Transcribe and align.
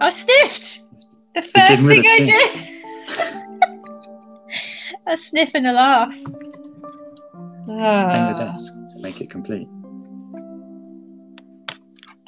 I 0.00 0.10
sniffed. 0.10 0.80
The 1.34 1.42
first 1.42 1.82
thing 1.82 2.02
I 2.06 2.18
did. 2.24 2.60
a 5.06 5.16
sniff 5.16 5.50
and 5.54 5.66
a 5.66 5.72
laugh. 5.72 6.12
Hang 6.12 6.26
the 7.66 7.74
Ah. 7.74 8.52
desk 8.52 8.74
to 8.90 8.98
make 9.00 9.20
it 9.20 9.30
complete. 9.30 9.68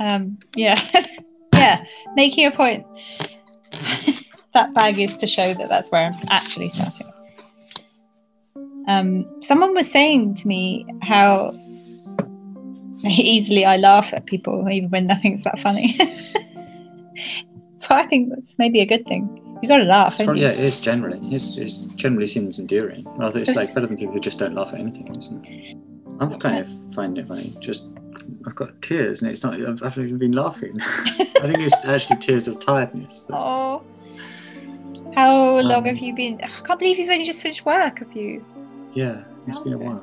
Um, 0.01 0.39
yeah, 0.57 0.81
yeah, 1.55 1.85
making 2.17 2.47
a 2.47 2.51
point. 2.51 2.85
that 4.55 4.75
bag 4.75 4.99
is 4.99 5.17
to 5.17 5.27
show 5.27 5.55
that 5.55 5.69
that's 5.69 5.89
where 5.91 6.05
I'm 6.05 6.15
actually 6.29 6.71
starting. 6.71 7.11
Um, 8.87 9.41
someone 9.43 9.75
was 9.75 9.91
saying 9.91 10.35
to 10.37 10.49
me 10.49 10.87
how 11.03 11.53
easily 13.11 13.65
I 13.65 13.77
laugh 13.77 14.13
at 14.13 14.27
people, 14.27 14.69
even 14.71 14.91
when 14.91 15.07
nothing's 15.07 15.45
that 15.45 15.59
funny. 15.61 15.97
but 17.81 17.93
I 17.93 18.07
think 18.07 18.31
that's 18.31 18.57
maybe 18.59 18.81
a 18.81 18.87
good 18.87 19.05
thing. 19.07 19.41
You 19.63 19.69
got 19.69 19.79
to 19.79 19.85
laugh. 19.85 20.15
It's 20.15 20.23
probably, 20.25 20.43
yeah, 20.43 20.51
it 20.51 20.61
is 20.61 20.81
generally. 20.81 21.19
It's, 21.35 21.57
it's 21.57 21.85
generally 21.95 22.27
seems 22.27 22.59
endearing. 22.59 23.05
Rather, 23.17 23.41
it's 23.41 23.55
like 23.55 23.75
better 23.75 23.87
than 23.87 23.97
people 23.97 24.15
who 24.15 24.21
just 24.21 24.39
don't 24.39 24.55
laugh 24.55 24.73
at 24.75 24.81
anything, 24.81 25.15
isn't 25.17 25.47
it? 25.47 25.77
I'm 26.21 26.31
kind 26.39 26.59
of 26.59 26.69
finding 26.95 27.25
it 27.25 27.29
funny. 27.29 27.53
Just 27.61 27.87
I've 28.47 28.55
got 28.55 28.81
tears, 28.83 29.23
and 29.23 29.31
it's 29.31 29.43
not. 29.43 29.55
I've 29.55 29.81
haven't 29.81 30.05
even 30.05 30.19
been 30.19 30.33
laughing. 30.33 30.79
I 30.81 31.41
think 31.43 31.61
it's 31.61 31.75
actually 31.87 32.19
tears 32.19 32.47
of 32.47 32.59
tiredness. 32.59 33.27
Oh, 33.31 33.83
how 35.15 35.59
long 35.61 35.79
Um, 35.79 35.85
have 35.85 35.99
you 35.99 36.15
been? 36.15 36.41
I 36.43 36.49
can't 36.67 36.79
believe 36.79 36.99
you've 36.99 37.09
only 37.11 37.25
just 37.25 37.41
finished 37.41 37.65
work. 37.65 38.01
Have 38.01 38.13
you? 38.13 38.45
Yeah, 38.93 39.25
it's 39.47 39.59
been 39.59 39.73
a 39.73 39.79
while. 39.79 40.01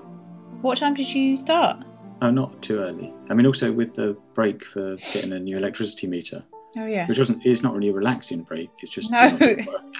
What 0.61 0.77
time 0.77 0.93
did 0.93 1.07
you 1.07 1.37
start? 1.37 1.77
Oh, 2.21 2.29
not 2.29 2.61
too 2.61 2.77
early. 2.79 3.11
I 3.29 3.33
mean, 3.33 3.45
also 3.47 3.71
with 3.71 3.93
the 3.95 4.15
break 4.33 4.63
for 4.63 4.95
getting 5.11 5.33
a 5.33 5.39
new 5.39 5.57
electricity 5.57 6.05
meter, 6.07 6.43
Oh 6.77 6.85
yeah. 6.85 7.07
which 7.07 7.17
wasn't. 7.17 7.43
It's 7.45 7.63
not 7.63 7.73
really 7.73 7.89
a 7.89 7.93
relaxing 7.93 8.43
break. 8.43 8.69
It's 8.81 8.91
just 8.93 9.09
No. 9.11 9.21
doing 9.29 9.35
a 9.35 9.37
bit 9.55 9.59
of 9.59 9.65
work. 9.67 9.93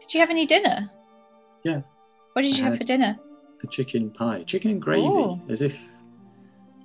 Did 0.00 0.14
you 0.14 0.20
have 0.20 0.30
any 0.30 0.46
dinner? 0.46 0.90
Yeah. 1.64 1.82
What 2.32 2.42
did 2.42 2.56
you 2.56 2.62
have 2.64 2.78
for 2.78 2.84
dinner? 2.84 3.18
a 3.62 3.66
chicken 3.66 4.10
pie, 4.10 4.42
chicken 4.44 4.70
and 4.70 4.82
gravy, 4.82 5.06
Ooh. 5.06 5.40
as 5.48 5.62
if. 5.62 5.82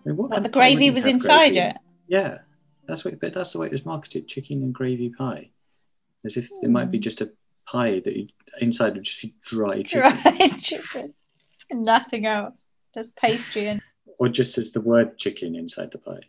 I 0.05 0.09
mean, 0.09 0.17
what 0.17 0.31
kind 0.31 0.43
the 0.45 0.49
of 0.49 0.53
gravy 0.53 0.89
was 0.89 1.05
inside 1.05 1.53
gravy? 1.53 1.59
it. 1.59 1.77
Yeah, 2.07 2.37
that's 2.87 3.05
what. 3.05 3.19
But 3.19 3.33
that's 3.33 3.53
the 3.53 3.59
way 3.59 3.67
it 3.67 3.71
was 3.73 3.85
marketed: 3.85 4.27
chicken 4.27 4.63
and 4.63 4.73
gravy 4.73 5.09
pie, 5.09 5.49
as 6.25 6.35
if 6.37 6.49
it 6.61 6.69
might 6.69 6.89
be 6.91 6.97
Hmm. 6.97 7.01
just 7.03 7.21
a 7.21 7.31
pie 7.65 7.99
that 7.99 8.15
you, 8.17 8.27
inside 8.59 8.95
would 8.95 9.03
just 9.03 9.21
be 9.21 9.33
dry 9.45 9.81
chicken, 9.83 10.21
Dried 10.21 10.57
chicken. 10.61 11.13
Nothing 11.71 12.25
else. 12.25 12.53
Just 12.95 13.15
pastry 13.15 13.67
and 13.67 13.81
or 14.19 14.29
just 14.29 14.57
as 14.57 14.71
the 14.71 14.81
word 14.81 15.17
chicken 15.17 15.55
inside 15.55 15.91
the 15.91 15.97
pie. 15.97 16.21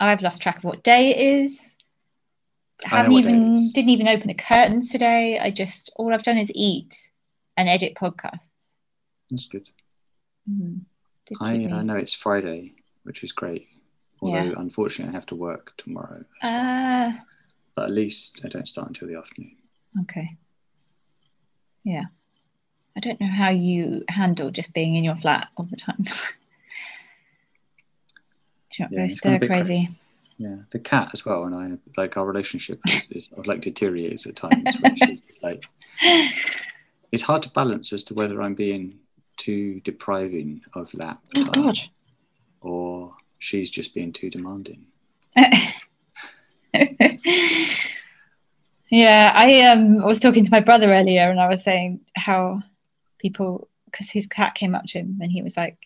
I've 0.00 0.22
lost 0.22 0.42
track 0.42 0.58
of 0.58 0.64
what 0.64 0.84
day 0.84 1.10
it 1.10 1.44
is. 1.44 1.58
I 2.86 2.88
haven't 2.88 3.12
what 3.12 3.24
day 3.24 3.30
it 3.30 3.34
even 3.34 3.56
is. 3.56 3.72
didn't 3.72 3.90
even 3.90 4.08
open 4.08 4.28
the 4.28 4.34
curtains 4.34 4.88
today. 4.90 5.38
I 5.38 5.50
just 5.50 5.90
all 5.96 6.14
I've 6.14 6.22
done 6.22 6.38
is 6.38 6.50
eat 6.54 6.94
and 7.56 7.68
edit 7.68 7.94
podcasts. 7.96 8.38
That's 9.30 9.46
good. 9.46 9.68
Mm. 10.48 10.82
I, 11.40 11.54
I 11.54 11.82
know 11.82 11.96
it's 11.96 12.14
Friday, 12.14 12.74
which 13.02 13.22
is 13.24 13.32
great. 13.32 13.68
Although 14.22 14.38
Yeah. 14.38 14.54
unfortunately 14.56 15.12
I 15.12 15.16
have 15.16 15.26
to 15.26 15.34
work 15.34 15.74
tomorrow, 15.76 16.24
as 16.42 16.50
well. 16.50 16.60
Ah, 16.64 17.24
but 17.74 17.84
at 17.84 17.90
least 17.90 18.40
I 18.44 18.48
don't 18.48 18.66
start 18.66 18.88
until 18.88 19.08
the 19.08 19.16
afternoon. 19.16 19.56
okay. 20.02 20.36
Yeah. 21.84 22.04
I 22.98 23.00
don't 23.00 23.20
know 23.20 23.28
how 23.28 23.50
you 23.50 24.04
handle 24.08 24.50
just 24.50 24.72
being 24.74 24.96
in 24.96 25.04
your 25.04 25.14
flat 25.14 25.46
all 25.56 25.68
the 25.70 25.76
time. 25.76 25.98
Do 26.02 26.10
you 28.76 28.84
not 28.86 28.90
Yeah, 28.90 28.98
go 28.98 29.04
it's 29.04 29.20
gone 29.20 29.34
a 29.34 29.38
stir 29.38 29.46
crazy? 29.46 29.64
crazy. 29.64 29.88
Yeah, 30.38 30.56
the 30.70 30.80
cat 30.80 31.10
as 31.12 31.24
well, 31.24 31.44
and 31.44 31.54
I 31.54 31.78
like 32.00 32.16
our 32.16 32.26
relationship 32.26 32.80
is, 32.86 33.28
is 33.28 33.46
like 33.46 33.60
deteriorates 33.60 34.26
at 34.26 34.34
times. 34.34 34.76
She's 34.96 35.20
like 35.42 35.62
it's 37.12 37.22
hard 37.22 37.42
to 37.42 37.50
balance 37.50 37.92
as 37.92 38.02
to 38.04 38.14
whether 38.14 38.42
I'm 38.42 38.54
being 38.54 38.98
too 39.36 39.80
depriving 39.84 40.60
of 40.74 40.92
lap 40.92 41.20
Oh 41.36 41.42
time 41.44 41.52
God. 41.52 41.78
or 42.62 43.14
she's 43.38 43.70
just 43.70 43.94
being 43.94 44.12
too 44.12 44.28
demanding. 44.28 44.86
yeah, 48.90 49.32
I 49.34 49.62
um 49.66 50.02
was 50.02 50.18
talking 50.18 50.44
to 50.44 50.50
my 50.50 50.60
brother 50.60 50.92
earlier, 50.92 51.30
and 51.30 51.38
I 51.40 51.48
was 51.48 51.62
saying 51.62 52.00
how 52.16 52.62
people 53.18 53.68
because 53.86 54.10
his 54.10 54.26
cat 54.26 54.54
came 54.54 54.74
up 54.74 54.84
to 54.86 54.98
him 54.98 55.18
and 55.20 55.30
he 55.32 55.42
was 55.42 55.56
like, 55.56 55.78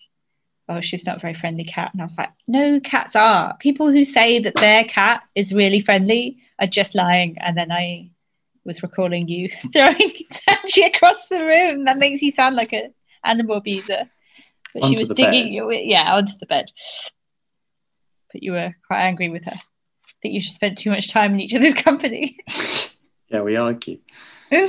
"Oh, 0.69 0.81
she's 0.81 1.07
not 1.07 1.19
a 1.19 1.21
very 1.21 1.35
friendly 1.35 1.65
cat," 1.65 1.91
and 1.93 2.03
I 2.03 2.05
was 2.05 2.19
like, 2.19 2.31
"No, 2.47 2.81
cats 2.81 3.17
are. 3.17 3.57
People 3.59 3.91
who 3.91 4.05
say 4.05 4.39
that 4.41 4.55
their 4.57 4.85
cat 4.85 5.23
is 5.35 5.53
really 5.53 5.81
friendly 5.81 6.39
are 6.59 6.67
just 6.67 6.95
lying." 6.95 7.37
And 7.39 7.57
then 7.57 7.71
I 7.71 8.11
was 8.65 8.83
recalling 8.83 9.29
you 9.29 9.49
throwing 9.73 10.13
Tangy 10.31 10.83
across 10.83 11.19
the 11.31 11.45
room. 11.45 11.85
That 11.85 11.99
makes 11.99 12.23
you 12.23 12.33
sound 12.33 12.57
like 12.57 12.73
an 12.73 12.95
animal 13.25 13.57
abuser. 13.57 14.11
But 14.75 14.89
she 14.89 14.97
was 14.97 15.09
digging 15.11 15.53
you, 15.53 15.71
yeah, 15.71 16.15
onto 16.15 16.33
the 16.39 16.47
bed. 16.47 16.71
But 18.33 18.43
you 18.43 18.53
were 18.53 18.75
quite 18.87 19.03
angry 19.03 19.29
with 19.29 19.45
her. 19.45 19.53
I 19.53 20.13
think 20.23 20.35
you 20.35 20.41
just 20.41 20.55
spent 20.55 20.79
too 20.79 20.91
much 20.91 21.11
time 21.11 21.35
in 21.35 21.41
each 21.41 21.55
other's 21.55 21.75
company. 21.89 22.39
yeah, 23.29 23.43
we 23.43 23.57
argue. 23.57 23.99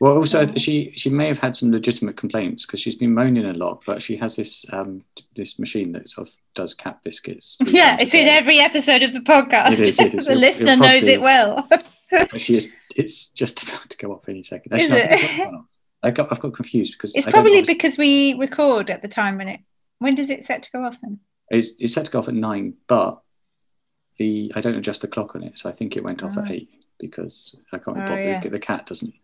Well, 0.00 0.16
also 0.18 0.42
Oh. 0.46 0.52
she 0.56 0.92
she 0.96 1.08
may 1.08 1.28
have 1.28 1.38
had 1.38 1.54
some 1.54 1.70
legitimate 1.70 2.16
complaints 2.16 2.66
because 2.66 2.80
she's 2.80 2.96
been 2.96 3.14
moaning 3.14 3.46
a 3.46 3.52
lot, 3.54 3.82
but 3.86 4.02
she 4.02 4.16
has 4.16 4.34
this 4.36 4.66
um 4.72 5.02
this 5.36 5.58
machine 5.58 5.92
that 5.92 6.08
sort 6.10 6.28
of 6.28 6.34
does 6.54 6.74
cat 6.74 6.98
biscuits. 7.04 7.56
yeah, 7.64 7.96
it's 8.00 8.12
in 8.12 8.26
every 8.26 8.58
episode 8.58 9.02
of 9.02 9.12
the 9.12 9.20
podcast. 9.20 9.70
It 9.70 9.80
is, 9.80 10.00
it 10.00 10.14
is. 10.14 10.26
the 10.32 10.34
listener 10.34 10.72
it'll 10.72 10.84
knows 10.86 11.02
it 11.04 11.20
well. 11.20 11.68
She 12.36 12.56
is. 12.56 12.70
It's 12.96 13.30
just 13.30 13.62
about 13.68 13.88
to 13.90 13.96
go 13.96 14.12
off 14.12 14.28
any 14.28 14.42
second. 14.42 14.72
Is 14.74 14.82
Actually, 14.90 15.02
I 15.02 15.06
think 15.08 15.22
it? 15.22 15.24
it's 15.30 15.38
not 15.38 15.44
gone 15.46 15.54
off. 15.56 15.64
I 16.02 16.10
got. 16.10 16.32
I've 16.32 16.40
got 16.40 16.54
confused 16.54 16.92
because 16.94 17.14
it's 17.16 17.28
probably 17.30 17.52
obviously- 17.58 17.74
because 17.74 17.96
we 17.98 18.34
record 18.34 18.90
at 18.90 19.00
the 19.02 19.08
time 19.08 19.38
when 19.38 19.48
it. 19.48 19.60
When 20.00 20.14
does 20.16 20.28
it 20.30 20.44
set 20.44 20.64
to 20.64 20.70
go 20.72 20.84
off 20.84 20.96
then? 21.02 21.18
It's, 21.50 21.72
it's 21.80 21.94
set 21.94 22.04
to 22.06 22.10
go 22.12 22.18
off 22.18 22.28
at 22.28 22.34
nine, 22.34 22.74
but 22.88 23.20
the 24.18 24.52
I 24.54 24.60
don't 24.60 24.74
adjust 24.76 25.00
the 25.02 25.08
clock 25.08 25.34
on 25.34 25.42
it, 25.44 25.58
so 25.58 25.68
I 25.68 25.72
think 25.72 25.96
it 25.96 26.04
went 26.04 26.22
off 26.22 26.34
Ah. 26.36 26.42
at 26.44 26.50
eight 26.50 26.68
because 26.98 27.56
I 27.72 27.78
can't 27.78 27.96
be 27.96 28.02
Oh, 28.02 28.06
bothered. 28.06 28.44
yeah. 28.44 28.50
The 28.50 28.58
cat 28.58 28.86
doesn't. 28.86 29.14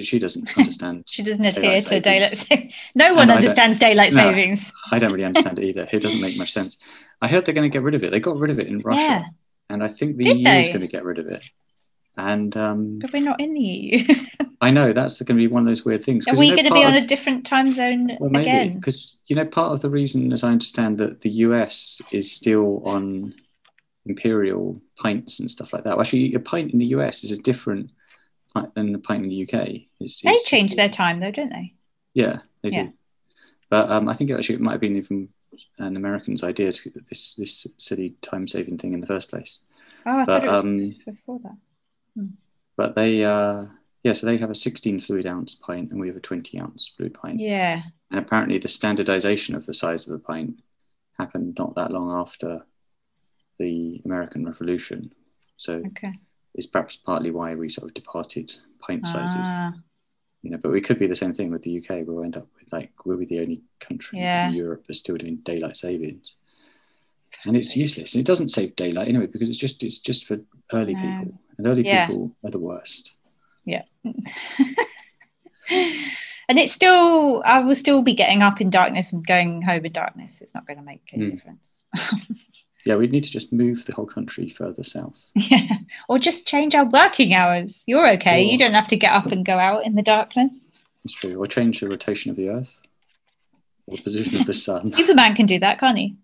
she 0.00 0.18
doesn't 0.18 0.48
understand. 0.58 1.04
She 1.08 1.22
doesn't 1.22 1.44
adhere 1.44 1.62
Daylight 1.62 1.82
to 1.84 2.00
daylight 2.00 2.30
savings. 2.30 2.74
no 2.94 3.14
one 3.14 3.28
don't- 3.28 3.38
understands 3.38 3.78
daylight 3.78 4.12
No. 4.12 4.30
savings. 4.30 4.60
I 4.92 4.98
don't 4.98 5.12
really 5.12 5.24
understand 5.24 5.58
it 5.58 5.64
either. 5.68 5.88
It 5.92 6.00
doesn't 6.00 6.20
make 6.20 6.36
much 6.36 6.52
sense. 6.52 6.78
I 7.22 7.28
heard 7.28 7.44
they're 7.44 7.54
going 7.54 7.68
to 7.70 7.72
get 7.72 7.82
rid 7.82 7.94
of 7.94 8.04
it. 8.04 8.10
They 8.10 8.20
got 8.20 8.36
rid 8.38 8.50
of 8.50 8.58
it 8.60 8.68
in 8.68 8.80
Russia, 8.80 9.00
Yeah. 9.00 9.24
and 9.70 9.82
I 9.82 9.88
think 9.88 10.16
the 10.16 10.24
Did 10.24 10.38
EU 10.38 10.48
is 10.48 10.68
going 10.68 10.80
to 10.82 10.86
get 10.86 11.04
rid 11.04 11.18
of 11.18 11.26
it. 11.28 11.42
And 12.16 12.56
um, 12.56 12.98
But 13.00 13.12
we're 13.12 13.22
not 13.22 13.40
in 13.40 13.54
the 13.54 13.60
EU. 13.60 14.14
I 14.60 14.70
know 14.72 14.92
that's 14.92 15.20
going 15.22 15.36
to 15.36 15.40
be 15.40 15.46
one 15.46 15.62
of 15.62 15.66
those 15.68 15.84
weird 15.84 16.02
things. 16.04 16.26
Are 16.26 16.34
we 16.36 16.46
you 16.46 16.50
know, 16.52 16.56
going 16.62 16.68
to 16.68 16.74
be 16.74 16.84
on 16.84 16.96
of- 16.96 17.04
a 17.04 17.06
different 17.06 17.46
time 17.46 17.72
zone 17.72 18.16
Well, 18.18 18.30
maybe 18.30 18.48
again? 18.50 18.72
because 18.72 19.18
you 19.26 19.36
know 19.36 19.44
part 19.44 19.72
of 19.72 19.80
the 19.82 19.88
reason, 19.90 20.32
as 20.32 20.42
I 20.42 20.50
understand, 20.50 20.98
that 20.98 21.20
the 21.20 21.30
US 21.46 22.02
is 22.10 22.30
still 22.32 22.82
on 22.84 23.34
imperial 24.08 24.80
pints 24.96 25.40
and 25.40 25.50
stuff 25.50 25.72
like 25.72 25.84
that. 25.84 25.90
Well, 25.96 26.00
actually, 26.00 26.34
a 26.34 26.40
pint 26.40 26.72
in 26.72 26.78
the 26.78 26.86
US 26.86 27.24
is 27.24 27.32
a 27.32 27.42
different 27.42 27.90
pint 28.54 28.74
than 28.74 28.94
a 28.94 28.98
pint 28.98 29.22
in 29.24 29.28
the 29.28 29.42
UK. 29.42 29.86
It's, 30.00 30.22
They 30.22 30.30
it's- 30.30 30.46
change 30.46 30.74
their 30.76 30.88
time 30.88 31.20
though, 31.20 31.30
don't 31.30 31.50
they? 31.50 31.74
Yeah, 32.14 32.38
they 32.62 32.70
Yeah. 32.70 32.84
do. 32.84 32.92
But 33.70 33.90
um, 33.90 34.08
I 34.08 34.14
think 34.14 34.30
actually 34.30 34.56
it 34.56 34.60
might 34.62 34.72
have 34.72 34.80
been 34.80 34.96
even 34.96 35.28
an 35.78 35.96
American's 35.96 36.42
idea 36.44 36.72
to 36.72 36.90
this 37.08 37.34
this 37.34 37.66
silly 37.76 38.16
time 38.22 38.46
saving 38.46 38.78
thing 38.78 38.92
in 38.94 39.00
the 39.00 39.06
first 39.06 39.28
place. 39.30 39.64
Oh, 40.06 40.18
I 40.20 40.24
But 40.24 40.42
thought 40.42 40.44
it 40.44 40.50
was 40.50 40.58
um, 40.64 40.96
before 41.06 41.40
that. 41.44 42.28
but 42.76 42.94
they 42.96 43.24
uh, 43.24 43.64
yeah, 44.04 44.12
so 44.14 44.26
they 44.26 44.36
have 44.38 44.50
a 44.50 44.54
16 44.54 45.00
fluid 45.00 45.26
ounce 45.26 45.54
pint 45.54 45.90
and 45.90 46.00
we 46.00 46.06
have 46.08 46.16
a 46.16 46.20
20 46.20 46.58
ounce 46.60 46.88
fluid 46.96 47.14
pint. 47.14 47.40
Yeah. 47.40 47.82
And 48.10 48.20
apparently, 48.20 48.58
the 48.58 48.68
standardization 48.68 49.54
of 49.54 49.66
the 49.66 49.74
size 49.74 50.06
of 50.08 50.14
a 50.14 50.18
pint 50.18 50.60
happened 51.18 51.56
not 51.58 51.74
that 51.74 51.90
long 51.90 52.10
after 52.18 52.64
the 53.58 54.00
American 54.04 54.44
Revolution. 54.44 55.12
So 55.56 55.82
Okay. 55.86 56.12
it's 56.54 56.66
perhaps 56.66 56.96
partly 56.96 57.30
why 57.30 57.54
we 57.54 57.68
sort 57.68 57.88
of 57.88 57.94
departed 57.94 58.54
pint 58.80 59.06
sizes. 59.06 59.48
Ah, 59.60 59.74
You 60.42 60.50
know, 60.50 60.58
but 60.62 60.70
we 60.70 60.80
could 60.80 60.98
be 60.98 61.06
the 61.08 61.16
same 61.16 61.34
thing 61.34 61.50
with 61.50 61.62
the 61.62 61.76
UK. 61.78 62.04
We'll 62.06 62.22
end 62.24 62.36
up 62.36 62.46
with 62.58 62.72
like 62.72 62.92
we'll 63.04 63.18
be 63.18 63.26
the 63.26 63.40
only 63.40 63.62
country 63.80 64.20
Yeah. 64.20 64.46
in 64.48 64.54
Europe 64.54 64.84
that's 64.86 65.00
still 65.00 65.16
doing 65.16 65.36
daylight 65.38 65.76
savings, 65.76 66.36
and 67.44 67.56
it's 67.56 67.76
useless. 67.76 68.14
And 68.14 68.20
it 68.20 68.26
doesn't 68.26 68.48
save 68.50 68.76
daylight 68.76 69.08
anyway 69.08 69.26
because 69.26 69.48
it's 69.48 69.58
just 69.58 69.82
it's 69.82 69.98
just 69.98 70.26
for 70.26 70.38
early 70.72 70.94
No. 70.94 71.00
people, 71.00 71.40
and 71.56 71.66
early 71.66 71.84
Yeah. 71.84 72.06
people 72.06 72.36
are 72.44 72.50
the 72.50 72.60
worst. 72.60 73.16
yeah. 73.64 73.82
and 76.48 76.58
it's 76.58 76.72
still, 76.72 77.42
I 77.44 77.58
will 77.60 77.74
still 77.74 78.00
be 78.02 78.14
getting 78.14 78.40
up 78.42 78.60
in 78.60 78.70
darkness 78.70 79.12
and 79.12 79.26
going 79.26 79.60
home 79.62 79.84
in 79.84 79.92
darkness. 79.92 80.40
It's 80.40 80.54
not 80.54 80.66
going 80.66 80.78
to 80.78 80.84
make 80.84 81.02
any 81.12 81.24
Hmm. 81.26 81.30
difference. 81.36 81.82
Yeah, 82.88 82.96
we 82.96 83.06
need 83.06 83.24
to 83.24 83.30
just 83.30 83.52
move 83.52 83.84
the 83.84 83.94
whole 83.94 84.06
country 84.06 84.48
further 84.48 84.82
south. 84.82 85.30
yeah. 85.34 85.76
Or 86.08 86.18
just 86.18 86.46
change 86.46 86.74
our 86.74 86.86
working 86.86 87.34
hours. 87.34 87.82
You're 87.86 88.08
okay. 88.12 88.46
Or- 88.46 88.50
You 88.50 88.56
don't 88.56 88.72
have 88.72 88.88
to 88.88 88.96
get 88.96 89.12
up 89.12 89.26
and 89.26 89.44
go 89.44 89.58
out 89.58 89.84
in 89.84 89.94
the 89.94 90.00
darkness. 90.00 90.50
It's 91.04 91.12
true. 91.12 91.36
Or 91.36 91.44
change 91.46 91.80
the 91.80 91.88
rotation 91.90 92.30
of 92.30 92.36
the 92.38 92.48
Earth 92.48 92.78
or 93.86 93.98
the 93.98 94.02
position 94.02 94.36
of 94.40 94.46
the 94.46 94.54
sun. 94.66 94.94
Superman 94.94 95.36
can 95.36 95.44
do 95.44 95.58
that, 95.58 95.78
can't 95.78 95.98
he? 95.98 96.16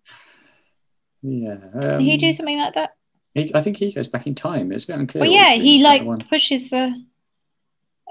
Yeah. 1.21 1.57
Doesn't 1.75 2.01
he 2.01 2.17
do 2.17 2.29
um, 2.29 2.33
something 2.33 2.59
like 2.59 2.75
that? 2.77 2.97
he- 3.35 3.55
I 3.55 3.61
think 3.61 3.77
he 3.77 3.93
goes 3.93 4.09
back 4.09 4.27
in 4.27 4.35
time. 4.35 4.73
It's 4.73 4.85
a 4.85 4.87
bit 4.87 4.99
unclear. 5.01 5.25
Well, 5.25 5.31
yeah, 5.31 5.51
he 5.53 5.83
like 5.83 6.03
one? 6.03 6.21
pushes 6.21 6.71
the 6.71 6.99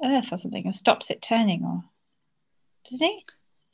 Earth 0.04 0.28
or 0.32 0.38
something, 0.38 0.68
or 0.68 0.74
stops 0.74 1.10
it 1.10 1.24
turning, 1.24 1.64
or 1.64 1.84
does 2.88 3.00
he? 3.00 3.26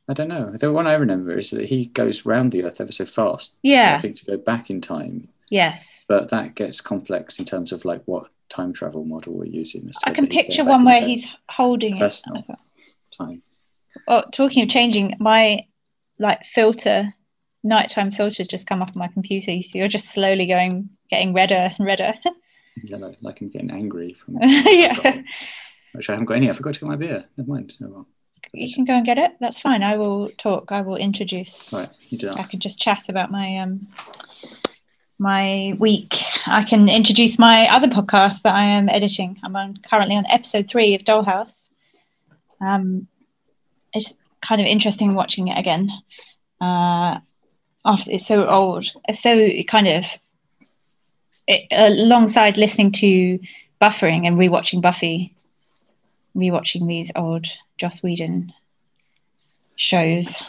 I 0.09 0.13
don't 0.13 0.27
know. 0.27 0.51
The 0.57 0.71
one 0.73 0.87
I 0.87 0.95
remember 0.95 1.37
is 1.37 1.51
that 1.51 1.65
he 1.65 1.85
goes 1.85 2.25
round 2.25 2.51
the 2.51 2.63
Earth 2.63 2.81
ever 2.81 2.91
so 2.91 3.05
fast. 3.05 3.57
Yeah. 3.61 3.95
I 3.95 4.01
think 4.01 4.15
to 4.17 4.25
go 4.25 4.37
back 4.37 4.69
in 4.71 4.81
time, 4.81 5.29
Yes. 5.51 5.85
but 6.07 6.29
that 6.31 6.55
gets 6.55 6.81
complex 6.81 7.37
in 7.39 7.45
terms 7.45 7.71
of 7.71 7.85
like 7.85 8.01
what 8.05 8.27
time 8.49 8.73
travel 8.73 9.05
model 9.05 9.33
we're 9.35 9.45
using. 9.45 9.89
I 10.05 10.11
can 10.11 10.23
whether 10.25 10.33
he's 10.33 10.41
going 10.41 10.47
picture 10.47 10.63
one 10.65 10.83
where 10.83 10.99
he's 11.01 11.27
holding 11.49 11.97
it. 11.97 11.99
personal 11.99 12.43
time. 13.15 13.43
Oh, 14.07 14.23
talking 14.33 14.63
of 14.63 14.69
changing, 14.69 15.15
my 15.19 15.65
like 16.17 16.43
filter, 16.43 17.13
nighttime 17.63 18.11
filters 18.11 18.47
just 18.47 18.65
come 18.65 18.81
off 18.81 18.95
my 18.95 19.07
computer. 19.09 19.61
So 19.61 19.77
you're 19.77 19.87
just 19.87 20.09
slowly 20.11 20.47
going, 20.47 20.89
getting 21.11 21.33
redder 21.33 21.71
and 21.77 21.85
redder. 21.85 22.13
Yellow, 22.83 23.15
like 23.21 23.41
I'm 23.41 23.49
getting 23.49 23.69
angry 23.71 24.13
from. 24.13 24.37
yeah. 24.41 25.21
Which 25.93 26.09
I 26.09 26.13
haven't 26.13 26.25
got 26.25 26.37
any. 26.37 26.49
I 26.49 26.53
forgot 26.53 26.73
to 26.75 26.79
get 26.79 26.89
my 26.89 26.95
beer. 26.95 27.25
Never 27.37 27.49
mind. 27.49 27.73
Oh, 27.83 27.87
well. 27.89 28.07
You 28.53 28.73
can 28.73 28.85
go 28.85 28.93
and 28.93 29.05
get 29.05 29.17
it. 29.17 29.31
That's 29.39 29.59
fine. 29.59 29.83
I 29.83 29.97
will 29.97 30.29
talk. 30.37 30.71
I 30.71 30.81
will 30.81 30.95
introduce. 30.95 31.71
Right, 31.71 31.89
you 32.09 32.17
do 32.17 32.29
I 32.31 32.43
can 32.43 32.59
just 32.59 32.79
chat 32.79 33.09
about 33.09 33.31
my 33.31 33.57
um 33.57 33.87
my 35.19 35.75
week. 35.79 36.15
I 36.47 36.63
can 36.63 36.87
introduce 36.87 37.37
my 37.37 37.67
other 37.67 37.87
podcast 37.87 38.41
that 38.43 38.55
I 38.55 38.63
am 38.65 38.89
editing. 38.89 39.37
I'm 39.43 39.55
on 39.55 39.77
currently 39.77 40.15
on 40.15 40.25
episode 40.27 40.69
three 40.69 40.95
of 40.95 41.01
Dollhouse. 41.01 41.69
Um, 42.61 43.07
it's 43.93 44.15
kind 44.41 44.61
of 44.61 44.67
interesting 44.67 45.13
watching 45.13 45.49
it 45.49 45.59
again. 45.59 45.91
Uh, 46.61 47.19
after 47.85 48.11
it's 48.11 48.27
so 48.27 48.47
old, 48.47 48.87
it's 49.07 49.21
so 49.21 49.49
kind 49.67 49.87
of 49.87 50.05
it, 51.47 51.67
alongside 51.71 52.57
listening 52.57 52.91
to 52.93 53.39
buffering 53.81 54.27
and 54.27 54.37
rewatching 54.37 54.81
Buffy, 54.81 55.35
rewatching 56.35 56.87
these 56.87 57.11
old 57.15 57.47
Joss 57.77 58.01
Whedon 58.03 58.53
shows. 59.75 60.41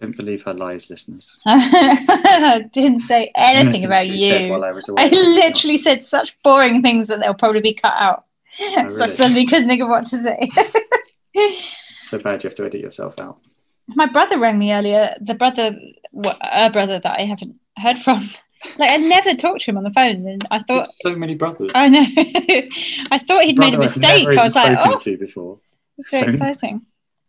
Don't 0.00 0.16
believe 0.16 0.42
her 0.42 0.52
lies, 0.52 0.90
listeners. 0.90 1.40
I 1.46 2.68
didn't 2.72 3.00
say 3.00 3.32
anything 3.34 3.84
about 3.84 4.06
you. 4.06 4.52
I. 4.54 5.04
I 5.04 5.08
literally 5.08 5.78
said 5.78 6.06
such 6.06 6.36
boring 6.42 6.82
things 6.82 7.08
that 7.08 7.20
they'll 7.20 7.34
probably 7.34 7.62
be 7.62 7.74
cut 7.74 7.94
out. 7.96 8.24
Oh, 8.60 8.74
so 8.74 8.96
really? 8.96 9.16
suddenly 9.16 9.46
couldn't 9.46 9.68
think 9.68 9.82
of 9.82 9.88
what 9.88 10.06
to 10.08 10.22
say. 10.22 11.58
So 12.06 12.20
bad 12.20 12.44
you 12.44 12.48
have 12.48 12.54
to 12.56 12.64
edit 12.64 12.80
yourself 12.80 13.18
out. 13.18 13.40
My 13.88 14.06
brother 14.06 14.38
rang 14.38 14.60
me 14.60 14.72
earlier. 14.72 15.16
The 15.20 15.34
brother, 15.34 15.76
a 16.40 16.70
brother 16.70 17.00
that 17.00 17.18
I 17.18 17.22
haven't 17.22 17.56
heard 17.76 17.98
from. 17.98 18.30
Like 18.78 18.90
I 18.90 18.96
never 18.96 19.34
talked 19.34 19.62
to 19.62 19.70
him 19.70 19.76
on 19.78 19.84
the 19.84 19.90
phone, 19.90 20.26
and 20.26 20.46
I 20.50 20.58
thought, 20.58 20.84
There's 20.84 21.00
so 21.00 21.14
many 21.14 21.34
brothers. 21.34 21.70
I 21.74 21.88
know, 21.88 22.06
I 23.10 23.18
thought 23.18 23.44
he'd 23.44 23.58
made 23.58 23.74
a 23.74 23.76
Brother 23.76 23.92
I've 23.92 23.96
mistake. 23.96 24.26
never 24.28 24.40
I 24.40 24.44
was 24.44 24.56
even 24.56 24.72
like, 24.72 24.80
spoken 24.80 24.96
oh, 24.96 25.00
to 25.00 25.18
before. 25.18 25.58
it's 25.98 26.10
so 26.10 26.18
exciting. 26.20 26.86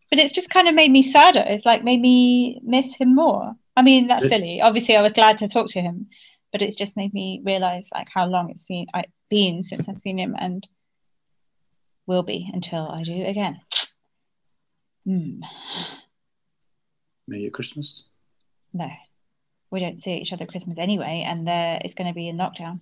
But 0.09 0.19
it's 0.19 0.33
just 0.33 0.49
kind 0.49 0.67
of 0.69 0.73
made 0.75 0.89
me 0.91 1.03
sadder. 1.03 1.43
It's 1.45 1.65
like 1.65 1.83
made 1.83 1.99
me 2.01 2.61
miss 2.63 2.95
him 2.95 3.13
more. 3.13 3.53
I 3.75 3.81
mean, 3.81 4.07
that's 4.07 4.23
It- 4.25 4.29
silly. 4.29 4.61
Obviously, 4.61 4.95
I 4.95 5.01
was 5.01 5.11
glad 5.13 5.39
to 5.39 5.49
talk 5.49 5.69
to 5.71 5.81
him, 5.81 6.07
but 6.51 6.61
it's 6.61 6.75
just 6.77 6.95
made 6.97 7.13
me 7.13 7.41
realize 7.43 7.87
like 7.93 8.07
how 8.13 8.25
long 8.25 8.49
it's 8.49 8.63
seen, 8.65 8.87
I, 8.93 9.03
been 9.29 9.63
since 9.63 9.89
I've 9.89 9.99
seen 9.99 10.17
him, 10.17 10.33
and 10.39 10.65
will 12.05 12.23
be 12.23 12.49
until 12.53 12.87
I 12.87 13.03
do 13.03 13.25
again. 13.25 13.59
Hmm. 15.05 15.41
Maybe 17.27 17.47
at 17.47 17.53
Christmas. 17.53 18.03
No, 18.73 18.89
we 19.71 19.79
don't 19.79 19.99
see 19.99 20.13
each 20.13 20.33
other 20.33 20.43
at 20.43 20.49
Christmas 20.49 20.77
anyway, 20.77 21.23
and 21.27 21.47
they're, 21.47 21.81
it's 21.83 21.93
going 21.93 22.07
to 22.07 22.13
be 22.13 22.27
in 22.29 22.37
lockdown. 22.37 22.79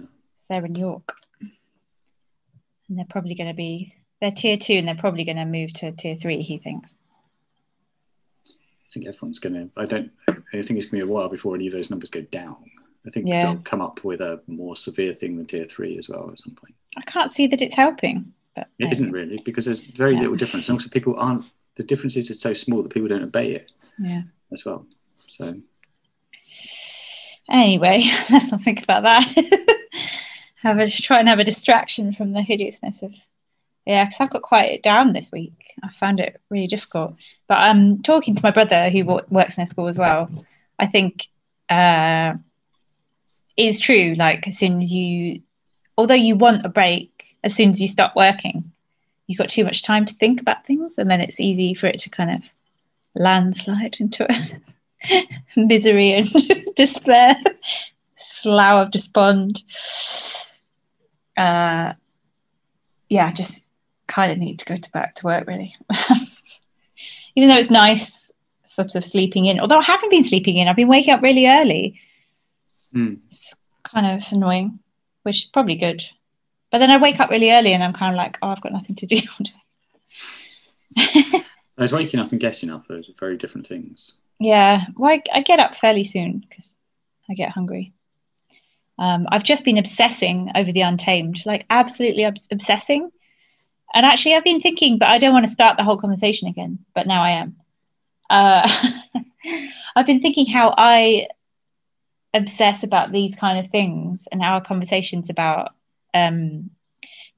Oh. 0.00 0.08
They're 0.48 0.64
in 0.64 0.74
York, 0.74 1.14
and 2.88 2.98
they're 2.98 3.04
probably 3.08 3.34
going 3.34 3.48
to 3.50 3.54
be 3.54 3.94
they're 4.20 4.30
tier 4.30 4.56
two, 4.56 4.74
and 4.74 4.86
they're 4.86 4.94
probably 4.96 5.24
going 5.24 5.36
to 5.38 5.44
move 5.46 5.72
to 5.74 5.92
tier 5.92 6.16
three. 6.20 6.42
He 6.42 6.58
thinks. 6.58 6.94
I 8.46 8.92
think 8.92 9.06
everyone's 9.06 9.38
going 9.38 9.54
to. 9.54 9.70
I 9.80 9.86
don't. 9.86 10.10
I 10.28 10.32
think 10.60 10.76
it's 10.78 10.86
going 10.86 11.00
to 11.00 11.06
be 11.06 11.10
a 11.10 11.14
while 11.14 11.28
before 11.28 11.54
any 11.54 11.66
of 11.66 11.72
those 11.72 11.90
numbers 11.90 12.10
go 12.10 12.20
down. 12.22 12.56
I 13.06 13.10
think 13.10 13.28
Yeah. 13.28 13.42
they'll 13.42 13.58
come 13.58 13.80
up 13.80 14.04
with 14.04 14.20
a 14.20 14.42
more 14.46 14.76
severe 14.76 15.14
thing 15.14 15.36
than 15.36 15.46
tier 15.46 15.64
three 15.64 15.96
as 15.96 16.08
well 16.08 16.28
at 16.30 16.38
some 16.38 16.54
point. 16.54 16.74
I 16.98 17.02
can't 17.02 17.30
see 17.30 17.46
that 17.46 17.62
it's 17.62 17.74
helping. 17.74 18.32
But 18.56 18.68
It 18.78 18.86
anyway. 18.86 19.00
not 19.06 19.12
really 19.12 19.38
because 19.44 19.64
there's 19.64 19.80
very 19.80 20.14
Yeah. 20.14 20.22
little 20.22 20.36
difference. 20.36 20.68
And 20.68 20.74
also, 20.76 20.90
people 20.90 21.14
aren't. 21.16 21.44
The 21.76 21.84
differences 21.84 22.30
are 22.30 22.34
so 22.34 22.52
small 22.52 22.82
that 22.82 22.92
people 22.92 23.08
don't 23.08 23.22
obey 23.22 23.52
it 23.54 23.70
Yeah. 24.02 24.22
as 24.52 24.64
well. 24.66 24.84
So 25.28 25.54
Anyway, 27.50 28.04
let's 28.30 28.50
not 28.50 28.62
think 28.62 28.82
about 28.82 29.02
that. 29.02 29.26
have 30.56 30.78
a 30.78 30.90
try 30.90 31.18
and 31.18 31.28
have 31.28 31.38
a 31.38 31.44
distraction 31.44 32.14
from 32.14 32.32
the 32.32 32.42
hideousness 32.42 33.02
of 33.02 33.14
yeah, 33.86 34.04
because 34.04 34.20
I've 34.20 34.30
got 34.30 34.42
quite 34.42 34.82
down 34.82 35.12
this 35.12 35.32
week. 35.32 35.74
I 35.82 35.88
found 35.98 36.20
it 36.20 36.40
really 36.50 36.66
difficult. 36.66 37.16
But 37.48 37.58
I'm 37.58 38.02
talking 38.02 38.34
to 38.36 38.42
my 38.42 38.50
brother 38.50 38.90
who 38.90 39.04
wo- 39.04 39.24
works 39.30 39.56
in 39.56 39.62
a 39.62 39.66
school 39.66 39.88
as 39.88 39.98
well. 39.98 40.30
I 40.78 40.86
think 40.86 41.26
uh, 41.68 42.34
is 43.56 43.80
true. 43.80 44.14
Like 44.16 44.46
as 44.46 44.58
soon 44.58 44.82
as 44.82 44.92
you, 44.92 45.42
although 45.96 46.14
you 46.14 46.36
want 46.36 46.66
a 46.66 46.68
break, 46.68 47.24
as 47.42 47.54
soon 47.54 47.70
as 47.70 47.80
you 47.80 47.88
stop 47.88 48.14
working, 48.14 48.70
you've 49.26 49.38
got 49.38 49.50
too 49.50 49.64
much 49.64 49.82
time 49.82 50.04
to 50.06 50.14
think 50.14 50.40
about 50.40 50.66
things, 50.66 50.98
and 50.98 51.10
then 51.10 51.20
it's 51.20 51.40
easy 51.40 51.74
for 51.74 51.86
it 51.86 52.00
to 52.00 52.10
kind 52.10 52.30
of 52.30 52.42
landslide 53.14 53.96
into 54.00 54.30
a 54.30 54.60
misery 55.56 56.12
and 56.12 56.74
despair, 56.76 57.36
slough 58.18 58.86
of 58.86 58.90
despond. 58.90 59.62
Uh, 61.36 61.94
yeah, 63.08 63.32
just 63.32 63.68
kind 64.06 64.32
of 64.32 64.38
need 64.38 64.58
to 64.58 64.64
go 64.64 64.76
to 64.76 64.90
back 64.90 65.14
to 65.16 65.26
work 65.26 65.46
really. 65.46 65.74
Even 67.36 67.48
though 67.48 67.56
it's 67.56 67.70
nice, 67.70 68.32
sort 68.64 68.94
of 68.94 69.04
sleeping 69.04 69.46
in. 69.46 69.60
Although 69.60 69.78
I 69.78 69.84
haven't 69.84 70.10
been 70.10 70.24
sleeping 70.24 70.56
in, 70.56 70.68
I've 70.68 70.76
been 70.76 70.88
waking 70.88 71.14
up 71.14 71.22
really 71.22 71.46
early. 71.46 72.00
Hmm. 72.92 73.14
It's 73.30 73.54
kind 73.84 74.06
of 74.06 74.32
annoying, 74.32 74.80
which 75.22 75.44
is 75.44 75.50
probably 75.52 75.76
good. 75.76 76.02
But 76.70 76.78
then 76.78 76.90
I 76.90 76.98
wake 76.98 77.20
up 77.20 77.30
really 77.30 77.50
early 77.50 77.72
and 77.72 77.82
I'm 77.82 77.92
kind 77.92 78.14
of 78.14 78.18
like, 78.18 78.38
oh, 78.42 78.48
I've 78.48 78.60
got 78.60 78.72
nothing 78.72 78.96
to 78.96 79.06
do. 79.06 79.20
I 80.96 81.44
was 81.76 81.92
waking 81.92 82.20
up 82.20 82.30
and 82.30 82.40
getting 82.40 82.70
up 82.70 82.90
are 82.90 83.00
very 83.18 83.36
different 83.36 83.66
things. 83.66 84.14
Yeah, 84.40 84.86
well, 84.96 85.12
I, 85.12 85.22
I 85.32 85.42
get 85.42 85.60
up 85.60 85.76
fairly 85.76 86.02
soon 86.02 86.38
because 86.48 86.76
I 87.28 87.34
get 87.34 87.50
hungry. 87.50 87.92
Um, 88.98 89.28
I've 89.30 89.44
just 89.44 89.64
been 89.64 89.78
obsessing 89.78 90.50
over 90.54 90.72
the 90.72 90.80
Untamed, 90.82 91.42
like 91.46 91.66
absolutely 91.70 92.24
ob- 92.26 92.36
obsessing. 92.50 93.10
And 93.94 94.06
actually, 94.06 94.34
I've 94.34 94.44
been 94.44 94.60
thinking, 94.60 94.98
but 94.98 95.08
I 95.08 95.18
don't 95.18 95.32
want 95.32 95.46
to 95.46 95.52
start 95.52 95.76
the 95.76 95.84
whole 95.84 95.98
conversation 95.98 96.48
again. 96.48 96.80
But 96.94 97.06
now 97.06 97.22
I 97.22 97.30
am. 97.30 97.56
Uh, 98.30 98.92
I've 99.96 100.06
been 100.06 100.20
thinking 100.20 100.46
how 100.46 100.74
I 100.76 101.28
obsess 102.32 102.82
about 102.82 103.12
these 103.12 103.34
kind 103.34 103.64
of 103.64 103.70
things 103.70 104.26
and 104.30 104.42
our 104.42 104.60
conversations 104.60 105.30
about 105.30 105.72
um, 106.14 106.70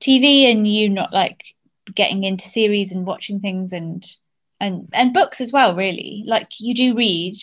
TV 0.00 0.50
and 0.50 0.68
you 0.68 0.88
not 0.88 1.12
like 1.12 1.42
getting 1.94 2.24
into 2.24 2.48
series 2.48 2.92
and 2.92 3.06
watching 3.06 3.40
things 3.40 3.72
and 3.72 4.04
and 4.62 4.88
and 4.92 5.12
books 5.12 5.40
as 5.40 5.52
well 5.52 5.76
really. 5.76 6.24
Like 6.26 6.60
you 6.60 6.74
do 6.74 6.94
read 6.94 7.36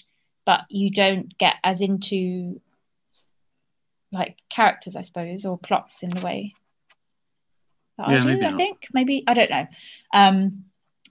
but 0.45 0.61
you 0.69 0.89
don't 0.89 1.37
get 1.37 1.55
as 1.63 1.79
into 1.79 2.59
like 4.11 4.35
characters 4.49 4.95
i 4.95 5.03
suppose 5.03 5.45
or 5.45 5.59
plots 5.59 6.01
in 6.01 6.09
the 6.09 6.21
way 6.21 6.55
that 7.99 8.09
Yeah, 8.09 8.23
I 8.25 8.35
do 8.35 8.45
i 8.45 8.57
think. 8.57 8.87
Maybe 8.93 9.23
i 9.27 9.33
don't 9.35 9.51
know. 9.51 9.67
Um 10.11 10.63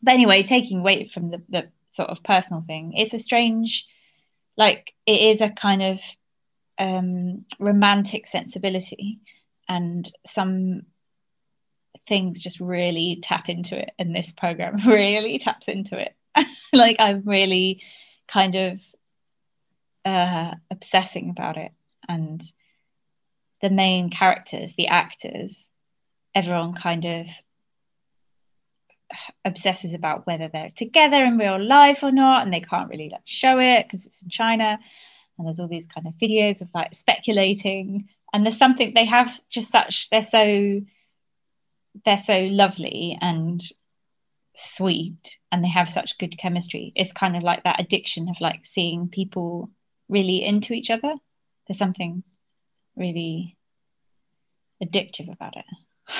but 0.02 0.14
anyway 0.14 0.42
taking 0.42 0.80
away 0.80 1.08
from 1.12 1.30
the 1.30 1.42
the 1.48 1.68
sort 1.90 2.08
of 2.08 2.22
personal 2.22 2.64
thing 2.66 2.94
it's 2.96 3.14
a 3.14 3.18
strange 3.18 3.86
like 4.56 4.92
it 5.06 5.20
is 5.36 5.40
a 5.40 5.50
kind 5.50 5.82
of 5.82 6.00
um 6.78 7.44
romantic 7.60 8.26
sensibility 8.26 9.18
and 9.68 10.10
some 10.26 10.82
things 12.08 12.42
just 12.42 12.60
really 12.60 13.20
tap 13.22 13.48
into 13.48 13.78
it 13.78 13.90
and 13.98 14.14
this 14.14 14.32
program 14.32 14.76
really 14.86 15.38
taps 15.38 15.68
into 15.68 15.98
it. 15.98 16.14
Like 16.72 16.96
i'm 16.98 17.22
really 17.24 17.82
kind 18.26 18.54
of 18.54 18.80
uh 20.04 20.54
obsessing 20.70 21.30
about 21.30 21.56
it. 21.56 21.72
And 22.08 22.42
the 23.62 23.70
main 23.70 24.10
characters 24.10 24.72
the 24.76 24.88
actors 24.88 25.70
everyone 26.34 26.74
kind 26.74 27.04
of 27.04 27.26
obsesses 29.44 29.94
about 29.94 30.26
whether 30.26 30.48
they're 30.48 30.72
together 30.76 31.24
in 31.24 31.38
real 31.38 31.62
life 31.62 32.00
or 32.02 32.12
not 32.12 32.42
and 32.42 32.52
they 32.52 32.60
can't 32.60 32.90
really 32.90 33.08
like 33.10 33.22
show 33.24 33.58
it 33.58 33.86
because 33.86 34.06
it's 34.06 34.22
in 34.22 34.28
china. 34.28 34.78
And 35.36 35.46
there's 35.46 35.60
all 35.60 35.68
these 35.68 35.86
kind 35.94 36.06
of 36.06 36.14
videos 36.14 36.60
of 36.60 36.68
like 36.74 36.94
speculating. 36.94 38.08
And 38.32 38.44
there's 38.44 38.58
something 38.58 38.92
they 38.92 39.06
have 39.06 39.30
just 39.48 39.70
such 39.70 40.10
they're 40.10 40.22
so 40.22 40.82
they're 42.04 42.18
so 42.18 42.40
lovely 42.40 43.16
and 43.20 43.62
sweet 44.56 45.36
and 45.52 45.62
they 45.62 45.68
have 45.68 45.88
such 45.88 46.18
good 46.18 46.36
chemistry 46.36 46.92
it's 46.96 47.12
kind 47.12 47.36
of 47.36 47.44
like 47.44 47.62
that 47.62 47.80
addiction 47.80 48.28
of 48.28 48.36
like 48.40 48.66
seeing 48.66 49.08
people 49.08 49.70
really 50.08 50.42
into 50.44 50.72
each 50.72 50.90
other. 50.90 51.14
There's 51.66 51.78
something 51.78 52.22
really 52.96 53.56
addictive 54.82 55.32
about 55.32 55.56
it. 55.56 55.64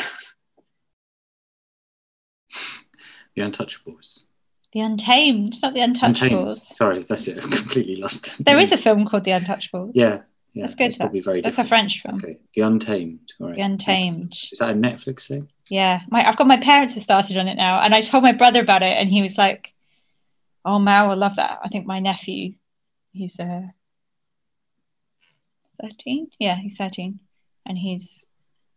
The 3.37 3.45
Untouchables. 3.45 4.21
The 4.73 4.81
Untamed, 4.81 5.63
not 5.63 5.73
the 5.73 5.81
Untamed. 5.81 6.17
Untouchables. 6.17 6.75
Sorry, 6.75 7.01
that's 7.01 7.29
it. 7.29 7.39
I'm 7.45 7.51
completely 7.53 7.95
lost. 7.95 8.45
There 8.45 8.59
is 8.59 8.73
a 8.73 8.77
film 8.77 9.07
called 9.07 9.23
The 9.23 9.31
Untouchables. 9.31 9.93
Yeah. 9.95 10.23
Yeah. 10.55 10.65
That's 10.65 10.75
good, 10.75 10.87
It's 10.87 10.97
probably 10.97 11.21
very 11.21 11.41
That's 11.41 11.59
a. 11.59 11.65
French 11.65 12.03
film. 12.03 12.17
Okay. 12.17 12.39
The 12.55 12.63
Untamed. 12.63 13.33
All 13.39 13.47
right. 13.47 13.55
The 13.55 13.63
Untamed. 13.63 14.33
Is 14.51 14.59
that 14.59 14.71
a 14.71 14.75
Netflix 14.75 15.29
thing? 15.29 15.49
Yeah, 15.69 16.01
my 16.09 16.27
I've 16.27 16.37
got 16.37 16.47
my 16.47 16.57
parents 16.57 16.95
have 16.95 17.03
started 17.03 17.37
on 17.37 17.49
it 17.49 17.57
now, 17.57 17.81
and 17.81 17.95
I 17.95 18.01
told 18.01 18.23
my 18.23 18.33
brother 18.33 18.61
about 18.61 18.83
it, 18.83 18.97
and 18.97 19.11
he 19.11 19.23
was 19.23 19.37
like, 19.37 19.73
"Oh, 20.65 20.79
Mal, 20.79 21.11
I 21.11 21.15
love 21.15 21.37
that." 21.37 21.61
I 21.63 21.69
think 21.69 21.87
my 21.87 22.01
nephew, 22.01 22.55
he's 23.13 23.39
uh, 23.39 23.63
thirteen. 25.81 26.31
Yeah, 26.39 26.57
he's 26.57 26.77
thirteen, 26.77 27.21
and 27.67 27.77
he's 27.77 28.25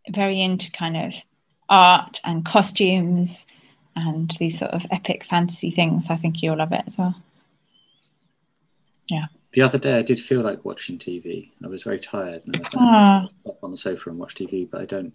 very 0.10 0.42
into 0.42 0.72
kind 0.72 0.98
of 0.98 1.14
art 1.70 2.20
and 2.26 2.46
costumes 2.46 3.46
and 3.96 4.30
these 4.40 4.60
sort 4.60 4.72
of 4.72 4.86
epic 4.92 5.26
fantasy 5.30 5.72
things. 5.72 6.10
I 6.10 6.16
think 6.18 6.42
you'll 6.42 6.58
love 6.58 6.72
it 6.74 6.84
as 6.88 6.98
well. 6.98 7.16
Yeah. 9.08 9.22
The 9.54 9.62
other 9.62 9.78
day, 9.78 9.98
I 9.98 10.02
did 10.02 10.20
feel 10.20 10.42
like 10.42 10.64
watching 10.64 10.98
TV. 10.98 11.50
I 11.64 11.68
was 11.68 11.84
very 11.84 12.00
tired, 12.00 12.44
and 12.46 12.56
I 12.56 12.60
was 12.60 12.74
like, 12.74 12.84
Ah. 12.84 13.28
on 13.64 13.72
the 13.72 13.78
sofa 13.78 14.10
and 14.10 14.20
watch 14.20 14.36
TV. 14.36 14.70
But 14.70 14.82
I 14.82 14.86
don't. 14.86 15.14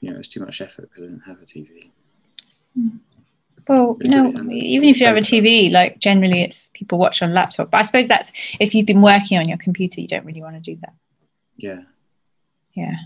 You 0.00 0.10
know, 0.10 0.18
it's 0.18 0.28
too 0.28 0.40
much 0.40 0.60
effort 0.60 0.88
because 0.90 1.04
I 1.04 1.06
didn't 1.06 1.22
have 1.22 1.40
a 1.40 1.46
TV. 1.46 1.90
Well, 3.68 3.96
It's 4.00 4.10
no, 4.10 4.24
really- 4.24 4.34
and 4.36 4.50
the- 4.50 4.56
even 4.58 4.88
if 4.88 5.00
you 5.00 5.06
have 5.06 5.16
a. 5.16 5.20
TV, 5.20 5.70
like 5.70 5.98
generally 5.98 6.42
it's 6.42 6.70
people 6.74 6.98
watch 6.98 7.22
on 7.22 7.32
laptop. 7.32 7.70
But 7.70 7.80
I 7.80 7.84
suppose 7.84 8.08
that's 8.08 8.30
if 8.60 8.74
you've 8.74 8.86
been 8.86 9.00
working 9.02 9.38
on 9.38 9.48
your 9.48 9.58
computer, 9.58 10.00
you 10.00 10.08
don't 10.08 10.24
really 10.26 10.42
want 10.42 10.56
to 10.56 10.60
do 10.74 10.78
that. 10.82 10.92
Yeah. 11.56 11.82
Yeah, 12.74 12.96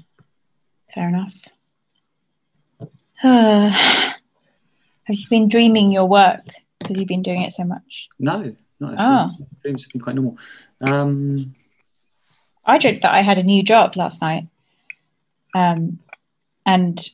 fair 0.95 1.09
enough. 1.09 1.35
have 3.21 4.15
you 5.09 5.29
been 5.29 5.49
dreaming 5.49 5.91
your 5.93 6.07
work 6.07 6.41
because 6.79 6.99
you've 6.99 7.09
been 7.09 7.23
doing 7.23 7.43
it 7.43 7.53
so 7.53 7.65
much? 7.65 8.09
No, 8.19 8.55
not 8.81 8.95
actually. 8.99 9.47
Dreams 9.63 9.85
have 9.85 9.93
been 9.93 10.01
quite 10.01 10.15
normal. 10.17 10.39
Um, 10.81 11.55
I 12.65 12.79
dreamt 12.79 13.03
that 13.03 13.13
I 13.13 13.21
had 13.23 13.39
a 13.39 13.43
new 13.43 13.63
job 13.63 13.97
last 13.97 14.21
night, 14.23 14.47
um, 15.55 15.99
and 16.69 17.11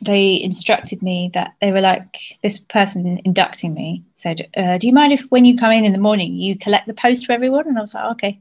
they 0.00 0.40
instructed 0.40 1.02
me 1.02 1.30
that 1.34 1.54
they 1.60 1.72
were 1.72 1.80
like 1.80 2.16
this 2.40 2.58
person 2.58 3.20
inducting 3.24 3.74
me 3.74 4.04
said, 4.16 4.48
uh, 4.56 4.78
"Do 4.78 4.86
you 4.86 4.92
mind 4.92 5.12
if 5.12 5.22
when 5.22 5.44
you 5.44 5.56
come 5.56 5.72
in 5.72 5.84
in 5.84 5.92
the 5.92 6.06
morning 6.08 6.34
you 6.36 6.56
collect 6.56 6.86
the 6.86 6.94
post 6.94 7.26
for 7.26 7.32
everyone?" 7.32 7.66
And 7.66 7.76
I 7.76 7.80
was 7.80 7.94
like, 7.94 8.12
"Okay." 8.12 8.40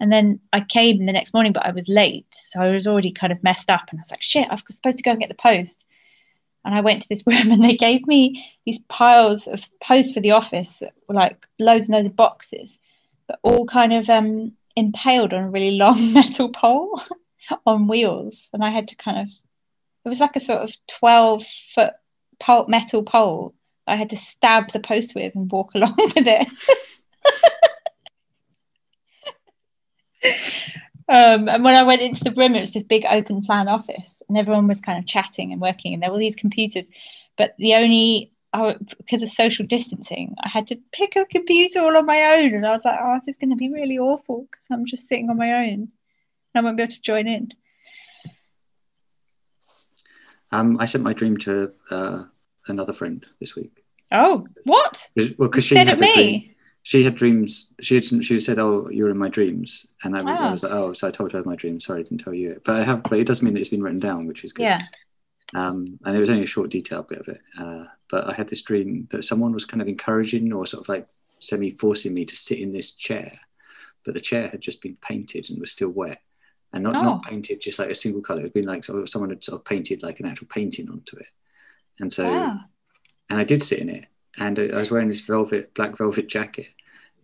And 0.00 0.12
then 0.12 0.40
I 0.52 0.60
came 0.60 1.06
the 1.06 1.14
next 1.14 1.32
morning, 1.32 1.54
but 1.54 1.64
I 1.64 1.70
was 1.70 1.88
late, 1.88 2.26
so 2.30 2.60
I 2.60 2.68
was 2.70 2.86
already 2.86 3.10
kind 3.10 3.32
of 3.32 3.42
messed 3.42 3.70
up, 3.70 3.86
and 3.90 3.98
I 3.98 4.02
was 4.02 4.10
like, 4.10 4.22
"Shit, 4.22 4.48
I 4.50 4.54
was 4.54 4.62
supposed 4.68 4.98
to 4.98 5.02
go 5.02 5.12
and 5.12 5.20
get 5.20 5.30
the 5.30 5.46
post." 5.50 5.82
And 6.66 6.74
I 6.74 6.82
went 6.82 7.00
to 7.00 7.08
this 7.08 7.26
room, 7.30 7.52
and 7.52 7.64
they 7.64 7.76
gave 7.76 8.06
me 8.06 8.44
these 8.66 8.80
piles 8.88 9.46
of 9.48 9.64
post 9.82 10.12
for 10.12 10.20
the 10.20 10.32
office 10.32 10.74
that 10.80 10.92
were 11.08 11.14
like 11.14 11.38
loads 11.58 11.86
and 11.86 11.94
loads 11.94 12.06
of 12.06 12.16
boxes, 12.16 12.78
but 13.28 13.38
all 13.42 13.64
kind 13.64 13.94
of 13.94 14.10
um, 14.10 14.52
impaled 14.76 15.32
on 15.32 15.44
a 15.44 15.50
really 15.50 15.78
long 15.78 16.12
metal 16.18 16.50
pole 16.50 17.00
on 17.66 17.88
wheels, 17.88 18.48
and 18.52 18.64
I 18.64 18.70
had 18.70 18.88
to 18.88 18.96
kind 18.96 19.18
of. 19.18 19.28
It 20.04 20.08
was 20.08 20.20
like 20.20 20.36
a 20.36 20.40
sort 20.40 20.62
of 20.62 20.72
twelve 20.86 21.44
foot 21.74 21.94
metal 22.68 23.02
pole. 23.02 23.54
I 23.86 23.96
had 23.96 24.10
to 24.10 24.16
stab 24.16 24.72
the 24.72 24.80
post 24.80 25.14
with 25.14 25.34
and 25.34 25.50
walk 25.50 25.72
along 25.74 25.96
with 25.96 26.26
it. 26.26 26.48
um, 31.08 31.48
and 31.48 31.64
when 31.64 31.74
I 31.74 31.82
went 31.84 32.02
into 32.02 32.24
the 32.24 32.32
room, 32.32 32.54
it 32.54 32.60
was 32.60 32.72
this 32.72 32.82
big 32.82 33.04
open 33.08 33.42
plan 33.42 33.68
office, 33.68 34.22
and 34.28 34.36
everyone 34.38 34.68
was 34.68 34.80
kind 34.80 34.98
of 34.98 35.06
chatting 35.06 35.52
and 35.52 35.60
working, 35.60 35.94
and 35.94 36.02
there 36.02 36.10
were 36.10 36.18
these 36.18 36.36
computers. 36.36 36.86
But 37.36 37.54
the 37.58 37.74
only 37.74 38.32
I, 38.52 38.76
because 38.96 39.22
of 39.22 39.28
social 39.28 39.66
distancing, 39.66 40.34
I 40.42 40.48
had 40.48 40.68
to 40.68 40.78
pick 40.92 41.16
a 41.16 41.26
computer 41.26 41.80
all 41.80 41.96
on 41.96 42.06
my 42.06 42.38
own, 42.38 42.54
and 42.54 42.66
I 42.66 42.70
was 42.70 42.84
like, 42.84 42.98
"Oh, 43.00 43.18
this 43.18 43.34
is 43.34 43.38
going 43.38 43.50
to 43.50 43.56
be 43.56 43.70
really 43.70 43.98
awful 43.98 44.46
because 44.50 44.66
I'm 44.70 44.86
just 44.86 45.08
sitting 45.08 45.30
on 45.30 45.36
my 45.36 45.68
own, 45.68 45.88
I 46.56 46.60
won't 46.62 46.76
be 46.76 46.82
able 46.82 46.92
to 46.92 47.00
join 47.02 47.26
in." 47.26 47.48
um, 50.52 50.76
I 50.80 50.84
sent 50.84 51.04
my 51.04 51.12
dream 51.12 51.36
to 51.38 51.72
uh, 51.90 52.24
another 52.68 52.92
friend 52.92 53.24
this 53.40 53.56
week. 53.56 53.84
Oh, 54.12 54.46
what? 54.64 55.00
'Cause- 55.18 55.32
Well, 55.38 55.48
because 55.48 55.64
she 55.64 55.76
had 55.76 55.88
it 55.88 55.94
a 55.94 55.96
dream. 55.96 56.16
me. 56.16 56.52
She 56.82 57.02
had 57.02 57.16
dreams. 57.16 57.74
She 57.80 57.96
had 57.96 58.04
some, 58.04 58.20
she 58.22 58.38
said, 58.38 58.60
"Oh, 58.60 58.88
you're 58.90 59.10
in 59.10 59.18
my 59.18 59.28
dreams," 59.28 59.88
and 60.04 60.14
I, 60.14 60.18
I 60.18 60.46
Ah. 60.46 60.50
was 60.52 60.62
like, 60.62 60.70
"Oh," 60.72 60.92
so 60.92 61.08
I 61.08 61.10
told 61.10 61.32
her 61.32 61.42
my 61.44 61.56
dream. 61.56 61.80
Sorry, 61.80 61.98
I 62.00 62.02
didn't 62.04 62.20
tell 62.22 62.32
you 62.32 62.52
it, 62.52 62.62
but 62.64 62.76
I 62.76 62.84
have. 62.84 63.02
But 63.02 63.18
it 63.18 63.26
does 63.26 63.42
mean 63.42 63.54
that 63.54 63.60
it's 63.60 63.68
been 63.68 63.82
written 63.82 63.98
down, 63.98 64.26
which 64.26 64.44
is 64.44 64.52
good. 64.52 64.62
Yeah. 64.64 64.82
Um, 65.54 65.98
and 66.04 66.16
it 66.16 66.20
was 66.20 66.30
only 66.30 66.44
a 66.44 66.46
short 66.46 66.70
detail 66.70 67.02
bit 67.02 67.18
of 67.18 67.28
it. 67.28 67.40
Uh, 67.58 67.86
but 68.08 68.28
I 68.30 68.34
had 68.34 68.48
this 68.48 68.62
dream 68.62 69.08
that 69.10 69.24
someone 69.24 69.52
was 69.52 69.64
kind 69.64 69.80
of 69.82 69.88
encouraging 69.88 70.52
or 70.52 70.64
sort 70.66 70.82
of 70.84 70.88
like 70.88 71.08
semi 71.40 71.70
forcing 71.70 72.14
me 72.14 72.24
to 72.24 72.36
sit 72.36 72.60
in 72.60 72.72
this 72.72 72.92
chair, 72.92 73.32
but 74.04 74.14
the 74.14 74.20
chair 74.20 74.46
had 74.48 74.60
just 74.60 74.80
been 74.80 74.96
painted 75.02 75.50
and 75.50 75.58
was 75.58 75.72
still 75.72 75.90
wet. 75.90 76.20
And 76.76 76.82
not, 76.84 76.94
Oh. 76.96 77.02
not 77.02 77.24
painted 77.24 77.60
just 77.62 77.78
like 77.78 77.88
a 77.88 77.94
single 77.94 78.20
color. 78.20 78.40
It 78.40 78.44
had 78.44 78.52
been 78.52 78.66
like 78.66 78.84
sort 78.84 79.00
of, 79.00 79.08
someone 79.08 79.30
had 79.30 79.42
sort 79.42 79.58
of 79.58 79.64
painted 79.64 80.02
like 80.02 80.20
an 80.20 80.26
actual 80.26 80.46
painting 80.48 80.90
onto 80.90 81.16
it. 81.16 81.26
And 82.00 82.12
so, 82.12 82.26
Ah. 82.28 82.66
and 83.30 83.40
I 83.40 83.44
did 83.44 83.62
sit 83.62 83.78
in 83.78 83.88
it, 83.88 84.06
and 84.36 84.58
I 84.58 84.76
was 84.76 84.90
wearing 84.90 85.08
this 85.08 85.20
velvet, 85.20 85.72
black 85.72 85.96
velvet 85.96 86.26
jacket, 86.28 86.68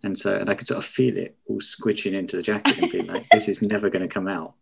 and 0.03 0.19
so, 0.19 0.35
and 0.39 0.49
I 0.49 0.55
could 0.55 0.67
sort 0.67 0.79
of 0.79 0.87
feel 0.87 1.19
it 1.19 1.37
all 1.45 1.61
squishing 1.61 2.15
into 2.15 2.37
the 2.39 2.43
jacket 2.43 2.79
and 2.79 2.91
being 2.91 3.07
like, 3.07 3.29
"This 3.31 3.47
is 3.47 3.61
never 3.61 3.91
going 3.91 4.03
to 4.09 4.09
come 4.09 4.27
out." 4.27 4.55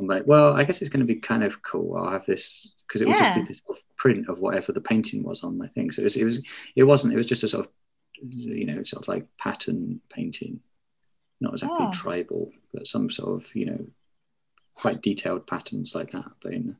I'm 0.00 0.08
like, 0.08 0.26
"Well, 0.26 0.52
I 0.54 0.64
guess 0.64 0.80
it's 0.80 0.90
going 0.90 1.06
to 1.06 1.14
be 1.14 1.20
kind 1.20 1.44
of 1.44 1.62
cool. 1.62 1.96
I'll 1.96 2.10
have 2.10 2.26
this 2.26 2.72
because 2.88 3.00
it 3.00 3.06
would 3.06 3.16
just 3.16 3.34
be 3.36 3.42
this 3.42 3.62
sort 3.64 3.78
of 3.78 3.84
print 3.96 4.28
of 4.28 4.40
whatever 4.40 4.72
the 4.72 4.80
painting 4.80 5.22
was 5.22 5.44
on 5.44 5.56
my 5.56 5.68
thing." 5.68 5.92
So 5.92 6.00
it 6.02 6.04
was, 6.04 6.16
it 6.16 6.24
was, 6.24 6.44
it 6.74 6.82
wasn't. 6.82 7.12
It 7.14 7.16
was 7.16 7.28
just 7.28 7.44
a 7.44 7.48
sort 7.48 7.66
of, 7.66 7.72
you 8.20 8.66
know, 8.66 8.82
sort 8.82 9.04
of 9.04 9.08
like 9.08 9.28
pattern 9.38 10.00
painting, 10.10 10.60
not 11.40 11.52
exactly 11.52 11.86
Oh. 11.86 11.90
tribal, 11.92 12.52
but 12.72 12.88
some 12.88 13.08
sort 13.10 13.40
of, 13.44 13.54
you 13.54 13.66
know, 13.66 13.86
quite 14.74 15.02
detailed 15.02 15.46
patterns 15.46 15.94
like 15.94 16.10
that, 16.12 16.30
but 16.42 16.52
in 16.52 16.76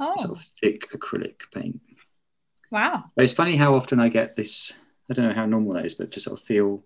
Oh, 0.00 0.14
sort 0.18 0.38
of 0.38 0.44
thick 0.60 0.90
acrylic 0.92 1.40
paint. 1.52 1.80
wow. 2.70 3.04
But 3.16 3.24
it's 3.24 3.32
funny 3.32 3.56
how 3.56 3.74
often 3.74 3.98
I 3.98 4.08
get 4.08 4.36
this. 4.36 4.78
I 5.10 5.14
don't 5.14 5.26
know 5.26 5.34
how 5.34 5.46
normal 5.46 5.72
that 5.74 5.84
is, 5.86 5.94
but 5.96 6.12
to 6.12 6.20
sort 6.20 6.38
of 6.38 6.44
feel, 6.44 6.84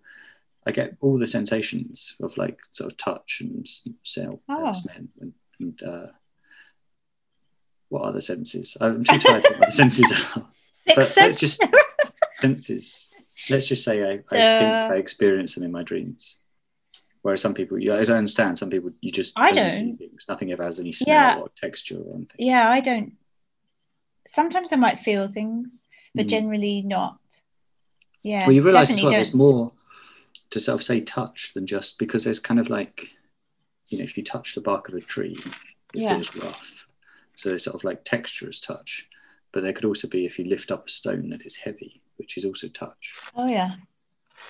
I 0.66 0.70
get 0.72 0.96
all 1.00 1.18
the 1.18 1.26
sensations 1.26 2.14
of 2.22 2.36
like 2.38 2.60
sort 2.70 2.90
of 2.90 2.96
touch 2.96 3.40
and 3.42 3.68
smell, 4.02 4.40
Oh. 4.48 4.66
uh, 4.68 4.72
smell 4.72 4.96
and, 5.20 5.32
and 5.60 5.82
uh, 5.82 6.06
what 7.90 8.02
other 8.04 8.20
senses? 8.20 8.76
I'm 8.80 9.04
too 9.04 9.18
tired 9.18 9.42
think 9.42 9.58
what 9.58 9.68
the 9.68 9.72
senses 9.72 10.10
are. 10.36 10.46
But 10.96 11.14
let's 11.16 11.36
just 11.36 11.62
senses. 12.40 13.10
Let's 13.50 13.66
just 13.68 13.84
say 13.84 14.02
I, 14.02 14.12
I 14.34 14.58
think 14.58 14.72
Uh. 14.74 14.88
I 14.92 14.96
experience 14.96 15.54
them 15.54 15.64
in 15.64 15.72
my 15.72 15.82
dreams. 15.82 16.38
Whereas 17.22 17.40
some 17.40 17.54
people, 17.54 17.78
yeah, 17.78 17.94
as 17.94 18.10
I 18.10 18.18
understand, 18.18 18.58
some 18.58 18.68
people 18.70 18.90
you 19.00 19.12
just 19.12 19.32
I 19.38 19.52
don't. 19.52 19.70
see 19.70 19.94
things. 19.94 20.26
Nothing 20.28 20.50
ever 20.52 20.64
has 20.64 20.80
any 20.80 20.92
smell 20.92 21.14
Yeah. 21.14 21.38
or 21.38 21.48
texture 21.56 21.98
or 21.98 22.14
anything. 22.16 22.46
Yeah, 22.46 22.68
I 22.68 22.80
don't. 22.80 23.12
Sometimes 24.26 24.72
I 24.72 24.76
might 24.76 25.00
feel 25.00 25.28
things, 25.28 25.86
but 26.14 26.26
Mm. 26.26 26.30
generally 26.30 26.82
not. 26.82 27.18
Yeah. 28.22 28.46
well, 28.46 28.52
you 28.52 28.62
realise 28.62 28.90
as 28.92 29.02
well 29.02 29.10
there's 29.12 29.34
more 29.34 29.72
to 30.50 30.60
sort 30.60 30.74
of 30.78 30.84
say 30.84 31.00
touch 31.00 31.52
than 31.54 31.66
just 31.66 31.98
because 31.98 32.22
there's 32.24 32.38
kind 32.38 32.60
of 32.60 32.68
like, 32.70 33.10
you 33.88 33.98
know, 33.98 34.04
if 34.04 34.16
you 34.16 34.22
touch 34.22 34.54
the 34.54 34.60
bark 34.60 34.88
of 34.88 34.94
a 34.94 35.00
tree, 35.00 35.36
it 35.94 36.02
Yeah. 36.02 36.14
feels 36.14 36.34
rough. 36.36 36.86
So 37.34 37.48
there's 37.48 37.64
sort 37.64 37.74
of 37.74 37.82
like 37.84 38.04
texture 38.04 38.48
as 38.48 38.60
touch. 38.60 39.08
But 39.52 39.62
there 39.62 39.72
could 39.72 39.84
also 39.84 40.08
be 40.08 40.24
if 40.24 40.38
you 40.38 40.44
lift 40.44 40.70
up 40.70 40.86
a 40.86 40.90
stone 40.90 41.30
that 41.30 41.44
is 41.44 41.56
heavy, 41.56 42.00
which 42.16 42.36
is 42.36 42.44
also 42.44 42.68
touch. 42.68 43.16
Oh 43.36 43.46
yeah. 43.46 43.76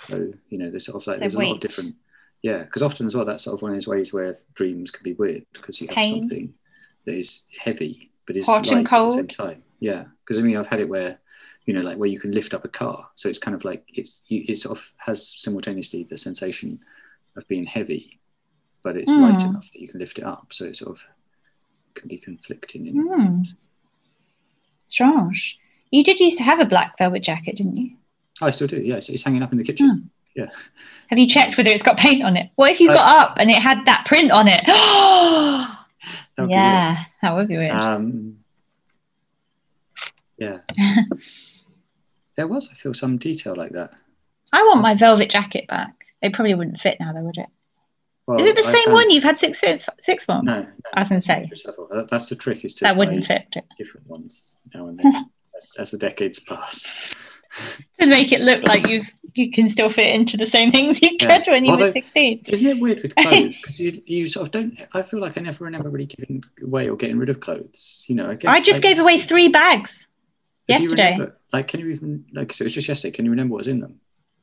So, 0.01 0.33
you 0.51 0.59
know, 0.59 0.69
there's 0.71 0.87
sort 0.87 1.03
of 1.03 1.07
like, 1.07 1.17
So 1.17 1.21
there's 1.21 1.35
a 1.35 1.41
lot 1.43 1.53
of 1.53 1.61
different, 1.61 1.97
yeah, 2.43 2.59
because 2.65 2.83
often 2.83 3.07
as 3.07 3.15
well, 3.15 3.25
that's 3.25 3.45
sort 3.45 3.55
of 3.55 3.63
one 3.63 3.71
of 3.71 3.77
those 3.77 3.87
ways 3.89 4.13
where 4.13 4.35
dreams 4.55 4.91
can 4.91 5.05
be 5.05 5.13
weird 5.15 5.47
because 5.53 5.81
you 5.81 5.87
have 5.89 5.97
Pain. 5.97 6.23
something 6.23 6.55
that 7.07 7.15
is 7.15 7.45
heavy 7.59 8.11
but 8.27 8.37
is 8.37 8.47
Hot 8.47 8.59
and 8.59 8.67
light 8.69 8.87
at 8.93 9.05
the 9.05 9.11
same 9.11 9.29
time. 9.29 9.63
Yeah, 9.81 10.05
because 10.25 10.39
I 10.39 10.43
mean, 10.43 10.57
I've 10.57 10.69
had 10.69 10.81
it 10.81 10.89
where, 10.89 11.19
you 11.67 11.75
know, 11.75 11.81
like 11.83 11.99
where 11.99 12.09
you 12.09 12.21
can 12.21 12.33
lift 12.33 12.55
up 12.55 12.65
a 12.65 12.69
car, 12.69 13.09
so 13.17 13.29
it's 13.29 13.39
kind 13.39 13.55
of 13.55 13.65
like 13.65 13.85
it's 13.89 14.23
you, 14.29 14.45
it 14.49 14.57
sort 14.59 14.79
of 14.79 14.93
has 14.99 15.27
simultaneously 15.41 16.05
the 16.05 16.17
sensation 16.19 16.79
of 17.37 17.47
being 17.49 17.65
heavy, 17.65 18.21
but 18.85 18.97
it's 18.97 19.11
light 19.13 19.39
Mm. 19.39 19.51
enough 19.51 19.71
that 19.73 19.81
you 19.81 19.89
can 19.89 19.99
lift 20.01 20.19
it 20.19 20.25
up, 20.25 20.53
so 20.53 20.65
it 20.67 20.77
sort 20.77 20.97
of 20.97 21.05
can 21.95 22.09
be 22.09 22.19
conflicting. 22.19 22.87
In 22.87 22.97
Hmm. 23.03 23.43
Strange. 24.87 25.59
You 25.91 26.05
did 26.05 26.21
used 26.21 26.39
to 26.39 26.45
have 26.45 26.61
a 26.61 26.65
black 26.65 26.97
velvet 26.99 27.23
jacket, 27.23 27.57
didn't 27.57 27.77
you? 27.77 27.97
I 28.41 28.51
still 28.51 28.69
do. 28.69 28.81
Yeah, 28.81 28.97
it's, 28.97 29.09
it's 29.09 29.23
hanging 29.23 29.43
up 29.43 29.53
in 29.53 29.59
the 29.59 29.65
kitchen. 29.65 30.11
Have 30.37 31.19
you 31.19 31.27
checked 31.29 31.57
whether 31.57 31.71
it's 31.71 31.83
got 31.83 31.97
paint 31.99 32.23
on 32.23 32.37
it? 32.37 32.51
What 32.57 32.71
if 32.71 32.81
you 32.81 32.91
Uh, 32.91 32.95
got 32.95 33.17
up 33.21 33.37
and 33.39 33.51
it 33.51 33.57
had 33.61 33.85
that 33.87 34.05
print 34.07 34.31
on 34.31 34.47
it? 34.49 34.63
Yeah, 36.49 37.05
that 37.21 37.35
would 37.37 37.47
be 37.47 37.57
weird. 37.57 37.71
Um, 37.73 38.39
yeah. 40.39 40.59
there 42.37 42.49
was, 42.49 42.69
I 42.73 42.75
feel, 42.75 42.95
some 42.95 43.17
detail 43.19 43.55
like 43.55 43.73
that. 43.73 43.95
I 44.53 44.63
want 44.63 44.81
my 44.81 44.95
velvet 44.95 45.31
jacket 45.31 45.69
back. 45.69 45.95
It 46.21 46.33
probably 46.33 46.55
wouldn't 46.55 46.81
fit 46.81 46.97
now, 46.99 47.13
though, 47.13 47.21
would 47.23 47.37
it? 47.39 47.47
Well, 48.27 48.41
Is 48.41 48.51
it 48.51 48.57
the 48.57 48.67
I 48.69 48.73
same 48.73 48.85
found- 48.87 48.95
one 48.95 49.11
you've 49.11 49.23
had 49.25 49.39
six 49.39 49.61
six 50.01 50.25
from? 50.25 50.45
No, 50.47 50.63
no. 50.63 50.69
I 50.95 51.01
was 51.01 51.09
going 51.11 51.21
to 51.21 51.27
say 51.27 51.45
There's 51.49 51.63
several. 51.63 51.87
That- 51.89 52.09
That's 52.09 52.29
the 52.29 52.35
trick 52.37 52.65
is 52.65 52.75
to 52.77 52.85
that 52.85 52.97
wouldn't 52.97 53.27
fit 53.27 53.55
different 53.77 54.07
ones 54.09 54.57
now 54.75 54.89
and 54.89 54.99
then 54.99 55.27
as, 55.57 55.73
as 55.79 55.91
the 55.91 55.99
decades 55.99 56.41
pass. 56.41 57.32
To 58.01 58.07
make 58.07 58.33
it 58.33 58.41
look 58.41 58.67
like 58.67 58.87
you 58.89 59.03
you 59.35 59.51
can 59.51 59.67
still 59.67 59.89
fit 59.89 60.15
into 60.15 60.37
the 60.37 60.47
same 60.47 60.71
things 60.71 61.01
you 61.01 61.17
Yeah. 61.21 61.39
could 61.39 61.51
when 61.51 61.65
you 61.65 61.77
were 61.77 61.91
sixteen. 61.93 62.43
Isn't 62.47 62.67
it 62.67 62.79
weird 62.81 63.03
with 63.03 63.15
clothes? 63.17 63.57
Because 63.61 63.81
you, 63.81 64.03
you 64.07 64.27
sort 64.27 64.47
of 64.47 64.53
don't. 64.53 64.79
I 64.93 65.03
feel 65.03 65.21
like 65.21 65.39
I 65.39 65.41
never 65.41 65.65
remember 65.65 65.89
really 65.89 66.07
giving 66.07 66.43
away 66.63 66.89
or 66.91 66.97
getting 66.97 67.19
rid 67.19 67.31
of 67.31 67.41
clothes. 67.41 68.05
You 68.09 68.17
know, 68.17 68.29
I 68.31 68.35
guess 68.35 68.53
I 68.53 68.59
just 68.59 68.75
like, 68.75 68.83
gave 68.83 68.99
away 68.99 69.21
three 69.21 69.49
bags 69.49 70.07
yesterday. 70.69 71.13
remember- 71.13 71.39
like, 71.53 71.69
can 71.69 71.81
you 71.81 71.89
even 71.91 72.25
like? 72.33 72.53
So 72.53 72.63
it 72.63 72.67
was 72.67 72.75
just 72.75 72.89
yesterday. 72.89 73.13
Can 73.13 73.25
you 73.25 73.31
remember 73.31 73.53
what 73.53 73.59
was 73.59 73.69
in 73.69 73.81
them? 73.81 74.01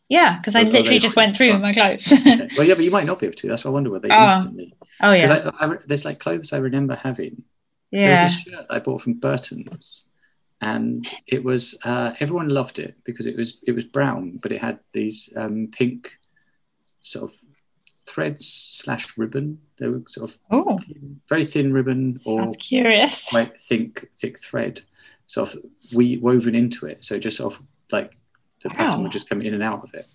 Yeah, 0.09 0.37
because 0.39 0.55
I 0.55 0.63
literally 0.63 0.89
they- 0.89 0.99
just 0.99 1.15
went 1.15 1.37
through 1.37 1.51
oh. 1.51 1.59
my 1.59 1.71
clothes. 1.73 2.07
Okay. 2.11 2.49
Well, 2.57 2.65
yeah, 2.65 2.73
but 2.73 2.83
you 2.83 2.89
might 2.91 3.05
not 3.05 3.19
be 3.19 3.27
able 3.27 3.35
to. 3.37 3.47
That's 3.47 3.63
why 3.65 3.69
I 3.69 3.73
wonder 3.75 3.91
whether 3.91 4.07
they 4.07 4.13
Oh. 4.15 4.23
instantly. 4.25 4.73
oh 5.01 5.13
Because 5.13 5.29
yeah, 5.29 5.51
I, 5.59 5.65
I, 5.67 5.77
there's 5.85 6.05
like 6.05 6.19
clothes 6.19 6.51
I 6.51 6.57
remember 6.57 6.95
having. 6.95 7.43
There 7.91 8.09
was 8.11 8.21
a 8.21 8.29
shirt 8.29 8.65
I 8.71 8.79
bought 8.79 9.01
from 9.01 9.13
Burton's, 9.13 10.07
and 10.61 11.13
it 11.27 11.43
was 11.43 11.77
uh, 11.85 12.13
everyone 12.19 12.49
loved 12.49 12.79
it 12.79 12.95
because 13.03 13.25
it 13.25 13.35
was 13.37 13.59
it 13.63 13.71
was 13.73 13.85
brown, 13.85 14.37
but 14.41 14.51
it 14.51 14.59
had 14.61 14.79
these 14.93 15.31
um, 15.35 15.67
pink 15.71 16.17
sort 17.01 17.31
of 17.31 17.37
threads 18.05 18.45
slash 18.47 19.17
ribbon. 19.17 19.59
They 19.77 19.87
were 19.87 20.01
sort 20.07 20.29
of 20.31 20.37
Oh, 20.51 20.77
thin- 20.77 21.21
very 21.29 21.45
thin 21.45 21.71
ribbon 21.73 22.19
or 22.25 22.41
sounds 22.43 22.57
curious. 22.57 23.23
quite 23.29 23.59
thick 23.59 24.09
thick 24.13 24.39
thread, 24.39 24.81
sort 25.27 25.53
of 25.55 25.61
we 25.93 26.17
woven 26.17 26.55
into 26.55 26.85
it. 26.87 27.03
So 27.05 27.17
just 27.19 27.37
sort 27.37 27.53
of 27.55 27.61
like 27.91 28.13
the 28.63 28.69
pattern 28.69 29.03
would 29.03 29.11
just 29.11 29.29
come 29.29 29.41
in 29.41 29.53
and 29.53 29.63
out 29.63 29.83
of 29.83 29.93
it, 29.93 30.05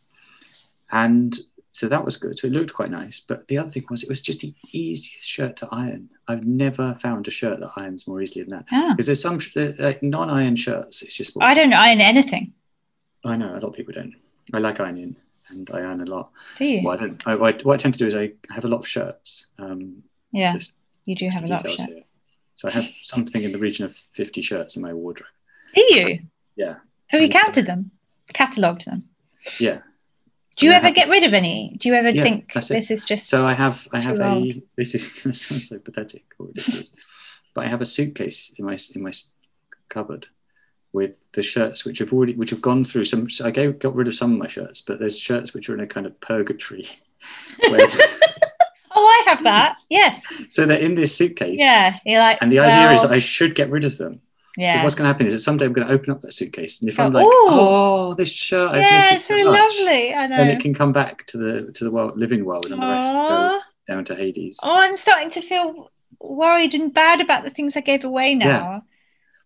and 0.93 1.35
so 1.75 1.89
that 1.89 2.05
was 2.05 2.17
good. 2.17 2.39
So 2.39 2.47
it 2.47 2.53
looked 2.53 2.73
quite 2.73 2.91
nice. 2.91 3.19
But 3.21 3.47
the 3.49 3.59
other 3.59 3.69
thing 3.69 3.85
was 3.91 4.03
it 4.05 4.09
was 4.09 4.23
just 4.23 4.41
the 4.41 4.55
easiest 4.73 5.29
shirt 5.29 5.57
to 5.57 5.69
iron. 5.73 6.09
I've 6.29 6.47
never 6.47 6.95
found 6.95 7.27
a 7.29 7.31
shirt 7.33 7.59
that 7.61 7.73
irons 7.77 8.07
more 8.09 8.23
easily 8.23 8.45
than 8.45 8.51
that. 8.57 8.67
Ah. 8.73 8.91
Because 8.93 9.07
there's 9.07 9.21
some 9.21 9.39
sh- 9.41 9.57
uh, 9.57 9.73
like 9.79 10.01
non-iron 10.03 10.55
shirts. 10.57 11.03
It's 11.03 11.17
just 11.17 11.37
I 11.41 11.53
don't 11.55 11.73
iron 11.73 12.01
anything. 12.01 12.53
I 13.25 13.37
know 13.37 13.51
a 13.53 13.59
lot 13.59 13.65
of 13.65 13.75
people 13.75 13.93
don't. 13.93 14.15
I 14.53 14.59
like 14.59 14.79
ironing 14.81 15.17
and 15.51 15.69
I 15.73 15.79
iron 15.79 16.01
a 16.01 16.05
lot. 16.05 16.31
Do 16.59 16.65
you? 16.65 16.83
Well, 16.85 16.97
I 16.97 17.01
don't. 17.01 17.23
I, 17.27 17.35
what 17.35 17.55
I- 17.61 17.65
what 17.67 17.75
I 17.75 17.77
tend 17.83 17.95
to 17.95 17.99
do 17.99 18.07
is 18.07 18.15
I 18.15 18.33
have 18.51 18.65
a 18.65 18.69
lot 18.69 18.79
of 18.79 18.87
shirts. 18.89 19.49
Um, 19.59 20.03
yeah, 20.33 20.57
you 21.07 21.15
do 21.17 21.29
have 21.33 21.45
a 21.45 21.47
lot 21.49 21.65
of 21.65 21.71
shirts. 21.73 21.85
here. 21.85 22.03
so 22.55 22.69
I 22.69 22.71
have 22.71 22.89
something 23.03 23.43
in 23.43 23.53
the 23.53 23.59
region 23.59 23.85
of 23.85 23.95
50 23.95 24.41
shirts 24.43 24.77
in 24.77 24.83
my 24.83 24.93
wardrobe. 24.93 25.29
Do 25.75 25.81
you? 25.83 26.19
Yeah, 26.57 26.77
Have 27.09 27.21
you 27.21 27.27
And 27.27 27.35
so- 27.35 27.41
counted 27.43 27.67
them? 27.67 27.91
Catalogued 28.33 28.85
them? 28.87 29.09
yeah. 29.59 29.81
Do 30.57 30.67
you 30.67 30.73
And 30.73 30.77
ever 30.79 30.87
have- 30.87 30.95
get 30.95 31.09
rid 31.09 31.25
of 31.25 31.35
any? 31.35 31.77
Do 31.79 31.89
you 31.89 31.95
ever 31.95 32.11
Yeah, 32.11 32.23
think 32.23 32.53
this 32.53 32.91
is 32.91 33.05
just 33.05 33.27
So 33.29 33.45
I 33.47 33.55
have 33.55 33.87
I 33.93 34.01
have 34.01 34.21
a. 34.21 34.63
This 34.77 34.95
is 34.95 35.09
going 35.23 35.33
to 35.33 35.39
sound 35.39 35.63
so 35.63 35.79
pathetic 35.79 36.25
or 36.39 36.47
ridiculous, 36.47 36.93
but 37.55 37.65
I 37.65 37.69
have 37.69 37.81
a 37.81 37.87
suitcase 37.87 38.53
in 38.59 38.65
my 38.65 38.77
in 38.95 39.03
my 39.03 39.13
cupboard 39.89 40.27
with 40.93 41.27
the 41.33 41.43
shirts 41.43 41.85
which 41.85 41.99
have 41.99 42.13
already 42.13 42.35
which 42.35 42.51
have 42.51 42.63
gone 42.63 42.85
through 42.85 43.05
some. 43.05 43.29
So 43.29 43.47
I 43.47 43.51
gave, 43.51 43.79
got 43.81 43.95
rid 43.97 44.07
of 44.09 44.15
some 44.15 44.33
of 44.33 44.39
my 44.39 44.47
shirts, 44.49 44.81
but 44.81 44.99
there's 45.01 45.19
shirts 45.19 45.55
which 45.55 45.69
are 45.69 45.75
in 45.75 45.81
a 45.81 45.87
kind 45.87 46.07
of 46.07 46.19
purgatory. 46.21 46.85
Where, 47.69 47.87
Oh, 48.97 49.05
I 49.05 49.29
have 49.31 49.43
that. 49.43 49.79
Yes. 49.91 50.21
so 50.49 50.67
they're 50.67 50.79
in 50.79 50.95
this 50.95 51.17
suitcase. 51.17 51.59
Yeah. 51.59 51.99
You're 52.07 52.21
like. 52.21 52.39
And 52.41 52.53
the 52.53 52.61
idea 52.61 52.93
is 52.93 53.05
I 53.05 53.19
should 53.19 53.57
get 53.57 53.69
rid 53.71 53.85
of 53.85 53.99
them. 53.99 54.21
But 54.57 54.63
yeah. 54.63 54.83
what's 54.83 54.95
going 54.95 55.05
to 55.05 55.13
happen 55.13 55.27
is 55.27 55.33
that 55.33 55.41
someday 55.41 55.65
I'm 55.65 55.73
going 55.73 55.87
to 55.87 55.93
open 55.93 56.11
up 56.11 56.21
that 56.23 56.33
suitcase, 56.33 56.81
and 56.81 56.89
if 56.89 56.97
Go, 56.97 57.05
I'm 57.05 57.17
oh, 57.17 57.19
like, 57.19 57.27
"Ooh." 57.27 57.49
"Oh, 57.51 58.15
this 58.15 58.31
shirt, 58.31 58.71
I've 58.71 58.83
Yeah, 58.83 58.95
missed 58.95 59.13
it 59.13 59.15
it's 59.17 59.25
so, 59.25 59.43
so 59.43 59.51
much," 59.51 59.79
lovely. 59.79 60.15
I 60.15 60.27
know. 60.27 60.37
then 60.37 60.51
it 60.51 60.61
can 60.61 60.75
come 60.75 60.93
back 60.93 61.27
to 61.27 61.39
the 61.39 61.73
to 61.73 61.85
the 61.85 61.91
world, 61.91 62.19
living 62.19 62.45
world, 62.45 62.67
and 62.67 62.83
the 62.83 62.91
rest 62.91 63.15
go 63.15 63.61
down 63.89 64.05
to 64.05 64.15
Hades. 64.15 64.59
Oh, 64.63 64.81
I'm 64.81 64.97
starting 64.97 65.31
to 65.33 65.41
feel 65.43 65.91
worried 66.21 66.75
and 66.75 66.93
bad 66.95 67.21
about 67.21 67.45
the 67.45 67.51
things 67.51 67.77
I 67.77 67.81
gave 67.81 68.05
away 68.05 68.35
now. 68.35 68.47
Yeah. 68.47 68.81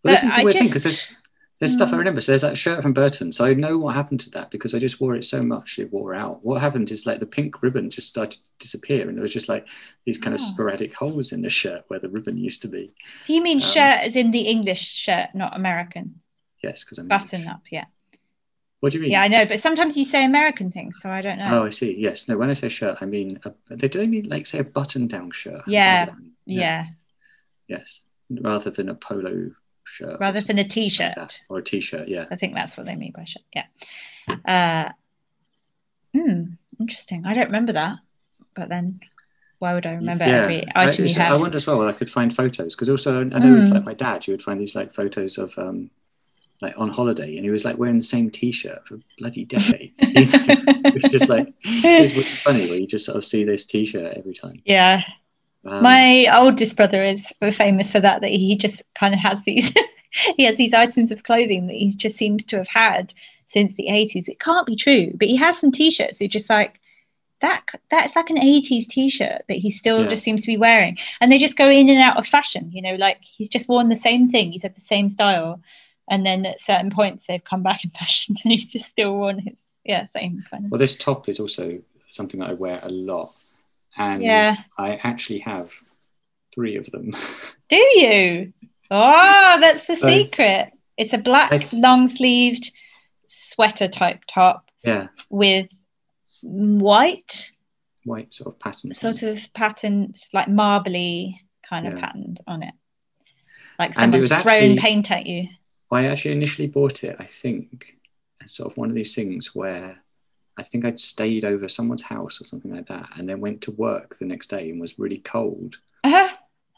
well, 0.05 0.15
this 0.15 0.23
is 0.23 0.35
the 0.35 0.43
I 0.43 0.45
weird 0.45 0.57
thing 0.57 0.69
because 0.69 0.83
there's 0.85 1.09
there's 1.59 1.73
stuff 1.73 1.89
I 1.93 1.97
Mm. 1.97 1.99
remember. 1.99 2.21
So 2.21 2.33
there's 2.33 2.43
that 2.43 2.57
shirt 2.57 2.83
from 2.83 2.93
Burton, 2.93 3.33
so 3.33 3.45
I 3.45 3.55
know 3.55 3.79
what 3.79 3.95
happened 3.95 4.21
to 4.21 4.31
that 4.31 4.51
because 4.51 4.75
I 4.75 4.79
just 4.79 5.01
wore 5.01 5.17
it 5.17 5.25
so 5.25 5.43
much 5.43 5.79
it 5.79 5.93
wore 5.93 6.15
out. 6.15 6.45
What 6.45 6.61
happened 6.61 6.91
is 6.91 7.05
like 7.07 7.19
the 7.21 7.27
pink 7.27 7.63
ribbon 7.63 7.91
just 7.91 8.07
started 8.09 8.39
to 8.39 8.51
disappear, 8.61 9.09
and 9.09 9.17
there 9.19 9.23
was 9.23 9.33
just 9.33 9.49
like 9.49 9.67
these 10.05 10.19
kind 10.19 10.35
of 10.35 10.41
Oh. 10.41 10.45
sporadic 10.45 10.95
holes 10.95 11.33
in 11.33 11.43
the 11.43 11.51
shirt 11.51 11.85
where 11.89 11.99
the 12.01 12.09
ribbon 12.09 12.37
used 12.39 12.63
to 12.63 12.69
be. 12.69 12.95
Do 13.27 13.33
you 13.35 13.43
mean 13.43 13.59
Um, 13.59 13.63
shirt 13.63 13.99
as 14.01 14.15
in 14.17 14.31
the 14.31 14.43
English 14.43 14.83
shirt, 14.83 15.31
not 15.35 15.57
American? 15.57 16.21
Yes, 16.63 16.85
because 16.85 16.99
I'm 16.99 17.09
Button 17.09 17.41
English. 17.41 17.53
up, 17.55 17.63
yeah. 17.71 17.85
What 18.81 18.93
do 18.93 18.99
you 18.99 19.03
mean? 19.03 19.11
Yeah, 19.11 19.23
I 19.23 19.29
know, 19.29 19.45
but 19.45 19.59
sometimes 19.59 19.97
you 19.97 20.05
say 20.05 20.25
American 20.25 20.71
things, 20.71 21.01
so 21.03 21.11
I 21.11 21.21
don't 21.21 21.39
know. 21.39 21.63
Oh, 21.63 21.67
I 21.67 21.71
see. 21.71 21.99
Yes. 21.99 22.29
No, 22.29 22.37
when 22.39 22.49
I 22.49 22.53
say 22.53 22.69
shirt, 22.69 22.99
I 23.01 23.07
mean 23.07 23.41
a, 23.45 23.53
they 23.75 23.89
don't 23.89 24.09
mean 24.11 24.29
like 24.29 24.47
say 24.47 24.61
a 24.61 24.65
button-down 24.65 25.33
shirt. 25.33 25.63
Yeah, 25.67 26.05
than- 26.05 26.33
yeah. 26.47 26.87
Yes, 27.67 28.05
rather 28.31 28.71
than 28.71 28.89
a 28.89 28.95
polo 28.95 29.51
shirt. 29.89 30.21
rather 30.21 30.41
than 30.41 30.59
a 30.59 30.63
something 30.63 30.69
t-shirt. 30.69 31.17
like 31.17 31.31
or 31.49 31.59
a 31.59 31.63
t-shirt. 31.65 32.09
Yeah. 32.09 32.27
I 32.31 32.37
think 32.37 32.55
that's 32.55 32.77
what 32.77 32.87
they 32.87 32.95
mean 32.97 33.13
by 33.15 33.25
shirt. 33.25 33.43
Yeah. 33.55 33.65
Uh, 34.47 34.93
hmm, 36.19 36.43
interesting. 36.81 37.25
I 37.27 37.35
don't 37.35 37.47
remember 37.47 37.73
that, 37.73 37.97
but 38.55 38.69
then 38.69 39.01
why 39.59 39.75
would 39.75 39.87
I 39.87 39.93
remember 39.95 40.25
every 40.25 40.67
I, 40.75 40.85
you 40.85 40.91
it's- 41.05 41.17
I 41.19 41.37
wonder 41.37 41.57
as 41.57 41.67
well 41.67 41.83
I 41.87 41.93
could 41.93 42.11
find 42.11 42.35
photos 42.35 42.75
because 42.77 42.91
also 42.91 43.21
I 43.21 43.25
know 43.25 43.55
with 43.55 43.65
Mm. 43.65 43.75
like 43.75 43.85
my 43.85 43.95
dad, 43.95 44.27
you 44.27 44.33
would 44.33 44.43
find 44.43 44.61
these 44.61 44.75
like 44.77 44.93
photos 44.93 45.37
of 45.39 45.57
um 45.59 45.91
like 46.61 46.75
on 46.79 46.91
holiday 46.91 47.37
and 47.37 47.45
he 47.45 47.51
was 47.51 47.65
like 47.65 47.79
wearing 47.79 47.97
the 47.97 48.03
same 48.03 48.31
t-shirt 48.31 48.87
for 48.87 48.99
bloody 49.19 49.45
decades. 49.45 49.97
it's 50.01 51.09
just 51.09 51.29
like 51.29 51.53
it's 51.65 52.13
really 52.13 52.23
funny 52.25 52.69
where 52.69 52.79
you 52.79 52.87
just 52.87 53.07
sort 53.07 53.17
of 53.17 53.25
see 53.25 53.45
this 53.45 53.65
t-shirt 53.65 54.15
every 54.17 54.35
time. 54.35 54.61
yeah, 54.65 55.03
Um, 55.65 55.83
my 55.83 56.27
oldest 56.33 56.77
brother 56.77 57.03
is 57.03 57.27
famous 57.53 57.91
for 57.91 58.01
that. 58.01 58.21
That 58.21 58.31
he 58.31 58.57
just 58.57 58.83
kind 58.99 59.15
of 59.15 59.21
has 59.21 59.41
these. 59.47 59.73
he 60.37 60.45
has 60.45 60.57
these 60.57 60.75
items 60.75 61.11
of 61.11 61.23
clothing 61.23 61.67
that 61.67 61.77
he 61.77 61.91
just 61.91 62.17
seems 62.17 62.45
to 62.47 62.57
have 62.59 62.69
had 62.69 63.15
since 63.47 63.75
the 63.75 63.89
80s. 63.91 64.29
It 64.29 64.41
can't 64.41 64.67
be 64.67 64.77
true, 64.77 65.13
but 65.15 65.29
he 65.29 65.37
has 65.37 65.59
some 65.59 65.73
t-shirts. 65.73 66.19
They're 66.19 66.29
just 66.29 66.51
like 66.51 66.81
that. 67.41 67.65
That's 67.91 68.17
like 68.17 68.31
an 68.31 68.39
80s 68.39 68.87
t-shirt 68.89 69.43
that 69.49 69.59
he 69.59 69.71
still 69.71 70.03
Yeah. 70.03 70.09
just 70.09 70.23
seems 70.23 70.43
to 70.43 70.47
be 70.47 70.57
wearing, 70.57 70.99
and 71.21 71.31
they 71.31 71.39
just 71.39 71.57
go 71.57 71.69
in 71.71 71.89
and 71.89 72.01
out 72.01 72.17
of 72.19 72.27
fashion. 72.27 72.71
You 72.73 72.83
know, 72.83 72.95
like 72.97 73.19
he's 73.23 73.49
just 73.49 73.69
worn 73.69 73.89
the 73.89 73.97
same 73.97 74.31
thing. 74.31 74.53
He's 74.53 74.63
had 74.63 74.77
the 74.77 74.81
same 74.81 75.09
style, 75.09 75.61
and 76.11 76.25
then 76.25 76.47
at 76.47 76.61
certain 76.61 76.91
points 76.91 77.25
they've 77.29 77.45
come 77.45 77.63
back 77.63 77.85
in 77.85 77.91
fashion, 77.99 78.37
and 78.43 78.53
he's 78.53 78.67
just 78.67 78.87
still 78.87 79.15
worn 79.17 79.39
his 79.41 79.59
yeah 79.85 80.05
same 80.05 80.45
kind 80.51 80.65
of. 80.65 80.71
Well, 80.71 80.79
this 80.79 80.97
top 80.97 81.29
is 81.29 81.41
also 81.41 81.81
something 82.11 82.41
that 82.41 82.51
I 82.51 82.55
wear 82.55 82.81
a 82.83 82.89
lot, 82.91 83.35
and 83.99 84.23
Yeah. 84.23 84.57
I 84.79 84.97
actually 85.03 85.41
have 85.41 85.73
three 86.55 86.77
of 86.77 86.91
them. 86.91 87.13
Do 87.69 87.77
you? 87.77 88.53
Oh, 88.91 89.59
that's 89.61 89.87
the 89.87 89.97
So- 89.97 90.09
secret. 90.09 90.71
It's 90.97 91.13
a 91.13 91.19
black 91.19 91.73
long 91.73 92.09
sleeved 92.09 92.73
sweater 93.29 93.87
type 93.87 94.23
top 94.27 94.69
yeah, 94.85 95.09
with 95.31 95.69
white 96.43 97.51
white 98.05 98.33
sort 98.33 98.55
of 98.55 98.59
patterns. 98.61 98.99
sort 99.01 99.23
of 99.23 99.39
patterns, 99.55 100.29
like 100.33 100.49
marbly 100.49 101.41
kind 101.69 101.87
of 101.87 101.95
Yeah. 101.95 102.01
patterned 102.01 102.41
on 102.47 102.63
it. 102.63 102.75
Like 103.79 103.95
someone's 103.95 104.23
was 104.23 104.31
thrown 104.31 104.41
actually- 104.47 104.79
paint 104.79 105.11
at 105.11 105.27
you. 105.27 105.49
I 105.91 106.07
actually 106.07 106.33
initially 106.33 106.67
bought 106.69 107.05
it, 107.05 107.17
I 107.19 107.25
think, 107.25 107.95
as 108.43 108.53
sort 108.53 108.71
of 108.73 108.77
one 108.77 108.89
of 108.89 108.95
these 108.95 109.15
things 109.15 109.55
where 109.55 110.03
I 110.59 110.63
think 110.65 110.85
I'd 110.85 111.01
stayed 111.01 111.45
over 111.45 111.69
someone's 111.69 112.03
house 112.03 112.41
or 112.41 112.45
something 112.45 112.75
like 112.75 112.89
that, 112.89 113.09
and 113.17 113.29
then 113.29 113.41
went 113.41 113.63
to 113.63 113.71
work 113.73 114.19
the 114.19 114.25
next 114.27 114.49
day 114.49 114.69
and 114.71 114.81
was 114.81 114.99
really 114.99 115.19
cold, 115.19 115.77
Uh-huh. 116.05 116.29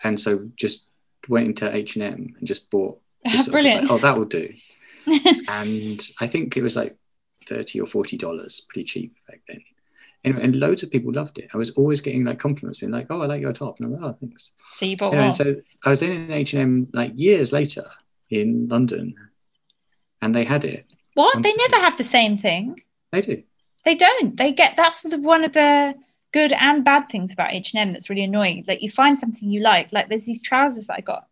and 0.05 0.21
so 0.21 0.49
just 0.57 0.91
went 1.29 1.47
into 1.49 1.75
H 1.75 1.97
and 1.97 2.05
M 2.05 2.35
and 2.39 2.47
just 2.47 2.71
bought. 2.71 3.01
Just 3.29 3.49
was 3.49 3.53
Brilliant. 3.53 3.83
like, 3.83 3.91
oh, 3.91 3.99
that 3.99 4.17
will 4.17 4.25
do. 4.25 4.49
and 5.49 6.01
I 6.21 6.27
think 6.27 6.57
it 6.57 6.63
was 6.63 6.75
like 6.77 6.97
thirty 7.47 7.79
or 7.81 7.87
forty 7.87 8.17
dollars, 8.17 8.63
pretty 8.69 8.85
cheap 8.85 9.15
back 9.29 9.43
then. 9.49 9.63
Anyway, 10.25 10.43
and 10.43 10.57
loads 10.57 10.83
of 10.83 10.91
people 10.91 11.13
loved 11.13 11.39
it. 11.39 11.49
I 11.55 11.59
was 11.59 11.71
always 11.73 12.01
getting 12.01 12.25
like 12.25 12.39
compliments, 12.39 12.79
being 12.79 12.93
like, 12.93 13.07
"Oh, 13.11 13.21
I 13.21 13.27
like 13.27 13.41
your 13.43 13.53
top," 13.53 13.79
and 13.79 13.87
I'm 13.87 13.93
like, 14.01 14.03
"Oh, 14.15 14.17
thanks." 14.21 14.53
so 14.79 14.87
you 14.87 14.97
bought 14.97 15.13
You 15.13 15.19
know, 15.21 15.31
so 15.31 15.57
I 15.85 15.91
was 15.91 16.03
in 16.03 16.31
H 16.31 16.55
and 16.55 16.63
M 16.63 16.89
like 16.95 17.13
years 17.15 17.53
later 17.53 17.85
in 18.31 18.69
London, 18.69 19.15
and 20.23 20.35
they 20.35 20.45
had 20.45 20.65
it. 20.65 20.87
what? 21.15 21.43
They 21.43 21.53
never 21.59 21.77
have 21.77 21.99
the 21.99 22.05
same 22.05 22.39
thing. 22.39 22.81
They 23.13 23.21
do. 23.21 23.43
They 23.85 23.95
don't. 23.95 24.37
They 24.37 24.53
get 24.53 24.77
that's 24.77 25.01
the, 25.03 25.19
one 25.19 25.45
of 25.45 25.53
the 25.53 25.95
good 26.33 26.53
and 26.53 26.85
bad 26.85 27.09
things 27.09 27.33
about 27.33 27.53
H 27.53 27.75
and 27.75 27.89
M 27.89 27.93
that's 27.93 28.11
really 28.11 28.25
annoying. 28.25 28.65
Like 28.67 28.83
you 28.83 28.91
find 28.91 29.19
something 29.19 29.49
you 29.49 29.61
like. 29.61 29.93
Like 29.93 30.09
there's 30.09 30.25
these 30.25 30.43
trousers 30.43 30.85
that 30.85 30.97
I 30.97 31.01
got 31.01 31.27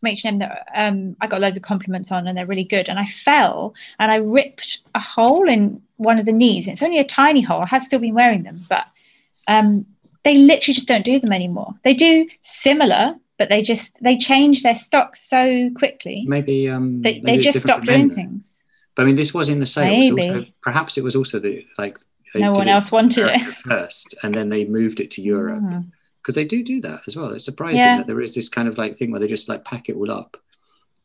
from 0.00 0.08
H 0.08 0.24
and 0.24 0.42
M 0.42 0.48
that 0.48 0.68
um, 0.74 1.16
I 1.20 1.26
got 1.26 1.40
loads 1.40 1.56
of 1.56 1.62
compliments 1.62 2.10
on, 2.10 2.26
and 2.26 2.36
they're 2.36 2.46
really 2.46 2.64
good. 2.64 2.88
And 2.88 2.98
I 2.98 3.06
fell 3.06 3.74
and 3.98 4.10
I 4.10 4.16
ripped 4.16 4.80
a 4.94 5.00
hole 5.00 5.48
in 5.48 5.82
one 5.96 6.18
of 6.18 6.26
the 6.26 6.32
knees. 6.32 6.66
It's 6.68 6.82
only 6.82 6.98
a 6.98 7.04
tiny 7.04 7.40
hole. 7.40 7.62
I 7.62 7.66
have 7.66 7.82
still 7.82 8.00
been 8.00 8.14
wearing 8.14 8.42
them, 8.42 8.64
but 8.68 8.86
um, 9.46 9.86
they 10.24 10.38
literally 10.38 10.74
just 10.74 10.88
don't 10.88 11.04
do 11.04 11.20
them 11.20 11.32
anymore. 11.32 11.74
They 11.84 11.94
do 11.94 12.26
similar, 12.42 13.14
but 13.38 13.50
they 13.50 13.62
just 13.62 14.02
they 14.02 14.16
change 14.16 14.62
their 14.62 14.74
stock 14.74 15.16
so 15.16 15.70
quickly. 15.76 16.24
Maybe 16.26 16.68
um, 16.68 17.02
They, 17.02 17.20
maybe 17.20 17.36
they 17.36 17.38
just 17.38 17.60
stop 17.60 17.84
doing 17.84 18.10
things. 18.10 18.63
But 18.94 19.02
I 19.02 19.06
mean, 19.06 19.16
this 19.16 19.34
was 19.34 19.48
in 19.48 19.58
the 19.58 19.66
sale. 19.66 19.98
Maybe. 19.98 20.28
also, 20.28 20.46
perhaps 20.60 20.96
it 20.98 21.04
was 21.04 21.16
also 21.16 21.38
the 21.40 21.66
like 21.78 21.98
no 22.34 22.52
one 22.52 22.68
else 22.68 22.90
wanted 22.92 23.26
it. 23.28 23.54
First, 23.56 24.14
and 24.22 24.34
then 24.34 24.48
they 24.48 24.64
moved 24.64 25.00
it 25.00 25.10
to 25.12 25.22
Europe 25.22 25.62
Mm. 25.62 25.90
because 26.22 26.34
they 26.34 26.44
do 26.44 26.62
do 26.64 26.80
that 26.82 27.00
as 27.06 27.16
well. 27.16 27.30
It's 27.32 27.44
surprising 27.44 27.78
Yeah. 27.78 27.96
that 27.98 28.06
there 28.06 28.20
is 28.20 28.34
this 28.34 28.48
kind 28.48 28.66
of 28.68 28.76
like 28.78 28.96
thing 28.96 29.10
where 29.10 29.20
they 29.20 29.26
just 29.28 29.48
like 29.48 29.64
pack 29.64 29.88
it 29.88 29.96
all 29.96 30.10
up 30.10 30.36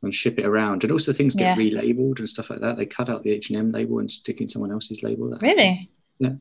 and 0.01 0.13
ship 0.13 0.39
it 0.39 0.45
around, 0.45 0.83
and 0.83 0.91
also 0.91 1.11
things 1.13 1.35
get 1.35 1.57
Yeah. 1.57 1.63
relabeled 1.63 2.19
and 2.19 2.29
stuff 2.29 2.49
like 2.49 2.61
that. 2.61 2.77
They 2.77 2.85
cut 2.85 3.09
out 3.09 3.23
the 3.23 3.31
H 3.31 3.49
and 3.49 3.57
M 3.59 3.71
label 3.71 3.99
and 3.99 4.09
stick 4.09 4.39
in 4.41 4.47
someone 4.47 4.71
else's 4.71 5.03
label. 5.03 5.29
That 5.29 5.41
Really? 5.41 5.89
yeah 6.19 6.33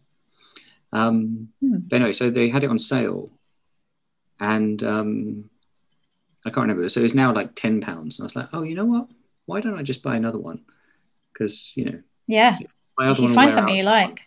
Um, 0.92 1.48
Hmm. 1.60 1.78
But 1.88 1.96
anyway, 1.96 2.12
so 2.12 2.30
they 2.30 2.48
had 2.48 2.64
it 2.64 2.70
on 2.70 2.78
sale, 2.78 3.30
and 4.40 4.82
um, 4.82 5.44
I 6.46 6.50
can't 6.50 6.64
remember. 6.68 6.88
So 6.88 7.00
it's 7.02 7.14
now 7.14 7.32
like 7.34 7.54
ten 7.54 7.80
pounds, 7.80 8.18
and 8.18 8.24
I 8.24 8.26
was 8.26 8.36
like, 8.36 8.48
oh, 8.52 8.62
you 8.62 8.74
know 8.74 8.84
what? 8.86 9.08
Why 9.46 9.60
don't 9.60 9.78
I 9.78 9.82
just 9.82 10.02
buy 10.02 10.16
another 10.16 10.38
one? 10.38 10.60
Because 11.38 11.72
you 11.76 11.84
know, 11.84 12.02
Yeah. 12.26 12.58
my 12.98 13.06
If 13.06 13.12
other 13.12 13.22
you 13.22 13.28
one 13.28 13.34
find 13.34 13.52
something 13.52 13.76
you 13.76 13.84
like. 13.84 14.20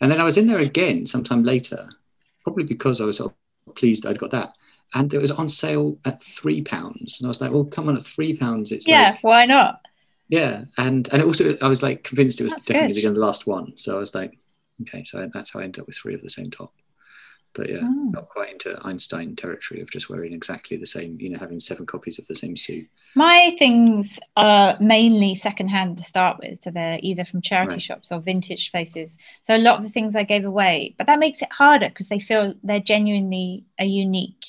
And 0.00 0.10
then 0.10 0.20
I 0.20 0.24
was 0.24 0.36
in 0.36 0.46
there 0.46 0.58
again 0.58 1.06
sometime 1.06 1.44
later, 1.44 1.88
probably 2.42 2.64
because 2.64 3.00
I 3.00 3.04
was 3.04 3.18
sort 3.18 3.32
of 3.66 3.74
pleased 3.74 4.06
I'd 4.06 4.18
got 4.18 4.30
that. 4.30 4.54
And 4.94 5.12
it 5.12 5.18
was 5.20 5.32
on 5.32 5.48
sale 5.48 5.98
at 6.04 6.22
three 6.22 6.62
pounds. 6.62 7.20
And 7.20 7.26
I 7.26 7.28
was 7.28 7.40
like, 7.40 7.52
well, 7.52 7.64
come 7.64 7.88
on, 7.88 7.96
at 7.96 8.04
three 8.06 8.36
pounds, 8.36 8.72
it's 8.72 8.88
Yeah, 8.88 9.10
like, 9.10 9.22
why 9.22 9.46
not? 9.46 9.80
yeah. 10.28 10.64
And 10.78 11.08
and 11.12 11.22
also, 11.22 11.56
I 11.60 11.68
was 11.68 11.82
like 11.82 12.02
convinced 12.04 12.40
it 12.40 12.44
was 12.44 12.54
That's 12.54 12.64
definitely 12.66 12.94
going 13.02 13.14
to 13.14 13.18
be 13.18 13.20
the 13.20 13.26
last 13.26 13.46
one. 13.46 13.76
So 13.76 13.96
I 13.96 14.00
was 14.00 14.14
like, 14.14 14.38
okay, 14.82 15.02
so 15.02 15.28
that's 15.32 15.52
how 15.52 15.60
I 15.60 15.64
ended 15.64 15.80
up 15.80 15.86
with 15.86 15.96
three 15.96 16.14
of 16.14 16.22
the 16.22 16.30
same 16.30 16.50
top. 16.50 16.72
But 17.54 17.68
yeah, 17.70 17.80
Oh. 17.82 18.10
not 18.10 18.28
quite 18.28 18.50
into 18.52 18.78
Einstein 18.84 19.36
territory 19.36 19.80
of 19.80 19.90
just 19.90 20.10
wearing 20.10 20.32
exactly 20.32 20.76
the 20.76 20.86
same, 20.86 21.16
you 21.20 21.30
know, 21.30 21.38
having 21.38 21.60
seven 21.60 21.86
copies 21.86 22.18
of 22.18 22.26
the 22.26 22.34
same 22.34 22.56
suit. 22.56 22.88
My 23.14 23.54
things 23.58 24.18
are 24.36 24.76
mainly 24.80 25.36
secondhand 25.36 25.98
to 25.98 26.04
start 26.04 26.38
with, 26.40 26.62
so 26.62 26.70
they're 26.70 26.98
either 27.02 27.24
from 27.24 27.42
charity 27.42 27.74
Right. 27.74 27.82
shops 27.82 28.10
or 28.10 28.20
vintage 28.20 28.72
places. 28.72 29.16
So 29.44 29.54
a 29.54 29.58
lot 29.58 29.78
of 29.78 29.84
the 29.84 29.90
things 29.90 30.16
I 30.16 30.24
gave 30.24 30.44
away, 30.44 30.94
but 30.98 31.06
that 31.06 31.20
makes 31.20 31.40
it 31.42 31.52
harder 31.52 31.88
because 31.88 32.08
they 32.08 32.18
feel 32.18 32.54
they're 32.64 32.80
genuinely 32.80 33.64
a 33.78 33.84
unique 33.84 34.44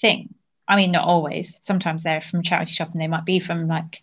thing. 0.00 0.34
I 0.66 0.76
mean, 0.76 0.90
not 0.90 1.04
always. 1.06 1.58
Sometimes 1.62 2.02
they're 2.02 2.20
from 2.20 2.42
charity 2.42 2.72
shop 2.72 2.90
and 2.92 3.00
they 3.00 3.06
might 3.06 3.24
be 3.24 3.38
from 3.40 3.68
like 3.68 4.02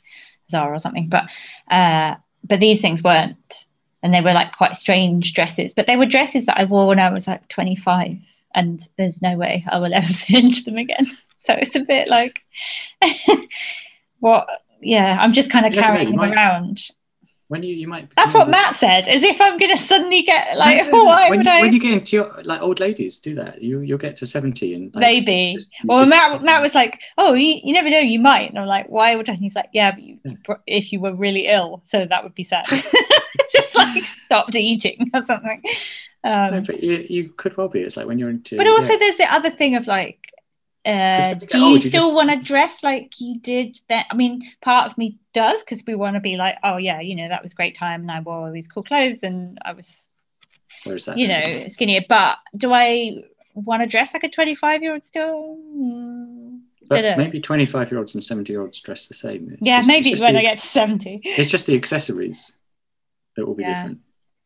Zara 0.50 0.76
or 0.76 0.80
something, 0.80 1.10
but 1.10 1.26
uh, 1.70 2.15
but 2.44 2.60
these 2.60 2.80
things 2.80 3.04
weren't, 3.04 3.65
and 4.02 4.13
they 4.13 4.22
were 4.22 4.34
like 4.34 4.56
quite 4.56 4.76
strange 4.76 5.34
dresses. 5.34 5.74
But 5.74 5.88
they 5.88 5.98
were 5.98 6.06
dresses 6.06 6.46
that 6.46 6.58
I 6.60 6.63
wore 6.65 6.88
when 6.88 7.00
I 7.00 7.10
was 7.12 7.28
like 7.28 7.48
25, 7.50 8.18
and 8.56 8.88
there's 8.98 9.22
no 9.22 9.36
way 9.38 9.63
I 9.70 9.78
will 9.78 9.94
ever 9.94 10.13
into 10.30 10.63
them 10.63 10.78
again. 10.78 11.06
So 11.39 11.54
it's 11.54 11.76
a 11.76 11.82
bit 11.82 12.08
like 12.08 12.39
what 14.20 14.48
yeah 14.82 15.18
i'm 15.20 15.34
just 15.34 15.50
kind 15.50 15.65
of 15.65 15.74
carrying 15.74 16.08
them 16.10 16.18
might- 16.18 16.34
around. 16.34 16.82
When 17.48 17.62
you 17.62 17.76
you 17.76 17.88
might 17.88 18.10
that's 18.15 18.34
what 18.34 18.50
matt 18.50 18.76
said 18.76 19.08
as 19.08 19.22
if 19.22 19.39
i'm 19.39 19.60
gonna 19.60 19.78
suddenly 19.78 20.24
get 20.24 20.58
like 20.58 20.88
No, 20.91 21.04
why 21.04 21.30
when 21.30 21.38
would 21.39 21.46
you, 21.46 21.52
i 21.52 21.62
when 21.62 21.72
you 21.74 21.80
get 21.80 21.94
into 21.94 22.15
your 22.15 22.32
like 22.44 22.60
old 22.62 22.80
ladies 22.80 23.20
do 23.20 23.36
that. 23.36 23.62
You 23.62 23.82
you'll 23.82 24.00
get 24.00 24.15
to 24.18 24.26
70 24.26 24.74
and 24.74 24.96
like, 24.96 25.02
maybe. 25.02 25.54
just- 25.54 25.72
well 25.84 26.00
just- 26.00 26.10
matt, 26.10 26.41
matt 26.41 26.62
was 26.63 26.74
like 26.74 27.00
oh 27.20 27.34
you, 27.34 27.60
you 27.63 27.72
never 27.74 27.91
know 27.91 28.00
you 28.00 28.20
might. 28.20 28.50
And 28.50 28.58
i'm 28.58 28.65
like 28.68 28.88
why 28.89 29.15
would 29.15 29.30
i? 29.30 29.34
And 29.34 29.41
he's 29.41 29.54
like 29.54 29.70
yeah 29.74 29.91
but 29.91 30.02
you, 30.02 30.18
Yeah. 30.26 30.56
if 30.65 30.91
you 30.91 31.00
were 31.00 31.13
really 31.13 31.46
ill 31.46 31.84
so 31.86 32.08
that 32.10 32.24
would 32.24 32.34
be 32.34 32.44
sad. 32.44 32.65
Just 33.52 33.76
like 33.76 34.04
stopped 34.04 34.56
eating 34.56 35.12
or 35.13 35.22
something 35.22 35.62
um, 36.26 36.52
No, 36.52 36.62
but 36.66 36.84
you, 36.84 37.06
you 37.10 37.30
could 37.30 37.56
well 37.56 37.70
be. 37.70 37.82
It's 37.82 37.96
like 37.98 38.08
when 38.08 38.20
you're 38.20 38.30
into. 38.30 38.58
But 38.58 38.68
also, 38.68 38.88
yeah. 38.90 38.98
there's 38.98 39.18
the 39.18 39.32
other 39.34 39.50
thing 39.52 39.76
of 39.76 39.88
like, 39.88 40.20
uh, 40.86 40.90
when 41.20 41.40
you 41.42 41.48
get 41.48 41.52
do 41.52 41.58
you 41.60 41.64
old, 41.66 41.84
you 41.84 41.90
still 41.90 42.02
just- 42.02 42.16
want 42.16 42.30
to 42.32 42.38
dress 42.42 42.76
like 42.84 43.14
you 43.20 43.40
did 43.40 43.80
then? 43.90 44.04
I 44.12 44.16
mean, 44.16 44.42
part 44.62 44.92
of 44.92 44.98
me 44.98 45.18
does 45.34 45.60
because 45.64 45.84
we 45.88 45.96
want 45.96 46.16
to 46.16 46.20
be 46.20 46.36
like, 46.36 46.56
oh 46.64 46.78
yeah, 46.78 47.00
you 47.02 47.16
know, 47.16 47.28
that 47.30 47.42
was 47.42 47.52
a 47.54 47.56
great 47.56 47.78
time, 47.78 48.02
and 48.02 48.12
I 48.12 48.20
wore 48.20 48.48
all 48.48 48.52
these 48.52 48.68
cool 48.68 48.84
clothes, 48.84 49.20
and 49.24 49.58
I 49.64 49.74
was, 49.74 50.08
Where's 50.84 51.06
that? 51.06 51.18
you 51.18 51.28
know, 51.28 51.68
skinnier. 51.68 52.02
But 52.08 52.38
do 52.58 52.72
I 52.74 53.24
want 53.56 53.82
to 53.84 53.88
dress 53.88 54.14
like 54.14 54.24
a 54.24 54.30
25 54.30 54.84
year 54.84 54.94
old 54.94 55.04
still? 55.04 55.58
Mm, 55.76 56.60
But 56.88 57.18
maybe 57.18 57.40
25 57.40 57.92
year 57.92 58.00
olds 58.00 58.14
and 58.16 58.24
70 58.24 58.52
year 58.54 58.62
olds 58.62 58.80
dress 58.82 59.08
the 59.08 59.14
same. 59.16 59.50
It's 59.54 59.62
yeah, 59.68 59.78
just- 59.80 59.88
maybe 59.88 60.16
when 60.22 60.34
the, 60.34 60.40
I 60.40 60.44
get 60.44 60.60
70. 60.60 61.22
It's 61.24 61.48
just 61.50 61.66
the 61.68 61.76
accessories 61.76 62.58
that 63.36 63.46
will 63.48 63.56
be 63.56 63.64
Yeah. 63.64 63.74
different. 63.74 64.00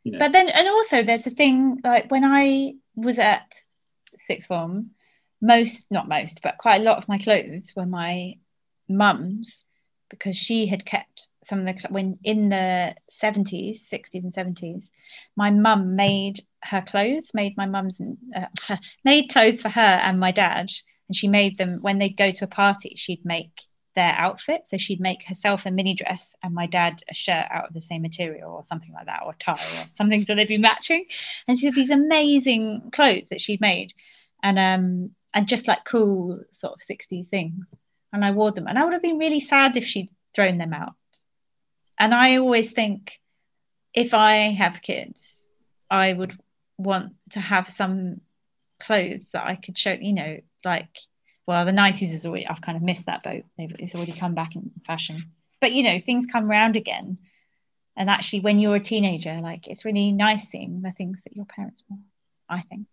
Know. 0.06 0.20
But 0.20 0.32
then, 0.32 0.50
and 0.50 0.68
also, 0.68 1.04
there's 1.04 1.28
a 1.28 1.32
thing 1.32 1.80
like 1.84 2.10
when 2.10 2.24
I 2.24 2.74
was 2.96 3.20
at 3.20 3.54
sixth 4.16 4.48
form, 4.48 4.92
most, 5.42 5.86
not 5.90 6.08
most, 6.08 6.42
but 6.42 6.58
quite 6.58 6.82
a 6.82 6.84
lot 6.84 6.98
of 6.98 7.08
my 7.08 7.18
clothes 7.18 7.74
were 7.76 7.86
my 7.86 8.36
mum's 8.88 9.64
because 10.10 10.36
she 10.36 10.66
had 10.66 10.86
kept 10.86 11.28
some 11.44 11.60
of 11.60 11.66
the 11.66 11.88
when 11.90 12.18
in 12.24 12.50
the 12.50 12.96
70s, 13.12 13.88
60s, 13.88 14.24
and 14.24 14.34
70s, 14.34 14.90
my 15.36 15.52
mum 15.52 15.96
made 15.96 16.44
her 16.64 16.82
clothes, 16.82 17.30
made 17.34 17.56
my 17.58 17.66
mum's, 17.66 18.02
uh, 18.36 18.76
made 19.06 19.30
clothes 19.30 19.62
for 19.62 19.70
her 19.70 19.82
and 19.82 20.20
my 20.20 20.32
dad. 20.32 20.70
And 21.08 21.16
she 21.16 21.28
made 21.28 21.58
them 21.58 21.80
when 21.82 22.00
they'd 22.00 22.18
go 22.18 22.32
to 22.32 22.44
a 22.44 22.48
party, 22.48 22.94
she'd 22.96 23.26
make 23.26 23.62
their 23.96 24.14
outfit. 24.14 24.68
So 24.68 24.78
she'd 24.78 25.00
make 25.00 25.24
herself 25.26 25.66
a 25.66 25.72
mini 25.72 25.96
dress 25.96 26.36
and 26.44 26.54
my 26.54 26.68
dad 26.68 27.02
a 27.10 27.14
shirt 27.14 27.46
out 27.50 27.68
of 27.68 27.74
the 27.74 27.82
same 27.82 28.02
material 28.02 28.52
or 28.52 28.66
something 28.66 28.92
like 28.94 29.08
that, 29.08 29.24
or 29.26 29.34
tie 29.40 29.54
or 29.54 29.86
something 29.92 30.26
so 30.26 30.36
they'd 30.36 30.48
be 30.48 30.58
matching. 30.58 31.06
And 31.48 31.58
she 31.58 31.66
had 31.66 31.76
these 31.76 31.90
amazing 31.90 32.92
clothes 32.94 33.28
that 33.30 33.42
she'd 33.42 33.62
made 33.62 33.94
and 34.42 34.58
um 34.58 35.12
and 35.34 35.48
just 35.48 35.68
like 35.68 35.86
cool 35.86 36.42
sort 36.52 36.74
of 36.74 36.80
60s 36.80 37.30
things. 37.30 37.66
And 38.12 38.26
I 38.26 38.32
wore 38.32 38.52
them. 38.52 38.68
And 38.68 38.80
I 38.80 38.84
would 38.84 38.94
have 38.94 39.04
been 39.04 39.20
really 39.20 39.40
sad 39.40 39.78
if 39.78 39.86
she'd 39.86 40.10
thrown 40.34 40.58
them 40.58 40.74
out. 40.74 40.94
And 42.00 42.14
I 42.14 42.38
always 42.38 42.72
think 42.72 43.20
if 43.94 44.14
I 44.14 44.52
have 44.54 44.82
kids, 44.82 45.20
I 45.92 46.14
would 46.14 46.38
want 46.78 47.14
to 47.32 47.40
have 47.40 47.70
some 47.70 48.22
clothes 48.80 49.26
that 49.34 49.46
I 49.46 49.56
could 49.56 49.78
show, 49.78 49.92
you 49.92 50.14
know, 50.14 50.38
like 50.64 50.90
well, 51.50 51.66
the 51.66 51.72
90s 51.72 52.14
is 52.14 52.28
already, 52.28 52.46
I've 52.46 52.62
kind 52.62 52.78
of 52.78 52.84
missed 52.84 53.08
that 53.08 53.24
boat. 53.24 53.44
It's 53.58 53.96
already 53.96 54.14
come 54.14 54.36
back 54.36 54.56
in 54.56 54.70
fashion. 54.86 55.32
But, 55.60 55.72
you 55.72 55.82
know, 55.82 56.00
things 56.00 56.28
come 56.32 56.48
round 56.48 56.76
again. 56.76 57.18
And 57.98 58.08
actually, 58.08 58.42
when 58.42 58.60
you're 58.60 58.76
a 58.76 58.80
teenager, 58.80 59.40
like 59.42 59.68
it's 59.68 59.84
really 59.84 60.12
nice 60.12 60.48
seeing 60.50 60.84
the 60.84 60.92
things 60.92 61.20
that 61.24 61.36
your 61.36 61.46
parents 61.46 61.82
wore, 61.90 61.98
I 62.48 62.62
think. 62.62 62.86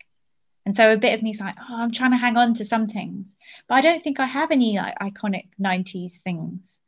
And 0.64 0.75
so 0.75 0.90
a 0.90 0.97
bit 0.97 1.12
of 1.12 1.23
me 1.23 1.33
is 1.33 1.38
like, 1.38 1.55
oh, 1.61 1.77
I'm 1.77 1.92
trying 1.92 2.12
to 2.12 2.16
hang 2.16 2.38
on 2.38 2.55
to 2.55 2.64
some 2.64 2.88
things. 2.88 3.37
But 3.69 3.75
I 3.75 3.81
don't 3.83 4.03
think 4.03 4.21
I 4.21 4.27
have 4.27 4.51
any 4.51 4.79
like 4.79 4.99
iconic 5.01 5.49
90s 5.61 6.12
things. 6.25 6.81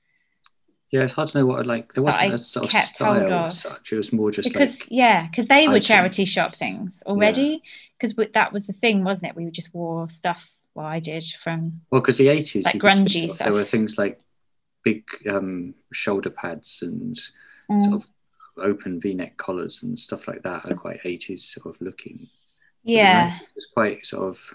yeah, 0.90 1.02
it's 1.02 1.12
hard 1.12 1.28
to 1.28 1.38
know 1.38 1.46
what 1.46 1.66
like. 1.66 1.92
There 1.92 2.02
wasn't 2.02 2.32
a 2.32 2.38
sort 2.38 2.64
of 2.64 2.72
style 2.72 3.30
of. 3.30 3.52
such. 3.52 3.92
It 3.92 3.98
was 3.98 4.10
more 4.10 4.30
just 4.30 4.50
because, 4.50 4.70
like. 4.70 4.86
yeah, 4.88 5.26
because 5.26 5.48
they 5.48 5.68
were 5.68 5.80
charity 5.80 6.24
shop 6.24 6.56
things 6.56 7.02
already. 7.04 7.62
Because 8.00 8.16
that 8.32 8.54
was 8.54 8.62
the 8.62 8.72
thing, 8.72 9.04
wasn't 9.04 9.28
it? 9.28 9.36
We 9.36 9.50
just 9.50 9.74
wore 9.74 10.08
stuff, 10.08 10.42
well, 10.78 10.86
I 10.86 11.00
did 11.00 11.24
from, 11.42 11.72
Well, 11.90 12.00
because 12.00 12.18
the 12.18 12.28
80s, 12.28 12.64
Like 12.64 12.74
you 12.74 12.80
could 12.80 12.94
say 12.94 13.02
grungy 13.04 13.24
stuff. 13.26 13.38
there 13.38 13.52
were 13.52 13.64
things 13.64 13.98
like 13.98 14.20
big 14.84 15.02
um, 15.28 15.74
shoulder 15.92 16.30
pads 16.30 16.82
and 16.82 17.16
Mm. 17.70 17.84
sort 17.84 17.96
of 17.96 18.08
open 18.56 18.98
v-neck 19.00 19.36
collars 19.36 19.82
and 19.82 19.98
stuff 19.98 20.26
like 20.28 20.42
that 20.42 20.64
are 20.64 20.74
quite 20.74 21.00
80s 21.04 21.40
sort 21.40 21.74
of 21.74 21.80
looking. 21.82 22.28
Yeah. 22.84 23.30
it 23.30 23.40
was 23.54 23.66
quite 23.66 24.06
sort 24.06 24.28
of. 24.30 24.54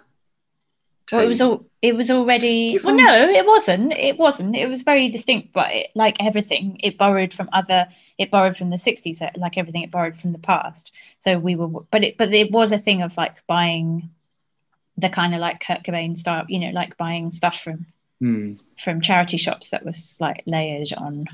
Well, 1.11 1.21
it 1.21 1.27
was 1.27 1.41
all. 1.41 1.65
It 1.81 1.95
was 1.95 2.09
already. 2.09 2.79
Well, 2.83 2.95
no, 2.95 3.25
it 3.27 3.45
wasn't. 3.45 3.91
It 3.93 4.17
wasn't. 4.17 4.55
It 4.55 4.67
was 4.69 4.81
very 4.81 5.09
distinct, 5.09 5.53
but 5.53 5.71
it, 5.71 5.87
like 5.93 6.15
everything, 6.19 6.79
it 6.81 6.97
borrowed 6.97 7.33
from 7.33 7.49
other. 7.53 7.87
It 8.17 8.31
borrowed 8.31 8.57
from 8.57 8.69
the 8.71 8.77
'60s, 8.77 9.21
uh, 9.21 9.29
like 9.35 9.57
everything. 9.57 9.83
It 9.83 9.91
borrowed 9.91 10.17
from 10.17 10.31
the 10.31 10.39
past. 10.39 10.91
So 11.19 11.37
we 11.37 11.55
were, 11.55 11.67
but 11.91 12.03
it, 12.03 12.17
but 12.17 12.33
it 12.33 12.51
was 12.51 12.71
a 12.71 12.79
thing 12.79 13.03
of 13.03 13.15
like 13.17 13.45
buying, 13.47 14.09
the 14.97 15.09
kind 15.09 15.33
of 15.33 15.39
like 15.41 15.59
Kurt 15.65 15.83
Cobain 15.83 16.15
style, 16.15 16.45
you 16.47 16.59
know, 16.59 16.69
like 16.71 16.97
buying 16.97 17.31
stuff 17.31 17.59
from 17.63 17.85
Hmm. 18.19 18.53
from 18.81 19.01
charity 19.01 19.37
shops 19.37 19.69
that 19.69 19.83
was 19.85 20.17
like 20.21 20.43
layered 20.45 20.93
on. 20.97 21.25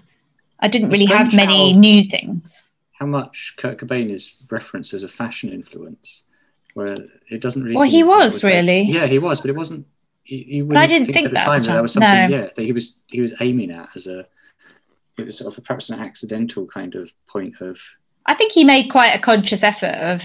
I 0.60 0.68
didn't 0.70 0.92
It's 0.92 1.02
really 1.02 1.14
have 1.14 1.34
many 1.36 1.74
how- 1.74 1.80
new 1.80 2.04
things. 2.04 2.64
How 2.94 3.06
much 3.06 3.54
Kurt 3.58 3.78
Cobain 3.78 4.10
is 4.10 4.36
referenced 4.52 4.94
as 4.94 5.04
a 5.04 5.08
fashion 5.08 5.52
influence, 5.52 6.24
where 6.74 6.98
it 7.30 7.42
doesn't 7.42 7.64
really. 7.64 7.76
Well, 7.76 7.90
he 7.90 8.04
was 8.04 8.44
like- 8.44 8.52
really. 8.54 8.82
yeah, 8.82 9.06
he 9.08 9.20
was, 9.20 9.40
but 9.42 9.50
it 9.50 9.56
wasn't. 9.56 9.86
You, 10.26 10.66
you 10.66 10.76
I 10.76 10.86
didn't 10.88 11.06
think, 11.06 11.16
think 11.18 11.26
at 11.28 11.32
the 11.32 11.36
that 11.36 11.44
time 11.46 11.64
that 11.64 11.82
was 11.82 11.94
something. 11.94 12.30
No. 12.32 12.38
Yeah, 12.38 12.48
that 12.56 12.64
he 12.64 12.72
was 12.72 13.02
he 13.08 13.22
was 13.22 13.34
aiming 13.42 13.72
at 13.72 13.90
as 13.96 14.08
a. 14.08 14.26
It 15.18 15.26
was 15.26 15.38
sort 15.38 15.58
of 15.58 15.64
perhaps 15.64 15.90
an 15.90 16.00
accidental 16.00 16.66
kind 16.66 16.96
of 16.96 17.12
point 17.28 17.62
of. 17.62 17.80
I 18.26 18.34
think 18.36 18.52
he 18.52 18.64
made 18.64 18.90
quite 18.92 19.12
a 19.16 19.20
conscious 19.20 19.64
effort 19.64 19.96
of 19.96 20.22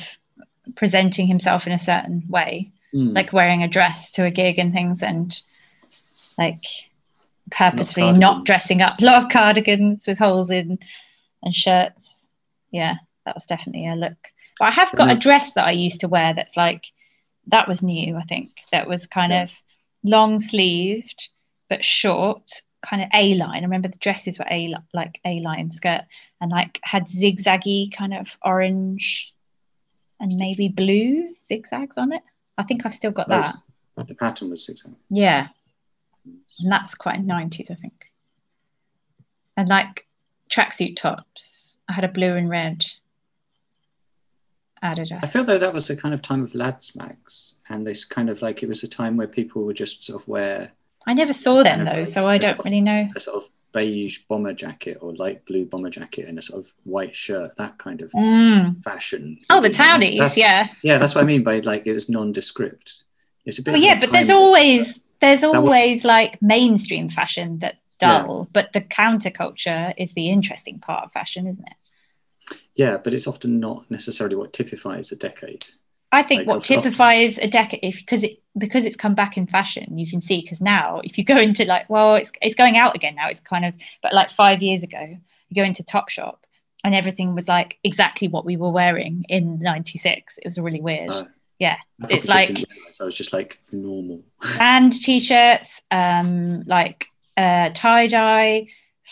presenting 0.76 1.26
himself 1.26 1.66
in 1.66 1.72
a 1.72 1.78
certain 1.78 2.22
way. 2.28 2.70
Hmm. 2.94 3.08
like 3.12 3.32
wearing 3.32 3.64
a 3.64 3.68
dress 3.68 4.12
to 4.12 4.24
a 4.24 4.30
gig 4.30 4.58
and 4.60 4.72
things 4.72 5.02
and 5.02 5.36
like 6.38 6.60
purposely 7.50 8.04
not, 8.12 8.20
cardigans. 8.20 8.46
dressing 8.46 8.82
up 8.82 8.98
a 9.00 9.04
lot 9.04 9.24
of 9.24 9.30
cardigans 9.30 10.04
with 10.06 10.16
holes 10.16 10.50
in 10.52 10.78
and 11.42 11.54
shirts 11.54 12.08
yeah 12.70 12.94
that 13.26 13.34
was 13.34 13.46
definitely 13.46 13.88
a 13.88 13.96
look 13.96 14.16
but 14.60 14.66
i 14.66 14.70
have 14.70 14.92
got 14.92 15.10
a 15.10 15.18
dress 15.18 15.52
that 15.54 15.66
i 15.66 15.72
used 15.72 16.00
to 16.00 16.08
wear 16.08 16.34
that's 16.34 16.56
like 16.56 16.84
that 17.48 17.66
was 17.66 17.82
new 17.82 18.16
i 18.16 18.22
think 18.22 18.50
that 18.70 18.86
was 18.88 19.08
kind 19.08 19.32
Yeah. 19.32 19.42
of 19.44 19.50
long 20.04 20.38
sleeved 20.38 21.28
but 21.68 21.84
short 21.84 22.62
kind 22.86 23.02
of 23.02 23.08
a 23.12 23.34
line 23.34 23.58
i 23.62 23.66
remember 23.66 23.88
the 23.88 23.98
dresses 23.98 24.38
were 24.38 24.46
a 24.50 24.72
like 24.92 25.18
a 25.24 25.40
line 25.40 25.72
skirt 25.72 26.02
and 26.40 26.52
like 26.52 26.78
had 26.84 27.08
zigzaggy 27.08 27.92
kind 27.92 28.14
of 28.14 28.28
orange 28.44 29.32
and 30.20 30.30
maybe 30.38 30.68
blue 30.68 31.34
zigzags 31.44 31.98
on 31.98 32.12
it. 32.12 32.22
I 32.58 32.62
think 32.62 32.84
I've 32.86 32.94
still 32.94 33.10
got 33.10 33.28
Those- 33.28 33.52
that. 33.96 34.06
The 34.08 34.14
pattern 34.14 34.50
was 34.50 34.64
600. 34.66 34.96
Yeah. 35.10 35.48
And 36.24 36.72
that's 36.72 36.94
quite 36.94 37.20
90s, 37.24 37.70
I 37.70 37.74
think. 37.74 38.10
And 39.56 39.68
like 39.68 40.06
tracksuit 40.50 40.96
tops. 40.96 41.76
I 41.88 41.92
had 41.92 42.04
a 42.04 42.08
blue 42.08 42.34
and 42.34 42.48
red 42.50 42.84
Adidas. 44.82 45.20
I 45.22 45.26
feel 45.26 45.44
though 45.44 45.58
that 45.58 45.72
was 45.72 45.88
a 45.90 45.96
kind 45.96 46.12
of 46.12 46.20
time 46.22 46.42
of 46.42 46.54
lads 46.54 46.94
mags, 46.96 47.54
and 47.70 47.86
this 47.86 48.04
kind 48.04 48.28
of 48.28 48.42
like 48.42 48.62
it 48.62 48.68
was 48.68 48.82
a 48.82 48.88
time 48.88 49.16
where 49.16 49.26
people 49.26 49.64
would 49.64 49.76
just 49.76 50.04
sort 50.04 50.20
of 50.20 50.28
wear 50.28 50.72
I 51.06 51.14
never 51.14 51.32
saw 51.32 51.62
them 51.62 51.84
though, 51.84 52.04
so 52.04 52.26
I 52.26 52.36
don't 52.38 52.50
sort 52.50 52.58
of- 52.60 52.64
really 52.66 52.80
know. 52.80 53.08
a 53.14 53.20
sort 53.20 53.44
of 53.44 53.50
beige 53.74 54.18
bomber 54.28 54.54
jacket 54.54 54.98
or 55.02 55.12
light 55.16 55.44
blue 55.44 55.66
bomber 55.66 55.90
jacket 55.90 56.26
and 56.28 56.38
a 56.38 56.42
sort 56.42 56.64
of 56.64 56.72
white 56.84 57.14
shirt, 57.14 57.50
that 57.58 57.76
kind 57.76 58.00
of 58.00 58.10
Mm. 58.12 58.82
fashion. 58.82 59.38
Oh, 59.50 59.60
the 59.60 59.68
townies, 59.68 60.18
that's- 60.18 60.38
yeah. 60.38 60.68
Yeah, 60.82 60.96
that's 60.98 61.14
what 61.14 61.22
I 61.22 61.26
mean 61.26 61.42
by 61.42 61.58
like 61.58 61.86
it 61.86 61.92
was 61.92 62.08
nondescript. 62.08 63.02
It's 63.44 63.58
a 63.58 63.62
bit. 63.62 63.74
Oh, 63.74 63.76
yeah, 63.76 63.98
but 64.00 64.12
there's 64.12 64.30
always 64.30 64.94
there's 65.20 65.42
was- 65.42 65.54
always 65.56 66.04
like 66.04 66.40
mainstream 66.40 67.10
fashion 67.10 67.58
that's 67.58 67.80
Yeah. 68.00 68.22
dull, 68.22 68.48
but 68.52 68.72
the 68.72 68.80
counterculture 68.80 69.92
is 69.98 70.08
the 70.14 70.28
interesting 70.30 70.78
part 70.78 71.04
of 71.04 71.12
fashion, 71.12 71.46
isn't 71.46 71.66
it? 71.66 72.56
Yeah, 72.74 72.98
but 73.02 73.14
it's 73.14 73.26
often 73.26 73.58
not 73.60 73.90
necessarily 73.90 74.36
what 74.36 74.52
typifies 74.52 75.12
a 75.12 75.16
decade. 75.16 75.64
I 76.12 76.22
think 76.22 76.40
Like, 76.40 76.46
what 76.48 76.56
often- 76.58 76.76
typifies 76.82 77.38
a 77.38 77.46
decade, 77.48 77.94
because 77.96 78.22
it 78.22 78.40
because 78.56 78.84
it's 78.84 78.96
come 78.96 79.14
back 79.14 79.36
in 79.36 79.46
fashion, 79.46 79.98
you 79.98 80.08
can 80.08 80.20
see 80.20 80.40
because 80.40 80.60
now 80.60 81.00
if 81.04 81.18
you 81.18 81.24
go 81.24 81.38
into 81.38 81.64
like, 81.64 81.88
well, 81.90 82.14
it's 82.16 82.30
it's 82.40 82.54
going 82.54 82.76
out 82.76 82.94
again 82.94 83.14
now. 83.16 83.28
It's 83.28 83.40
kind 83.40 83.64
of, 83.64 83.74
but 84.02 84.12
like 84.12 84.30
five 84.30 84.62
years 84.62 84.82
ago, 84.82 85.00
you 85.48 85.54
go 85.54 85.64
into 85.64 85.82
Topshop 85.82 86.36
and 86.84 86.94
everything 86.94 87.34
was 87.34 87.48
like 87.48 87.78
exactly 87.82 88.28
what 88.28 88.44
we 88.44 88.56
were 88.56 88.70
wearing 88.70 89.24
in 89.28 89.58
'96. 89.60 90.38
It 90.38 90.46
was 90.46 90.58
really 90.58 90.80
weird. 90.80 91.10
Uh, 91.10 91.24
Yeah, 91.58 91.76
It's 92.10 92.24
like- 92.26 92.48
realise 92.48 93.00
I 93.00 93.04
was 93.04 93.16
just 93.16 93.32
like 93.32 93.58
normal. 93.72 94.22
band 94.58 94.92
t-shirts, 94.92 95.80
um, 95.90 96.62
like 96.66 97.06
uh, 97.36 97.70
tie 97.74 98.06
dye, 98.08 98.66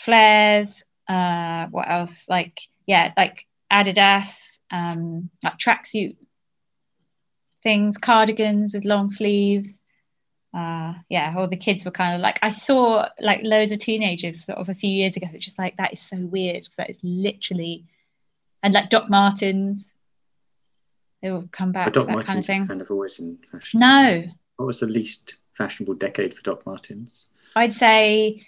flares. 0.04 0.68
Uh, 1.08 1.66
what 1.70 1.90
else? 1.90 2.24
Like 2.28 2.60
yeah, 2.86 3.12
like 3.16 3.46
Adidas, 3.72 4.58
um, 4.70 5.30
like 5.42 5.58
tracksuit 5.58 6.16
things, 7.62 7.96
cardigans 7.98 8.72
with 8.72 8.84
long 8.84 9.10
sleeves. 9.10 9.70
Uh, 10.54 10.92
yeah, 11.08 11.32
all 11.36 11.48
the 11.48 11.56
kids 11.56 11.84
were 11.84 11.90
kind 11.90 12.14
of 12.14 12.20
like 12.20 12.38
I 12.42 12.50
saw 12.50 13.08
like 13.20 13.40
loads 13.42 13.72
of 13.72 13.78
teenagers 13.78 14.44
sort 14.44 14.58
of 14.58 14.68
a 14.68 14.74
few 14.74 14.90
years 14.90 15.16
ago, 15.16 15.28
just 15.38 15.58
like 15.58 15.76
that 15.78 15.92
is 15.94 16.00
so 16.00 16.16
weird. 16.18 16.68
That 16.76 16.90
is 16.90 16.98
literally, 17.02 17.86
and 18.62 18.74
like 18.74 18.90
Doc 18.90 19.08
Martens, 19.08 19.92
they 21.22 21.30
will 21.30 21.48
come 21.52 21.72
back. 21.72 21.86
But 21.86 21.94
Doc 21.94 22.06
that 22.08 22.12
kind 22.12 22.20
of 22.20 22.26
Martens 22.26 22.46
thing. 22.46 22.66
kind 22.66 22.80
of 22.82 22.90
always 22.90 23.18
in 23.18 23.38
fashion. 23.50 23.80
No, 23.80 24.24
What 24.56 24.66
was 24.66 24.80
the 24.80 24.86
least 24.86 25.36
fashionable 25.52 25.94
decade 25.94 26.34
for 26.34 26.42
Doc 26.42 26.66
Martens? 26.66 27.28
I'd 27.56 27.72
say 27.72 28.46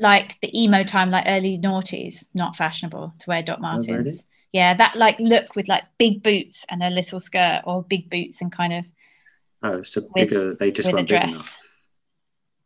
like 0.00 0.36
the 0.42 0.60
emo 0.60 0.82
time, 0.82 1.10
like 1.10 1.24
early 1.28 1.56
noughties, 1.58 2.16
not 2.34 2.56
fashionable 2.56 3.14
to 3.20 3.24
wear 3.28 3.42
Doc 3.42 3.60
Martens. 3.60 3.88
really? 3.88 4.18
Yeah, 4.54 4.72
that 4.74 4.94
like 4.94 5.18
look 5.18 5.56
with 5.56 5.66
like 5.66 5.82
big 5.98 6.22
boots 6.22 6.64
and 6.68 6.80
a 6.80 6.88
little 6.88 7.18
skirt, 7.18 7.62
or 7.64 7.82
big 7.82 8.08
boots 8.08 8.40
and 8.40 8.52
kind 8.52 8.72
of 8.72 8.86
Oh, 9.64 9.82
so 9.82 10.02
bigger. 10.14 10.54
They 10.54 10.70
just 10.70 10.92
weren't 10.92 11.08
big 11.08 11.24
enough. 11.24 11.58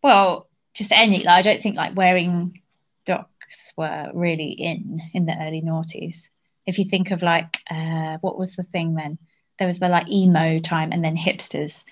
well, 0.03 0.49
just 0.75 0.93
any. 0.93 1.19
Like 1.25 1.29
I 1.29 1.43
don't 1.43 1.63
think 1.63 1.77
like 1.77 1.97
wearing 1.97 2.61
docs 3.07 3.73
were 3.75 4.11
really 4.13 4.51
in 4.51 5.01
in 5.15 5.25
the 5.25 5.35
early 5.41 5.63
noughties. 5.63 6.29
If 6.67 6.79
you 6.79 6.85
think 6.85 7.11
of 7.11 7.23
like 7.23 7.57
uh, 7.71 8.19
what 8.21 8.39
was 8.39 8.55
the 8.55 8.65
thing 8.65 8.95
then? 8.95 9.17
There 9.59 9.67
was 9.67 9.79
the 9.79 9.89
like 9.89 10.11
emo 10.11 10.59
time, 10.59 10.93
and 10.93 11.03
then 11.03 11.17
hipsters. 11.17 11.85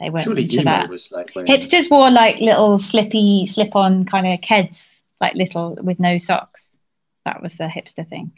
They 0.00 0.08
went 0.08 0.24
Surely 0.24 0.44
into 0.44 0.60
emo 0.60 0.64
that. 0.64 0.88
was 0.88 1.12
like 1.12 1.34
when 1.34 1.46
Hipsters 1.46 1.90
wore 1.90 2.10
like 2.10 2.38
little 2.38 2.78
slippy, 2.78 3.46
slip-on 3.52 4.06
kind 4.06 4.26
of 4.26 4.40
keds, 4.40 5.02
like 5.20 5.34
little 5.34 5.74
with 5.74 6.00
no 6.00 6.16
socks. 6.16 6.78
That 7.26 7.42
was 7.42 7.52
the 7.54 7.64
hipster 7.64 8.08
thing. 8.08 8.32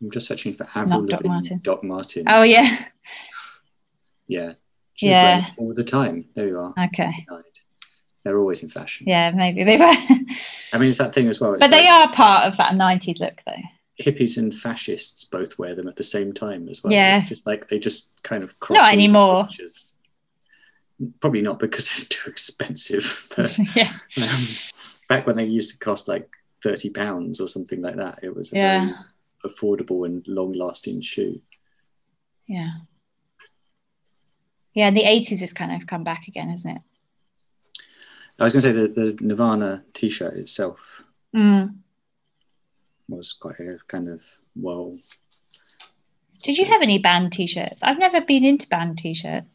I'm 0.00 0.10
just 0.10 0.26
searching 0.26 0.52
for 0.52 0.66
Avril 0.74 1.02
Doc 1.02 1.10
Lavigne 1.22 1.28
Martens. 1.28 1.62
Doc 1.62 1.82
Martens. 1.84 2.26
Oh 2.28 2.42
yeah. 2.44 2.84
yeah. 4.26 4.52
She 4.94 5.08
Yeah. 5.08 5.22
wearing 5.40 5.54
all 5.58 5.74
the 5.74 5.84
time. 5.84 6.24
There 6.34 6.46
you 6.46 6.58
are. 6.58 6.74
Okay. 6.86 7.26
They're 8.24 8.38
always 8.38 8.62
in 8.62 8.68
fashion. 8.68 9.06
Yeah, 9.08 9.30
maybe 9.30 9.64
they 9.64 9.76
were. 9.76 9.84
I 10.72 10.78
mean, 10.78 10.88
it's 10.90 10.98
that 10.98 11.14
thing 11.14 11.28
as 11.28 11.40
well. 11.40 11.54
It's 11.54 11.60
but 11.60 11.70
they 11.70 11.86
like 11.86 12.08
are 12.10 12.12
part 12.14 12.44
of 12.46 12.56
that 12.58 12.72
90s 12.72 13.20
look 13.20 13.40
though. 13.46 13.52
hippies 14.04 14.36
and 14.38 14.54
fascists 14.54 15.24
both 15.24 15.58
wear 15.58 15.74
them 15.74 15.88
at 15.88 15.96
the 15.96 16.02
same 16.02 16.32
time 16.32 16.68
as 16.68 16.82
well. 16.82 16.92
Yeah. 16.92 17.16
It's 17.16 17.28
just 17.28 17.46
like 17.46 17.68
they 17.68 17.78
just 17.78 18.22
kind 18.22 18.42
of 18.42 18.58
cross. 18.60 18.76
Not 18.78 18.92
anymore. 18.92 19.44
cultures. 19.44 19.94
Probably 21.20 21.42
not 21.42 21.58
because 21.58 21.88
they're 21.96 22.06
too 22.08 22.30
expensive. 22.30 23.28
But 23.36 23.56
yeah. 23.76 23.92
um, 24.20 24.46
back 25.08 25.26
when 25.26 25.36
they 25.36 25.44
used 25.44 25.70
to 25.72 25.78
cost 25.78 26.08
like 26.08 26.28
thirty 26.62 26.90
pounds 26.90 27.40
or 27.40 27.46
something 27.48 27.80
like 27.80 27.96
that, 27.96 28.18
it 28.22 28.34
was 28.34 28.52
a 28.52 28.56
Yeah. 28.56 28.84
very 28.86 28.96
affordable 29.44 30.04
and 30.06 30.26
long-lasting 30.26 31.00
shoe. 31.00 31.40
Yeah. 32.46 32.70
Yeah, 34.74 34.90
the 34.90 35.02
80s 35.02 35.40
has 35.40 35.52
kind 35.52 35.80
of 35.80 35.86
come 35.88 36.04
back 36.04 36.28
again, 36.28 36.48
hasn't 36.50 36.76
it? 36.76 36.82
I 38.38 38.44
was 38.44 38.52
going 38.52 38.62
to 38.62 38.68
say 38.68 38.72
the, 38.72 38.88
the 38.88 39.24
Nirvana 39.24 39.84
T-shirt 39.92 40.34
itself 40.34 41.02
Mm. 41.34 41.74
was 43.08 43.34
quite 43.34 43.58
a 43.60 43.78
kind 43.86 44.08
of 44.08 44.24
well. 44.56 44.96
Did 46.42 46.56
you 46.56 46.64
have 46.66 46.80
any 46.82 46.98
band 46.98 47.32
t-shirts? 47.32 47.80
I've 47.82 47.98
never 47.98 48.20
been 48.22 48.44
into 48.44 48.66
band 48.68 48.96
t-shirts. 48.98 49.46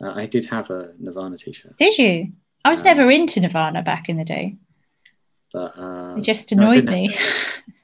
Uh, 0.00 0.12
I 0.16 0.26
did 0.26 0.46
have 0.46 0.70
a 0.70 0.94
Nirvana 0.98 1.36
T-shirt, 1.38 1.74
Did 1.78 1.96
you? 1.98 2.32
I 2.64 2.70
was 2.70 2.80
Um, 2.80 2.84
never 2.86 3.10
into 3.10 3.38
Nirvana 3.40 3.82
back 3.82 4.08
in 4.08 4.16
the 4.16 4.24
day. 4.24 4.56
but 5.52 5.72
uh, 5.78 6.16
It 6.18 6.22
just 6.22 6.50
annoyed 6.50 6.86
didn't 6.86 6.90
me. 6.90 7.14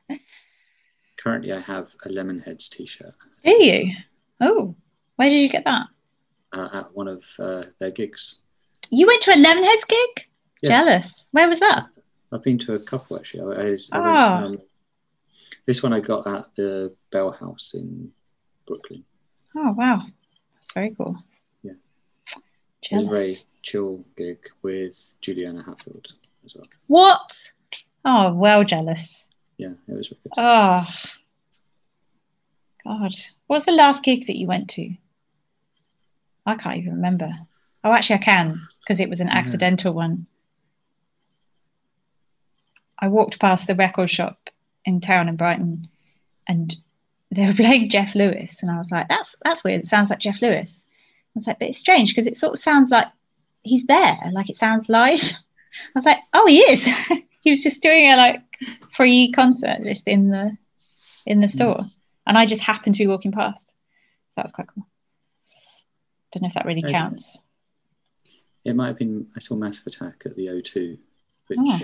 currently 1.29 1.53
I 1.53 1.61
have 1.61 1.95
a 2.05 2.09
Lemonheads 2.09 2.69
T-shirt. 2.71 3.13
Do 3.45 3.65
you? 3.65 3.93
Oh, 4.41 4.75
where 5.17 5.29
did 5.29 5.39
you 5.41 5.49
get 5.49 5.65
that? 5.65 5.87
uh, 6.55 6.69
at 6.73 6.87
one 6.95 7.09
of 7.09 7.23
uh, 7.39 7.65
their 7.79 7.91
gigs. 7.91 8.37
You 8.91 9.07
went 9.07 9.23
to 9.25 9.33
a 9.33 9.35
Lemonheads 9.35 9.87
gig? 9.87 10.27
Yeah. 10.63 10.71
Jealous. 10.71 11.27
Where 11.33 11.47
was 11.49 11.61
that? 11.61 11.85
I've 12.33 12.43
been 12.43 12.57
to 12.59 12.75
a 12.75 12.79
couple 12.79 13.17
actually. 13.19 13.43
I, 13.43 13.61
I, 13.61 13.65
I 13.67 13.67
went, 13.69 13.77
Ah. 13.93 14.45
um, 14.45 14.59
this 15.67 15.83
one 15.83 15.93
I 15.93 16.01
got 16.01 16.27
at 16.27 16.45
the 16.57 16.95
Bell 17.11 17.31
House 17.33 17.75
in 17.75 18.11
Brooklyn. 18.67 19.05
Oh 19.55 19.73
wow, 19.73 19.99
that's 20.55 20.73
very 20.73 20.95
cool. 20.95 21.17
Yeah. 21.63 21.73
It 22.83 22.93
was 22.93 23.03
a 23.03 23.09
very 23.09 23.37
chill 23.63 24.05
gig 24.17 24.39
with 24.63 25.15
Juliana 25.21 25.63
Hatfield 25.63 26.09
as 26.45 26.55
well. 26.57 26.67
What? 26.87 27.37
Oh, 28.05 28.33
well 28.35 28.65
jealous. 28.65 29.23
Yeah, 29.59 29.75
it 29.89 29.93
was 29.93 30.11
really 30.11 30.21
good. 30.25 30.33
Oh, 30.39 30.85
God. 32.89 33.15
What 33.47 33.57
was 33.57 33.65
the 33.65 33.73
last 33.73 34.03
gig 34.03 34.27
that 34.27 34.37
you 34.37 34.47
went 34.47 34.71
to? 34.71 34.95
I 36.47 36.57
can't 36.57 36.79
even 36.79 36.95
remember. 36.95 37.31
Oh, 37.85 37.93
actually, 37.93 38.17
I 38.17 38.25
can 38.25 38.61
because 38.81 39.01
it 39.01 39.09
was 39.09 39.21
an 39.21 39.29
Yeah. 39.29 39.39
accidental 39.39 39.93
one. 39.93 40.27
I 42.99 43.09
walked 43.09 43.39
past 43.39 43.67
the 43.67 43.75
record 43.75 44.11
shop 44.11 44.51
in 44.85 45.01
town 45.01 45.29
in 45.29 45.37
Brighton 45.37 45.89
and 46.49 46.75
they 47.31 47.47
were 47.47 47.55
playing 47.63 47.91
Jeff 47.91 48.15
Lewis. 48.15 48.63
And 48.63 48.71
I 48.71 48.79
was 48.79 48.91
like, 48.91 49.09
that's 49.09 49.37
that's 49.45 49.63
weird. 49.63 49.83
It 49.83 49.89
sounds 49.89 50.11
like 50.11 50.19
Jeff 50.19 50.43
Lewis. 50.43 50.85
I 50.89 51.33
was 51.35 51.47
like, 51.47 51.59
but 51.59 51.69
it's 51.69 51.79
strange 51.79 52.11
because 52.11 52.27
it 52.27 52.37
sort 52.37 52.55
of 52.55 52.61
sounds 52.61 52.91
like 52.91 53.07
he's 53.63 53.85
there, 53.87 54.19
like 54.33 54.51
it 54.51 54.57
sounds 54.57 54.89
live. 54.89 55.23
I 55.23 55.91
was 55.95 56.07
like, 56.07 56.19
oh, 56.33 56.47
he 56.47 56.61
is. 56.61 56.85
he 57.41 57.51
was 57.51 57.63
just 57.63 57.83
doing 57.83 58.11
a 58.11 58.17
like 58.17 58.43
free 58.97 59.31
concert 59.33 59.85
just 59.85 60.09
in 60.09 60.31
the 60.31 60.57
in 61.27 61.41
the 61.41 61.47
mm. 61.47 61.55
store, 61.55 61.79
and 62.29 62.39
I 62.39 62.47
just 62.47 62.61
happened 62.61 62.95
to 62.95 62.99
be 63.03 63.07
walking 63.09 63.33
past. 63.33 63.75
That 64.37 64.45
was 64.45 64.53
quite 64.53 64.69
cool. 64.69 64.87
Don't 66.33 66.43
know 66.43 66.49
if 66.49 66.55
that 66.55 66.67
really 66.67 66.85
I 66.85 66.93
counts. 66.93 67.39
It 68.65 68.77
might 68.77 68.89
have 68.89 68.99
been, 68.99 69.27
I 69.35 69.41
saw 69.41 69.57
Massive 69.57 69.87
Attack 69.87 70.23
at 70.27 70.37
the 70.37 70.47
O2, 70.49 70.99
which 71.49 71.59
Oh. 71.61 71.81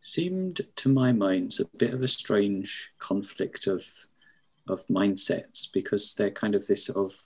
seemed 0.00 0.60
to 0.76 0.88
my 0.88 1.12
mind 1.12 1.56
a 1.60 1.76
bit 1.78 1.94
of 1.94 2.02
a 2.02 2.08
strange 2.08 2.92
conflict 2.98 3.66
of 3.66 3.84
of 4.68 4.84
mindsets 4.88 5.72
because 5.72 6.14
they're 6.16 6.28
kind 6.32 6.56
of 6.56 6.66
this 6.66 6.84
sort 6.86 6.98
of 6.98 7.16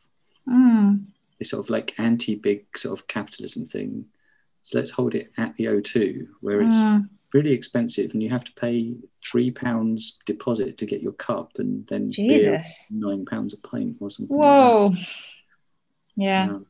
Mm. 0.46 1.06
this 1.38 1.48
sort 1.48 1.64
of 1.64 1.70
like 1.70 1.98
anti-big 1.98 2.76
sort 2.76 3.00
of 3.00 3.06
capitalism 3.06 3.64
thing. 3.64 4.04
So 4.60 4.76
let's 4.76 4.90
hold 4.90 5.14
it 5.14 5.32
at 5.38 5.56
the 5.56 5.64
O2, 5.68 6.28
where 6.42 6.60
it's 6.60 6.76
Mm. 6.76 7.08
Really 7.32 7.52
expensive 7.52 8.12
and 8.12 8.22
you 8.22 8.28
have 8.28 8.44
to 8.44 8.52
pay 8.54 8.96
three 9.22 9.50
pounds 9.50 10.18
deposit 10.26 10.76
to 10.78 10.86
get 10.86 11.00
your 11.00 11.12
cup 11.12 11.52
and 11.58 11.86
then 11.86 12.10
beer 12.16 12.62
nine 12.90 13.24
pounds 13.24 13.54
a 13.54 13.68
pint 13.68 13.96
or 14.00 14.10
something. 14.10 14.36
Whoa. 14.36 14.90
that. 14.90 15.06
Yeah. 16.16 16.44
Um, 16.50 16.66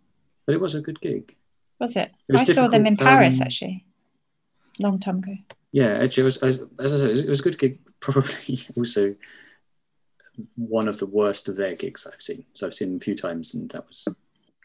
but 0.47 0.55
it 0.55 0.61
was 0.61 0.75
a 0.75 0.83
good 0.83 1.01
gig. 1.01 1.37
Was 1.79 1.97
it? 1.97 2.11
It 2.29 2.33
was 2.33 2.43
I 2.49 2.53
saw 2.53 2.69
them 2.69 2.87
in 2.87 2.97
Paris 2.97 3.35
um, 3.35 3.43
actually. 3.43 3.85
Long 4.81 5.01
time 5.01 5.19
ago. 5.19 5.35
Yeah, 5.73 5.99
actually, 6.03 6.23
it 6.23 6.25
was, 6.25 6.43
I- 6.43 6.83
as 6.83 6.95
I 6.95 6.99
said, 6.99 7.17
it 7.17 7.29
was 7.29 7.41
a 7.41 7.45
good 7.45 7.59
gig. 7.59 7.79
Probably 8.01 8.59
also 8.77 9.15
one 10.57 10.89
of 10.89 10.99
the 10.99 11.07
worst 11.07 11.49
of 11.49 11.57
their 11.57 11.75
gigs 11.75 12.07
I've 12.11 12.21
seen. 12.21 12.45
So 12.55 12.67
I've 12.67 12.75
seen 12.75 12.89
them 12.89 12.97
a 12.97 13.01
few 13.01 13.15
times, 13.15 13.55
and 13.55 13.71
that 13.71 13.87
was 13.87 14.09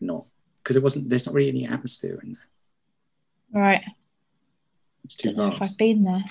not 0.01 0.25
because 0.57 0.75
it 0.77 0.83
wasn't. 0.83 1.09
There's 1.09 1.25
not 1.25 1.35
really 1.35 1.49
any 1.49 1.67
atmosphere 1.67 2.19
in 2.23 2.33
there. 2.33 3.61
Right. 3.61 3.83
It's 5.05 5.15
too 5.15 5.31
don't 5.33 5.57
vast. 5.57 5.73
I've 5.73 5.77
been 5.77 6.03
there. 6.03 6.23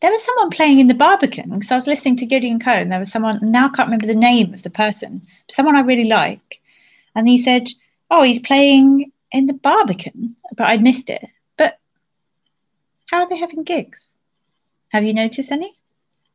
There 0.00 0.10
was 0.12 0.24
someone 0.24 0.50
playing 0.50 0.78
in 0.78 0.86
the 0.86 0.94
Barbican 0.94 1.50
because 1.50 1.70
I 1.70 1.74
was 1.74 1.86
listening 1.86 2.16
to 2.18 2.26
Gideon 2.26 2.58
Coe 2.60 2.70
and 2.70 2.90
there 2.90 3.00
was 3.00 3.12
someone 3.12 3.38
now 3.42 3.66
I 3.66 3.68
can't 3.76 3.88
remember 3.88 4.06
the 4.06 4.14
name 4.14 4.54
of 4.54 4.62
the 4.62 4.70
person, 4.70 5.26
someone 5.50 5.76
I 5.76 5.80
really 5.80 6.04
like, 6.04 6.60
and 7.14 7.28
he 7.28 7.36
said, 7.36 7.68
"Oh, 8.10 8.22
he's 8.22 8.38
playing 8.40 9.12
in 9.32 9.46
the 9.46 9.52
Barbican," 9.52 10.36
but 10.56 10.68
I'd 10.68 10.82
missed 10.82 11.10
it. 11.10 11.26
But 11.58 11.78
how 13.06 13.22
are 13.22 13.28
they 13.28 13.36
having 13.36 13.64
gigs? 13.64 14.16
Have 14.88 15.04
you 15.04 15.12
noticed 15.12 15.52
any? 15.52 15.74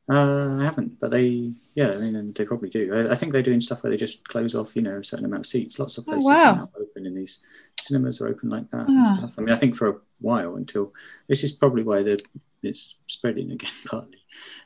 Uh, 0.07 0.59
I 0.59 0.65
haven't, 0.65 0.99
but 0.99 1.09
they, 1.09 1.51
yeah, 1.73 1.91
I 1.91 1.97
mean, 1.97 2.33
they 2.33 2.45
probably 2.45 2.69
do. 2.69 2.93
I, 2.93 3.13
I 3.13 3.15
think 3.15 3.33
they're 3.33 3.41
doing 3.41 3.59
stuff 3.59 3.81
where 3.81 3.89
they 3.89 3.97
just 3.97 4.27
close 4.27 4.53
off, 4.53 4.75
you 4.75 4.83
know, 4.83 4.97
a 4.97 5.03
certain 5.03 5.25
amount 5.25 5.41
of 5.41 5.47
seats. 5.47 5.79
Lots 5.79 5.97
of 5.97 6.05
Oh, 6.07 6.11
places 6.11 6.29
wow. 6.29 6.51
are 6.51 6.55
now 6.57 6.69
open, 6.79 7.07
and 7.07 7.17
these 7.17 7.39
cinemas 7.79 8.21
are 8.21 8.27
open 8.27 8.49
like 8.49 8.69
that 8.69 8.87
and 8.87 9.07
Ah. 9.07 9.13
stuff. 9.15 9.33
I 9.37 9.41
mean, 9.41 9.53
I 9.53 9.57
think 9.57 9.75
for 9.75 9.89
a 9.89 9.95
while 10.19 10.55
until 10.55 10.93
this 11.27 11.43
is 11.43 11.51
probably 11.51 11.83
why 11.83 12.03
they're, 12.03 12.17
it's 12.63 12.95
spreading 13.07 13.51
again, 13.51 13.71
partly. 13.85 14.17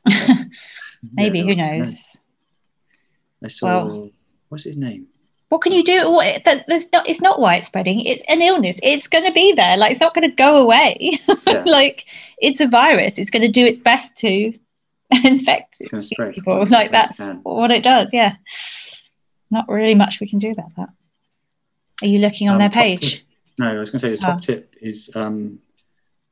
Maybe 1.13 1.39
Yeah, 1.39 1.45
who 1.45 1.55
know. 1.55 1.77
knows? 1.79 2.17
I 3.43 3.47
saw, 3.47 3.85
Well- 3.85 4.09
what's 4.49 4.63
his 4.63 4.77
name? 4.77 5.07
What 5.49 5.63
can 5.63 5.71
you 5.71 5.83
do? 5.83 6.11
What, 6.11 6.43
that, 6.45 6.65
that's 6.67 6.85
not, 6.93 7.09
it's 7.09 7.21
not 7.21 7.39
why 7.39 7.55
it's 7.55 7.65
spreading. 7.67 8.01
It's 8.01 8.21
an 8.27 8.43
illness. 8.43 8.77
It's 8.83 9.07
going 9.07 9.25
to 9.25 9.31
be 9.31 9.51
there. 9.53 9.77
Like 9.77 9.89
it's 9.89 9.99
not 9.99 10.13
going 10.13 10.29
to 10.29 10.35
go 10.35 10.57
away. 10.57 11.19
Yeah. 11.47 11.63
like 11.65 12.05
it's 12.37 12.59
a 12.61 12.67
virus. 12.67 13.17
It's 13.17 13.31
going 13.31 13.41
to 13.41 13.47
do 13.47 13.65
its 13.65 13.79
best 13.79 14.15
to 14.17 14.53
infect 15.25 15.77
It's 15.79 15.89
going 15.89 16.01
to 16.01 16.05
spread. 16.07 16.35
people. 16.35 16.67
Like 16.67 16.91
that's 16.91 17.17
can. 17.17 17.37
what 17.41 17.71
it 17.71 17.81
does. 17.81 18.11
Yeah. 18.13 18.35
Not 19.49 19.67
really 19.67 19.95
much 19.95 20.19
we 20.19 20.29
can 20.29 20.37
do 20.37 20.51
about 20.51 20.75
that. 20.77 20.89
Are 22.03 22.07
you 22.07 22.19
looking 22.19 22.47
on 22.49 22.53
Um, 22.55 22.59
their 22.59 22.69
page? 22.69 23.25
No, 23.59 23.75
I 23.75 23.77
was 23.79 23.91
going 23.91 23.99
to 23.99 24.05
say 24.07 24.11
the 24.11 24.17
top 24.17 24.37
Oh. 24.37 24.39
tip 24.39 24.75
is 24.81 25.09
um, 25.15 25.59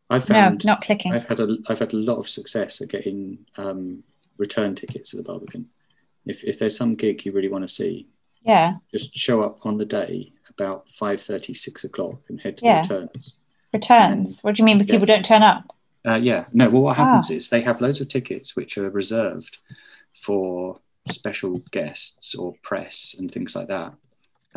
I 0.10 0.16
No, 0.16 0.20
found 0.22 0.66
not 0.66 0.82
clicking. 0.82 1.12
I've 1.14 1.28
had 1.28 1.40
a 1.42 1.58
I've 1.70 1.80
had 1.80 1.94
a 1.94 1.98
lot 1.98 2.18
of 2.18 2.30
success 2.30 2.82
at 2.82 2.88
getting 2.88 3.46
um, 3.58 4.02
return 4.38 4.74
tickets 4.76 5.12
to 5.12 5.18
the 5.18 5.24
Barbican. 5.24 5.68
If 6.26 6.44
if 6.46 6.58
there's 6.58 6.76
some 6.78 6.96
gig 6.96 7.26
you 7.26 7.34
really 7.34 7.50
want 7.50 7.64
to 7.66 7.68
see, 7.68 8.08
Yeah. 8.46 8.78
just 8.94 9.14
show 9.16 9.44
up 9.44 9.66
on 9.66 9.78
the 9.78 9.86
day 9.86 10.32
about 10.50 10.88
five 10.90 11.22
thirty, 11.22 11.54
six 11.54 11.84
o'clock 11.84 12.20
and 12.30 12.40
head 12.40 12.58
to 12.60 12.66
Yeah. 12.66 12.82
the 12.82 12.94
returns. 12.96 13.36
Returns. 13.74 14.40
What 14.42 14.56
do 14.56 14.62
you 14.62 14.66
mean? 14.66 14.78
But 14.78 14.88
Yeah. 14.88 14.94
people 14.96 15.06
don't 15.08 15.26
turn 15.26 15.44
up? 15.44 15.76
Uh, 16.08 16.16
yeah, 16.16 16.46
no, 16.54 16.70
well, 16.70 16.84
what 16.84 16.96
happens 16.96 17.30
is 17.30 17.50
they 17.50 17.60
have 17.62 17.82
loads 17.82 18.00
of 18.00 18.08
tickets 18.08 18.56
which 18.56 18.78
are 18.78 18.90
reserved 18.90 19.58
for 20.14 20.80
special 21.12 21.58
guests 21.72 22.34
or 22.36 22.54
press 22.64 23.18
and 23.20 23.30
things 23.30 23.58
like 23.58 23.68
that. 23.68 23.94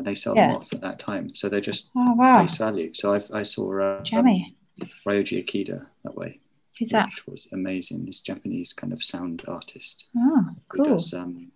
And 0.00 0.06
they 0.06 0.14
sell 0.14 0.34
Yeah. 0.34 0.46
them 0.48 0.56
off 0.56 0.72
at 0.72 0.80
that 0.80 0.98
time. 0.98 1.34
So 1.34 1.50
they're 1.50 1.60
just 1.60 1.90
Oh 1.94 2.14
wow. 2.14 2.38
face 2.40 2.56
value. 2.56 2.94
So 2.94 3.12
I've, 3.12 3.30
I 3.34 3.42
saw 3.42 3.78
uh, 3.78 4.02
Jammy. 4.02 4.56
um, 4.80 4.88
Ryoji 5.06 5.44
Ikeda 5.44 5.86
that 6.04 6.14
way, 6.14 6.40
Who's 6.78 6.88
that? 6.88 7.04
which 7.10 7.26
was 7.26 7.48
amazing. 7.52 8.06
This 8.06 8.22
Japanese 8.22 8.72
kind 8.72 8.94
of 8.94 9.04
sound 9.04 9.42
artist. 9.46 10.06
Oh, 10.16 10.46
cool. 10.68 10.84
does 10.86 11.12
um 11.12 11.52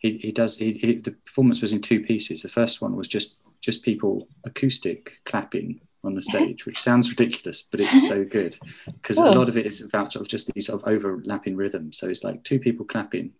he, 0.00 0.18
he 0.18 0.32
does 0.32 0.58
he, 0.58 0.72
he 0.72 0.96
the 0.98 1.12
performance 1.12 1.62
was 1.62 1.72
in 1.72 1.80
two 1.80 2.00
pieces 2.02 2.42
the 2.42 2.48
first 2.48 2.82
one 2.82 2.94
was 2.94 3.08
just 3.08 3.36
just 3.62 3.82
people 3.82 4.28
acoustic 4.44 5.18
clapping 5.24 5.80
on 6.04 6.12
the 6.12 6.20
stage 6.20 6.66
which 6.66 6.78
sounds 6.88 7.08
ridiculous 7.08 7.62
but 7.62 7.80
it's 7.80 8.06
so 8.06 8.22
good 8.22 8.54
because 9.00 9.16
Cool. 9.16 9.30
a 9.30 9.38
lot 9.38 9.48
of 9.48 9.56
it 9.56 9.64
is 9.64 9.80
about 9.80 10.12
sort 10.12 10.20
of 10.26 10.28
just 10.28 10.52
these 10.52 10.66
sort 10.66 10.82
of 10.82 10.88
overlapping 10.92 11.56
rhythms 11.56 11.96
so 11.96 12.06
it's 12.08 12.22
like 12.22 12.44
two 12.44 12.58
people 12.58 12.84
clapping 12.84 13.32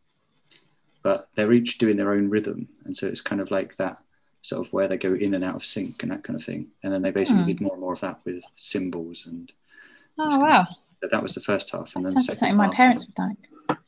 but 1.04 1.26
they're 1.36 1.52
each 1.52 1.78
doing 1.78 1.96
their 1.96 2.12
own 2.12 2.28
rhythm 2.28 2.66
and 2.84 2.96
so 2.96 3.06
it's 3.06 3.20
kind 3.20 3.40
of 3.40 3.50
like 3.52 3.76
that 3.76 3.98
sort 4.42 4.66
of 4.66 4.72
where 4.72 4.88
they 4.88 4.96
go 4.96 5.14
in 5.14 5.34
and 5.34 5.44
out 5.44 5.54
of 5.54 5.64
sync 5.64 6.02
and 6.02 6.10
that 6.10 6.24
kind 6.24 6.38
of 6.38 6.44
thing 6.44 6.66
and 6.82 6.92
then 6.92 7.02
they 7.02 7.10
basically 7.12 7.42
Hmm. 7.42 7.46
did 7.48 7.60
more 7.60 7.72
and 7.74 7.80
more 7.80 7.92
of 7.92 8.00
that 8.00 8.20
with 8.24 8.42
cymbals 8.56 9.26
and 9.26 9.52
Oh 10.18 10.28
kind 10.28 10.42
of- 10.42 10.48
wow. 10.48 10.66
that 11.12 11.22
was 11.22 11.34
the 11.34 11.40
first 11.40 11.70
half 11.70 11.94
and 11.94 12.04
That 12.04 12.10
then 12.10 12.14
the 12.26 12.34
second 12.34 12.56
my 12.56 12.74
parents 12.74 13.06
would 13.06 13.18
like. 13.18 13.78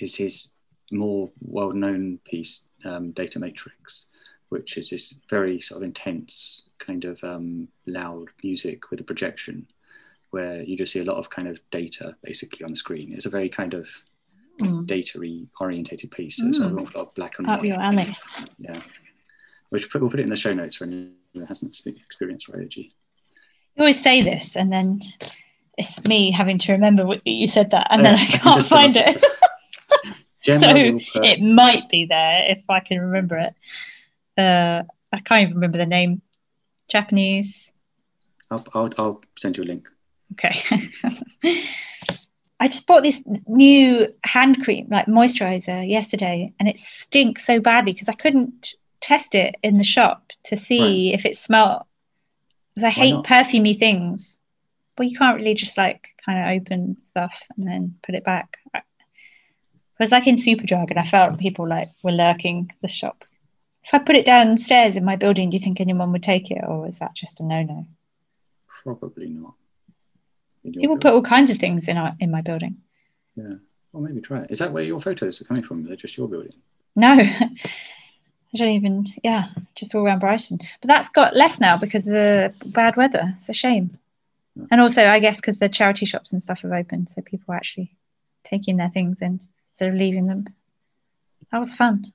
is 0.00 0.16
his 0.16 0.48
more 0.92 1.30
well-known 1.40 2.18
piece, 2.24 2.64
um, 2.84 3.12
datamatics, 3.12 4.06
which 4.48 4.76
is 4.76 4.90
this 4.90 5.14
very 5.28 5.60
sort 5.60 5.78
of 5.78 5.84
intense 5.84 6.68
kind 6.78 7.04
of 7.04 7.22
um, 7.22 7.68
loud 7.86 8.28
music 8.42 8.90
with 8.90 9.00
a 9.00 9.04
projection, 9.04 9.66
where 10.30 10.62
you 10.62 10.76
just 10.76 10.92
see 10.92 11.00
a 11.00 11.04
lot 11.04 11.16
of 11.16 11.30
kind 11.30 11.46
of 11.48 11.60
data 11.70 12.16
basically 12.24 12.64
on 12.64 12.70
the 12.72 12.76
screen. 12.76 13.12
It's 13.12 13.26
a 13.26 13.30
very 13.30 13.48
kind 13.48 13.74
of 13.74 13.88
Mm. 14.60 14.86
data-y 14.86 15.44
orientated 15.60 16.10
piece. 16.10 16.36
So 16.38 16.46
it's 16.48 16.58
an 16.58 16.70
Mm. 16.72 16.82
awful 16.82 17.00
lot 17.00 17.08
of 17.08 17.14
black 17.14 17.38
and 17.38 17.48
Up 17.48 17.60
white. 17.60 17.68
your 17.68 17.80
alley. 17.80 18.16
yeah. 18.58 18.82
Which 19.70 19.90
put, 19.90 20.00
we'll 20.00 20.10
put 20.10 20.20
it 20.20 20.24
in 20.24 20.30
the 20.30 20.36
show 20.36 20.52
notes 20.52 20.76
for 20.76 20.84
anyone 20.84 21.14
who 21.34 21.44
hasn't 21.44 21.78
experienced 21.86 22.48
Ryoji. 22.48 22.90
You 23.76 23.80
always 23.80 24.02
say 24.02 24.22
this, 24.22 24.56
and 24.56 24.72
then 24.72 25.00
it's 25.78 26.04
me 26.04 26.30
having 26.32 26.58
to 26.58 26.72
remember 26.72 27.06
what 27.06 27.24
you 27.26 27.46
said 27.46 27.70
that, 27.70 27.86
and 27.90 28.04
then 28.04 28.14
I 28.16 28.24
can 28.26 28.40
can't 28.40 28.62
find 28.66 28.92
it. 28.96 29.24
Gemma 30.42 30.62
So 30.64 31.22
it 31.22 31.40
might 31.42 31.88
be 31.90 32.06
there 32.06 32.50
if 32.50 32.64
I 32.68 32.80
can 32.80 32.98
remember 32.98 33.36
it. 33.38 33.54
Uh, 34.38 34.82
I 35.12 35.20
can't 35.20 35.42
even 35.42 35.54
remember 35.54 35.78
the 35.78 35.86
name. 35.86 36.22
Japanese. 36.88 37.70
I'll, 38.50 38.66
I'll, 38.74 38.90
I'll 38.98 39.22
send 39.38 39.56
you 39.56 39.62
a 39.62 39.66
link. 39.66 39.88
Okay. 40.32 40.90
I 42.60 42.68
just 42.68 42.86
bought 42.86 43.02
this 43.02 43.22
new 43.48 44.12
hand 44.22 44.62
cream, 44.62 44.86
like 44.90 45.06
moisturizer, 45.06 45.88
yesterday, 45.88 46.52
and 46.60 46.68
it 46.68 46.76
stinks 46.76 47.46
so 47.46 47.58
badly 47.58 47.94
because 47.94 48.08
I 48.10 48.12
couldn't 48.12 48.74
test 49.00 49.34
it 49.34 49.54
in 49.62 49.78
the 49.78 49.84
shop 49.84 50.30
to 50.44 50.58
see 50.58 51.14
if 51.14 51.24
it 51.24 51.38
smelled. 51.38 51.84
Because 52.74 52.84
I 52.84 52.90
hate 52.90 53.12
not? 53.12 53.24
perfumey 53.24 53.78
things. 53.78 54.36
But 54.94 55.08
you 55.08 55.16
can't 55.16 55.38
really 55.38 55.54
just 55.54 55.78
like 55.78 56.08
kind 56.24 56.38
of 56.38 56.60
open 56.60 56.98
stuff 57.04 57.32
and 57.56 57.66
then 57.66 57.96
put 58.02 58.14
it 58.14 58.24
back. 58.24 58.58
It 58.74 58.82
was 59.98 60.12
like 60.12 60.26
in 60.26 60.36
Superdrug, 60.36 60.90
and 60.90 60.98
I 60.98 61.06
felt 61.06 61.38
people 61.38 61.66
like 61.66 61.88
were 62.02 62.12
lurking 62.12 62.70
the 62.82 62.88
shop. 62.88 63.24
If 63.84 63.94
I 63.94 63.98
put 63.98 64.16
it 64.16 64.26
downstairs 64.26 64.96
in 64.96 65.04
my 65.06 65.16
building, 65.16 65.48
do 65.48 65.56
you 65.56 65.64
think 65.64 65.80
anyone 65.80 66.12
would 66.12 66.22
take 66.22 66.50
it, 66.50 66.62
or 66.66 66.86
is 66.86 66.98
that 66.98 67.14
just 67.14 67.40
a 67.40 67.42
no-no? 67.42 67.86
Probably 68.82 69.30
not. 69.30 69.54
People 70.62 70.80
building. 70.80 71.00
put 71.00 71.12
all 71.14 71.22
kinds 71.22 71.50
of 71.50 71.58
things 71.58 71.88
in 71.88 71.96
our 71.96 72.14
in 72.20 72.30
my 72.30 72.42
building. 72.42 72.76
Yeah. 73.36 73.54
Well, 73.92 74.02
maybe 74.02 74.20
try 74.20 74.42
it. 74.42 74.50
Is 74.50 74.58
that 74.60 74.72
where 74.72 74.84
your 74.84 75.00
photos 75.00 75.40
are 75.40 75.44
coming 75.44 75.62
from? 75.62 75.84
They're 75.84 75.96
just 75.96 76.16
your 76.16 76.28
building. 76.28 76.52
No, 76.96 77.08
I 77.12 77.48
don't 78.56 78.68
even. 78.68 79.06
Yeah, 79.24 79.48
just 79.74 79.94
all 79.94 80.04
around 80.04 80.20
Brighton. 80.20 80.58
But 80.80 80.88
that's 80.88 81.08
got 81.08 81.34
less 81.36 81.58
now 81.60 81.76
because 81.76 82.06
of 82.06 82.12
the 82.12 82.54
bad 82.66 82.96
weather. 82.96 83.34
It's 83.36 83.48
a 83.48 83.52
shame. 83.54 83.98
Yeah. 84.54 84.66
And 84.70 84.80
also, 84.80 85.06
I 85.06 85.18
guess 85.18 85.36
because 85.36 85.56
the 85.56 85.68
charity 85.68 86.06
shops 86.06 86.32
and 86.32 86.42
stuff 86.42 86.60
have 86.60 86.72
opened, 86.72 87.08
so 87.08 87.22
people 87.22 87.52
are 87.52 87.56
actually 87.56 87.96
taking 88.44 88.76
their 88.76 88.90
things 88.90 89.22
in 89.22 89.40
instead 89.70 89.88
of 89.88 89.94
leaving 89.94 90.26
them. 90.26 90.46
That 91.52 91.58
was 91.58 91.74
fun. 91.74 92.12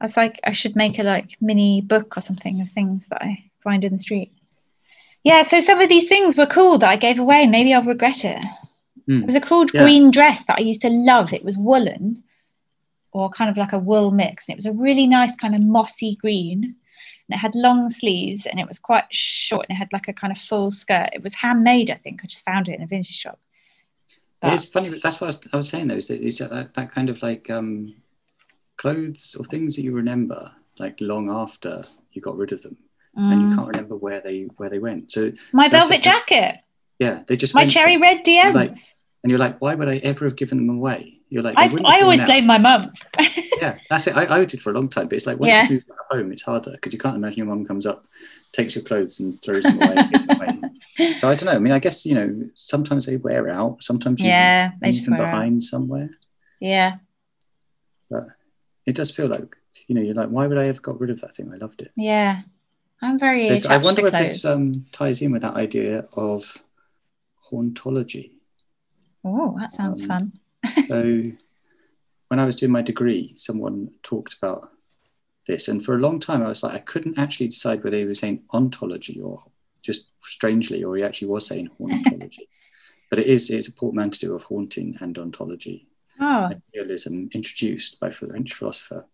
I 0.00 0.04
was 0.04 0.16
like, 0.16 0.40
I 0.44 0.52
should 0.52 0.76
make 0.76 0.98
a 0.98 1.02
like 1.02 1.36
mini 1.40 1.80
book 1.80 2.16
or 2.16 2.20
something 2.20 2.60
of 2.60 2.70
things 2.72 3.06
that 3.06 3.22
I 3.22 3.50
find 3.62 3.84
in 3.84 3.94
the 3.94 3.98
street. 3.98 4.32
Yeah, 5.26 5.42
so 5.42 5.60
some 5.60 5.80
of 5.80 5.88
these 5.88 6.08
things 6.08 6.36
were 6.36 6.46
cool 6.46 6.78
that 6.78 6.88
I 6.88 6.94
gave 6.94 7.18
away. 7.18 7.48
Maybe 7.48 7.74
I'll 7.74 7.82
regret 7.82 8.24
it. 8.24 8.40
Hmm. 9.06 9.22
It 9.22 9.26
was 9.26 9.34
a 9.34 9.40
cool 9.40 9.66
Yeah. 9.74 9.82
green 9.82 10.12
dress 10.12 10.44
that 10.44 10.58
I 10.60 10.62
used 10.62 10.82
to 10.82 10.88
love. 10.88 11.32
It 11.32 11.44
was 11.44 11.56
woolen 11.56 12.22
or 13.10 13.28
kind 13.30 13.50
of 13.50 13.56
like 13.56 13.72
a 13.72 13.78
wool 13.90 14.12
mix. 14.12 14.48
And 14.48 14.54
it 14.54 14.62
was 14.62 14.66
a 14.66 14.72
really 14.84 15.08
nice 15.08 15.34
kind 15.34 15.56
of 15.56 15.62
mossy 15.62 16.14
green. 16.14 16.62
And 16.62 17.36
it 17.36 17.38
had 17.38 17.56
long 17.56 17.90
sleeves 17.90 18.46
and 18.46 18.60
it 18.60 18.68
was 18.68 18.78
quite 18.78 19.06
short 19.10 19.66
and 19.68 19.74
it 19.74 19.80
had 19.80 19.92
like 19.92 20.06
a 20.06 20.12
kind 20.12 20.32
of 20.32 20.38
full 20.38 20.70
skirt. 20.70 21.10
It 21.12 21.24
was 21.24 21.34
handmade, 21.34 21.90
I 21.90 21.96
think. 21.96 22.20
I 22.22 22.28
just 22.28 22.44
found 22.44 22.68
it 22.68 22.76
in 22.76 22.82
a 22.82 22.86
vintage 22.86 23.18
shop. 23.18 23.40
But 24.40 24.52
it's 24.52 24.66
funny, 24.66 24.90
but 24.90 25.02
that's 25.02 25.20
what 25.20 25.26
I 25.26 25.32
was, 25.34 25.48
I 25.54 25.56
was 25.56 25.68
saying 25.68 25.88
though, 25.88 25.96
is 25.96 26.06
that, 26.06 26.22
is 26.22 26.38
that 26.38 26.72
that 26.74 26.92
kind 26.92 27.10
of 27.10 27.20
like 27.20 27.50
um, 27.50 27.96
clothes 28.76 29.34
or 29.36 29.44
things 29.44 29.74
that 29.74 29.82
you 29.82 29.90
remember 29.90 30.52
like 30.78 31.00
long 31.00 31.30
after 31.30 31.82
you 32.12 32.22
got 32.22 32.36
rid 32.36 32.52
of 32.52 32.62
them, 32.62 32.76
and 33.16 33.40
you 33.42 33.48
Mm. 33.48 33.54
can't 33.56 33.68
remember 33.68 33.96
where 33.96 34.20
they 34.20 34.42
where 34.56 34.68
they 34.70 34.78
went. 34.78 35.10
So 35.12 35.32
My 35.52 35.68
velvet 35.68 36.02
jacket, 36.02 36.58
yeah, 36.98 37.22
they 37.26 37.36
just 37.36 37.54
my 37.54 37.66
cherry 37.66 37.94
some- 37.94 38.02
red 38.02 38.24
DMs. 38.24 38.54
like, 38.54 38.72
and 39.22 39.30
you're 39.30 39.38
like, 39.38 39.58
why 39.60 39.74
would 39.74 39.88
I 39.88 39.96
ever 39.98 40.24
have 40.26 40.36
given 40.36 40.58
them 40.58 40.76
away? 40.76 41.14
You're 41.28 41.42
like, 41.42 41.56
I, 41.58 41.64
I 41.84 42.02
always 42.02 42.20
out. 42.20 42.26
blame 42.26 42.46
my 42.46 42.58
mum. 42.58 42.92
Yeah, 43.58 43.78
that's 43.88 44.06
it. 44.06 44.14
I, 44.14 44.26
I 44.40 44.44
did 44.44 44.60
for 44.60 44.68
a 44.70 44.74
long 44.74 44.86
time, 44.90 45.08
but 45.08 45.14
it's 45.16 45.24
like 45.26 45.38
once 45.40 45.54
Yeah. 45.54 45.64
you 45.64 45.70
move 45.76 45.84
home, 46.10 46.30
it's 46.30 46.42
harder 46.42 46.72
because 46.72 46.92
you 46.92 46.98
can't 46.98 47.16
imagine 47.16 47.38
your 47.38 47.46
mum 47.46 47.64
comes 47.64 47.86
up, 47.86 48.04
takes 48.52 48.74
your 48.76 48.84
clothes 48.84 49.18
and 49.18 49.40
throws 49.42 49.64
them 49.64 49.80
away. 49.80 49.96
So 51.14 51.28
I 51.30 51.34
don't 51.34 51.46
know. 51.46 51.52
I 51.52 51.58
mean, 51.58 51.72
I 51.72 51.78
guess 51.78 52.04
you 52.06 52.14
know, 52.14 52.48
sometimes 52.54 53.06
they 53.06 53.16
wear 53.16 53.48
out. 53.48 53.82
Sometimes 53.82 54.20
you 54.20 54.28
yeah, 54.28 54.72
leave 54.82 55.04
them 55.06 55.16
wear 55.16 55.26
out. 55.26 55.30
behind 55.32 55.62
somewhere. 55.62 56.10
Yeah, 56.60 56.96
But 58.10 58.24
it 58.86 58.94
does 58.94 59.10
feel 59.10 59.26
like 59.26 59.56
you 59.88 59.94
know, 59.94 60.00
you're 60.02 60.14
like, 60.14 60.28
why 60.28 60.46
would 60.46 60.58
I 60.58 60.68
ever 60.68 60.80
got 60.80 61.00
rid 61.00 61.10
of 61.10 61.20
that 61.22 61.34
thing? 61.34 61.50
I 61.52 61.56
loved 61.56 61.80
it. 61.82 61.90
yeah. 61.96 62.42
I'm 63.02 63.18
very 63.18 63.50
I 63.50 63.76
wonder 63.76 64.02
to 64.02 64.06
if 64.08 64.12
this 64.12 64.44
um, 64.44 64.86
ties 64.92 65.22
in 65.22 65.32
with 65.32 65.42
that 65.42 65.54
idea 65.54 66.06
of 66.14 66.62
hauntology. 67.50 68.32
oh, 69.24 69.56
that 69.58 69.74
sounds 69.74 70.02
um, 70.02 70.08
fun. 70.08 70.32
So 70.84 71.02
when 72.28 72.40
I 72.40 72.46
was 72.46 72.56
doing 72.56 72.72
my 72.72 72.82
degree, 72.82 73.34
someone 73.36 73.90
talked 74.02 74.34
about 74.34 74.70
this, 75.46 75.68
and 75.68 75.84
for 75.84 75.94
a 75.94 76.00
long 76.00 76.20
time 76.20 76.42
I 76.42 76.48
was 76.48 76.62
like, 76.62 76.74
I 76.74 76.78
couldn't 76.78 77.18
actually 77.18 77.48
decide 77.48 77.84
whether 77.84 77.98
he 77.98 78.04
was 78.04 78.18
saying 78.18 78.42
ontology 78.52 79.20
or 79.20 79.44
just 79.82 80.10
strangely, 80.22 80.82
or 80.82 80.96
he 80.96 81.02
actually 81.02 81.28
was 81.28 81.46
saying 81.46 81.70
hauntology. 81.78 82.48
but 83.10 83.18
it 83.18 83.26
is 83.26 83.50
it's 83.50 83.68
a 83.68 83.72
portmanteau 83.72 84.34
of 84.34 84.42
haunting 84.42 84.96
and 85.00 85.18
ontology. 85.18 85.86
Oh, 86.18 86.48
Realism 86.74 87.26
introduced 87.32 88.00
by 88.00 88.08
French 88.08 88.54
philosopher 88.54 89.04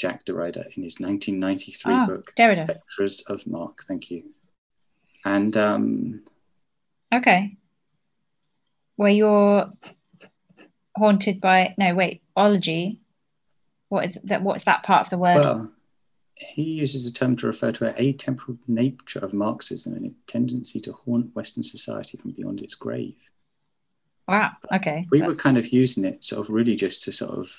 Jacques 0.00 0.24
Derrida 0.24 0.64
in 0.76 0.82
his 0.82 0.98
1993 0.98 1.94
Oh, 1.94 2.06
book 2.06 2.32
Derrida. 2.36 2.64
Spectres 2.64 3.20
of 3.22 3.46
Marx. 3.46 3.86
Thank 3.86 4.10
you. 4.10 4.24
And 5.24 5.56
um, 5.56 6.22
okay. 7.12 7.56
Where 8.96 9.10
you're 9.10 9.70
haunted 10.96 11.40
by 11.40 11.74
no 11.78 11.94
wait 11.94 12.22
ology. 12.36 13.00
What 13.88 14.04
is 14.04 14.18
that? 14.24 14.42
What's 14.42 14.64
that 14.64 14.82
part 14.84 15.06
of 15.06 15.10
the 15.10 15.18
word? 15.18 15.36
well, 15.36 15.72
he 16.36 16.62
uses 16.62 17.06
a 17.06 17.12
term 17.12 17.36
to 17.36 17.46
refer 17.46 17.72
to 17.72 17.86
an 17.88 17.94
atemporal 18.02 18.58
nature 18.66 19.18
of 19.18 19.34
Marxism 19.34 19.94
and 19.94 20.06
a 20.06 20.10
tendency 20.30 20.80
to 20.80 20.92
haunt 20.92 21.34
Western 21.34 21.62
society 21.62 22.16
from 22.16 22.30
beyond 22.30 22.62
its 22.62 22.74
grave. 22.74 23.16
wow. 24.28 24.52
Okay. 24.72 25.06
we 25.10 25.20
were 25.22 25.34
kind 25.34 25.58
of 25.58 25.68
using 25.68 26.04
it 26.04 26.24
sort 26.24 26.40
of 26.40 26.48
really 26.50 26.76
just 26.76 27.02
to 27.04 27.12
sort 27.12 27.32
of 27.32 27.50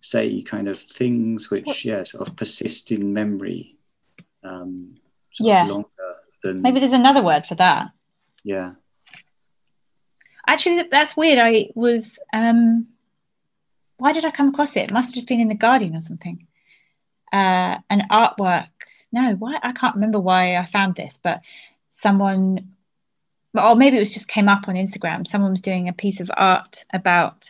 say 0.00 0.40
kind 0.42 0.68
of 0.68 0.78
things 0.78 1.50
which 1.50 1.84
yeah 1.84 2.02
sort 2.02 2.26
of 2.26 2.34
persist 2.36 2.90
in 2.90 3.12
memory 3.12 3.76
um 4.42 4.96
sort 5.30 5.48
Yeah. 5.48 5.62
of 5.64 5.68
longer 5.68 5.88
than 6.42 6.62
maybe 6.62 6.80
there's 6.80 6.92
another 6.92 7.22
word 7.22 7.44
for 7.46 7.54
that. 7.56 7.88
yeah 8.44 8.74
Actually, 10.46 10.82
that's 10.90 11.16
weird. 11.16 11.38
I 11.38 11.68
was 11.74 12.18
um 12.32 12.88
why 13.98 14.12
did 14.12 14.24
I 14.24 14.30
come 14.30 14.48
across 14.48 14.74
it? 14.74 14.84
It 14.84 14.92
must 14.92 15.08
have 15.08 15.14
just 15.14 15.28
been 15.28 15.40
in 15.40 15.48
the 15.48 15.54
Guardian 15.54 15.94
or 15.94 16.00
something. 16.00 16.46
Uh 17.32 17.76
an 17.90 18.02
artwork. 18.10 18.68
No, 19.12 19.34
why 19.34 19.58
I 19.62 19.72
can't 19.72 19.94
remember 19.96 20.18
why 20.18 20.56
I 20.56 20.66
found 20.66 20.96
this, 20.96 21.18
but 21.22 21.42
someone 21.90 22.70
or 23.54 23.76
maybe 23.76 23.96
it 23.96 24.00
was 24.00 24.14
just 24.14 24.28
came 24.28 24.48
up 24.48 24.66
on 24.68 24.74
Instagram. 24.76 25.26
Someone 25.26 25.52
was 25.52 25.60
doing 25.60 25.88
a 25.88 25.92
piece 25.92 26.20
of 26.20 26.30
art 26.36 26.84
about 26.92 27.48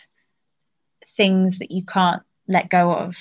things 1.17 1.59
that 1.59 1.71
you 1.71 1.85
can't 1.85 2.23
let 2.51 2.69
go 2.69 2.93
of. 2.93 3.15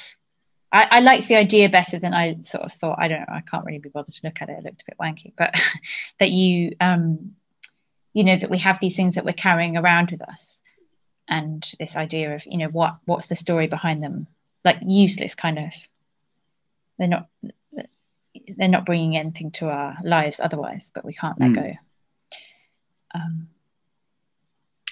I, 0.71 0.87
I 0.91 0.99
liked 0.99 1.27
the 1.27 1.35
idea 1.35 1.69
better 1.69 1.97
than 1.99 2.13
I 2.13 2.37
sort 2.43 2.63
of 2.63 2.73
thought. 2.73 2.99
I 2.99 3.07
don't 3.07 3.21
know. 3.21 3.25
I 3.29 3.41
can't 3.41 3.65
really 3.65 3.79
be 3.79 3.89
bothered 3.89 4.13
to 4.13 4.21
look 4.23 4.41
at 4.41 4.49
it. 4.49 4.57
It 4.59 4.63
looked 4.65 4.81
a 4.81 4.85
bit 4.85 4.97
wanky, 4.99 5.33
but 5.37 5.55
that 6.19 6.31
you, 6.31 6.75
um, 6.81 7.35
you 8.13 8.23
know, 8.23 8.37
that 8.37 8.49
we 8.49 8.57
have 8.59 8.79
these 8.79 8.95
things 8.95 9.15
that 9.15 9.25
we're 9.25 9.33
carrying 9.33 9.77
around 9.77 10.11
with 10.11 10.21
us, 10.21 10.61
and 11.27 11.65
this 11.79 11.95
idea 11.95 12.35
of, 12.35 12.45
you 12.45 12.57
know, 12.57 12.67
what 12.67 12.97
what's 13.05 13.27
the 13.27 13.35
story 13.35 13.67
behind 13.67 14.03
them? 14.03 14.27
Like 14.65 14.77
useless 14.85 15.35
kind 15.35 15.59
of. 15.59 15.71
They're 16.97 17.07
not. 17.07 17.27
They're 18.57 18.67
not 18.67 18.85
bringing 18.85 19.17
anything 19.17 19.51
to 19.51 19.69
our 19.69 19.97
lives 20.03 20.39
otherwise, 20.39 20.91
but 20.93 21.05
we 21.05 21.13
can't 21.13 21.39
let 21.39 21.51
Mm. 21.51 21.55
go. 21.55 21.73
Um, 23.13 23.49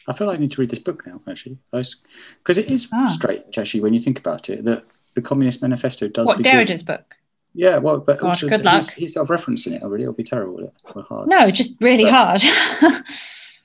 I 0.07 0.13
feel 0.13 0.27
like 0.27 0.37
I 0.37 0.41
need 0.41 0.51
to 0.51 0.61
read 0.61 0.69
this 0.69 0.79
book 0.79 1.05
now 1.05 1.21
actually 1.27 1.57
because 1.71 2.57
it 2.57 2.71
is 2.71 2.87
Ah. 2.93 3.03
strange 3.05 3.57
actually 3.57 3.81
when 3.81 3.93
you 3.93 3.99
think 3.99 4.19
about 4.19 4.49
it 4.49 4.63
that 4.65 4.83
the 5.15 5.21
Communist 5.21 5.61
Manifesto 5.61 6.07
does 6.07 6.27
what 6.27 6.41
Derrida's 6.43 6.83
book? 6.83 7.15
yeah 7.53 7.77
well 7.77 7.99
but 7.99 8.19
Gosh, 8.19 8.27
also 8.43 8.49
good 8.49 8.59
he's, 8.59 8.65
luck. 8.65 8.93
he's 8.93 9.13
self-referencing 9.13 9.73
it 9.73 9.83
already 9.83 10.03
it'll 10.03 10.13
be 10.13 10.23
terrible 10.23 10.55
will 10.55 10.65
it? 10.65 10.73
or 10.95 11.01
hard 11.03 11.27
No, 11.27 11.49
just 11.51 11.73
really 11.81 12.05
But- 12.05 12.13
hard. 12.13 13.03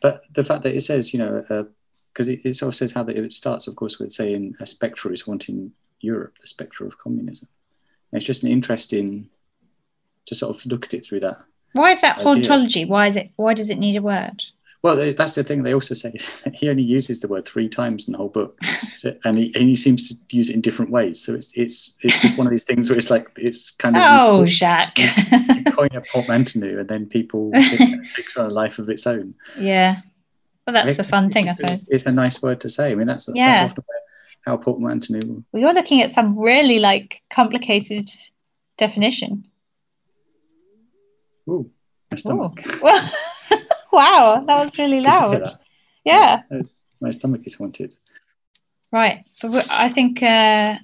But 0.00 0.22
the 0.34 0.42
fact 0.42 0.64
that 0.64 0.74
it 0.74 0.80
says, 0.80 1.12
you 1.14 1.20
know, 1.20 1.68
because 2.12 2.28
it, 2.28 2.40
it 2.44 2.54
sort 2.54 2.70
of 2.70 2.74
says 2.74 2.90
how 2.90 3.04
that 3.04 3.16
it 3.16 3.32
starts, 3.32 3.68
of 3.68 3.76
course, 3.76 4.00
with 4.00 4.10
saying 4.12 4.56
a 4.58 4.66
spectre 4.66 5.12
is 5.12 5.20
haunting 5.20 5.70
Europe, 6.00 6.36
the 6.40 6.48
spectre 6.48 6.84
of 6.84 6.98
communism. 6.98 7.48
And 8.10 8.16
it's 8.18 8.26
just 8.26 8.42
an 8.42 8.48
interesting 8.50 9.30
to 10.26 10.34
sort 10.34 10.56
of 10.56 10.66
look 10.66 10.86
at 10.86 10.94
it 10.94 11.04
through 11.06 11.20
that. 11.20 11.36
Why 11.72 11.92
is 11.92 12.00
that 12.00 12.18
idea. 12.18 12.32
hauntology? 12.48 12.88
Why 12.88 13.06
is 13.06 13.14
it? 13.14 13.30
Why 13.36 13.54
does 13.54 13.70
it 13.70 13.78
need 13.78 13.94
a 13.94 14.02
word? 14.02 14.42
Well, 14.82 14.96
they- 14.96 15.12
that's 15.12 15.34
the 15.36 15.44
thing 15.44 15.62
they 15.62 15.74
also 15.74 15.94
say. 15.94 16.10
is 16.14 16.42
he 16.54 16.68
only 16.68 16.82
uses 16.82 17.20
the 17.20 17.28
word 17.28 17.46
three 17.46 17.68
times 17.68 18.08
in 18.08 18.12
the 18.12 18.18
whole 18.18 18.28
book, 18.28 18.58
so, 18.96 19.14
and 19.24 19.38
he 19.38 19.52
and 19.54 19.68
he 19.68 19.74
seems 19.76 20.08
to 20.08 20.36
use 20.36 20.50
it 20.50 20.54
in 20.54 20.60
different 20.60 20.90
ways. 20.90 21.22
So 21.24 21.34
it's 21.34 21.56
it's 21.56 21.94
it's 22.00 22.20
just 22.20 22.36
one 22.36 22.46
of 22.46 22.50
these 22.50 22.64
things 22.64 22.90
where 22.90 22.96
it's 22.98 23.10
like 23.10 23.28
it's 23.36 23.70
kind 23.70 23.96
of 23.96 24.02
Oh, 24.04 24.42
you 24.42 24.48
Jacques. 24.50 24.98
coin 25.72 25.88
a 25.94 26.00
portmanteau, 26.00 26.78
and 26.80 26.88
then 26.88 27.06
people 27.06 27.50
it 27.54 28.10
takes 28.16 28.36
on 28.36 28.46
a 28.50 28.52
life 28.52 28.78
of 28.80 28.88
its 28.88 29.06
own. 29.06 29.34
yeah. 29.58 29.96
Well, 30.66 30.74
that's 30.74 30.96
the 30.96 31.02
fun 31.04 31.30
thing, 31.32 31.48
I 31.48 31.52
It's- 31.52 31.56
suppose. 31.78 31.88
It's 31.88 32.06
a 32.06 32.12
nice 32.12 32.40
word 32.40 32.60
to 32.60 32.68
say. 32.68 32.92
I 32.92 32.94
mean, 32.94 33.08
that's, 33.08 33.28
Yeah. 33.34 33.56
that's 33.56 33.72
often 33.72 33.82
where, 33.86 33.98
how 34.46 34.56
portmanteau. 34.56 35.42
Well, 35.50 35.60
you're 35.60 35.74
looking 35.74 36.02
at 36.02 36.14
some 36.14 36.38
really 36.38 36.78
like 36.78 37.20
complicated 37.30 38.08
definition. 38.78 39.44
Ooh, 41.48 41.68
my 42.12 42.32
Ooh. 42.32 42.50
Well, 42.80 43.10
wow, 43.92 44.44
that 44.46 44.64
was 44.64 44.78
really 44.78 45.00
Did 45.00 45.06
you 45.06 45.12
hear 45.12 45.38
loud. 45.40 45.58
Yeah. 46.04 46.42
It's- 46.50 46.86
my 47.00 47.10
stomach 47.10 47.42
is 47.44 47.56
haunted. 47.56 47.96
Right. 48.92 49.24
But 49.40 49.66
I 49.70 49.88
think 49.88 50.22
uh, 50.22 50.76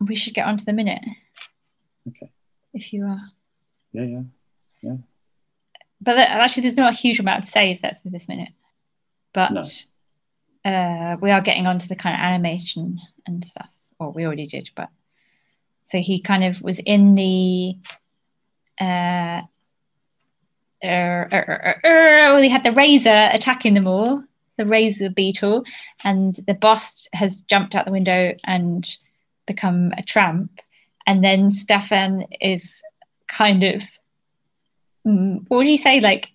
we 0.00 0.16
should 0.16 0.34
get 0.34 0.46
on 0.46 0.58
to 0.58 0.64
the 0.64 0.74
minute. 0.74 1.00
Okay. 2.08 2.30
If 2.74 2.92
you 2.92 3.06
are. 3.06 3.22
Yeah, 3.92 4.02
yeah. 4.02 4.22
Yeah. 4.82 4.96
But 6.00 6.18
actually, 6.18 6.62
there's 6.62 6.76
not 6.76 6.92
a 6.92 6.96
huge 6.96 7.18
amount 7.20 7.44
to 7.46 7.50
say, 7.50 7.72
is 7.72 7.80
there, 7.80 7.96
for 8.02 8.10
this 8.10 8.28
minute? 8.28 8.50
But 9.32 9.52
No. 9.52 9.62
uh, 10.70 11.16
we 11.22 11.30
are 11.30 11.40
getting 11.40 11.66
onto 11.66 11.86
the 11.86 11.96
kind 11.96 12.14
of 12.14 12.20
animation 12.20 13.00
and 13.26 13.42
stuff. 13.44 13.70
Well, 13.98 14.12
we 14.12 14.26
already 14.26 14.46
did, 14.46 14.68
but 14.76 14.90
so 15.90 15.98
he 15.98 16.20
kind 16.20 16.44
of 16.44 16.60
was 16.60 16.78
in 16.84 17.14
the. 17.14 17.76
Uh, 18.78 19.40
uh, 20.86 21.74
well, 21.84 22.42
he 22.42 22.48
had 22.48 22.64
the 22.64 22.72
razor 22.72 23.28
attacking 23.32 23.74
them 23.74 23.86
all, 23.86 24.22
the 24.56 24.66
razor 24.66 25.10
beetle, 25.10 25.64
and 26.04 26.34
the 26.46 26.54
boss 26.54 27.08
has 27.12 27.36
jumped 27.48 27.74
out 27.74 27.84
the 27.86 27.92
window 27.92 28.34
and 28.44 28.88
become 29.46 29.92
a 29.96 30.02
tramp. 30.02 30.50
And 31.06 31.22
then 31.24 31.52
Stefan 31.52 32.26
is 32.40 32.82
kind 33.28 33.62
of 33.64 33.82
mm, 35.06 35.44
what 35.48 35.58
would 35.58 35.68
you 35.68 35.76
say 35.76 36.00
like 36.00 36.30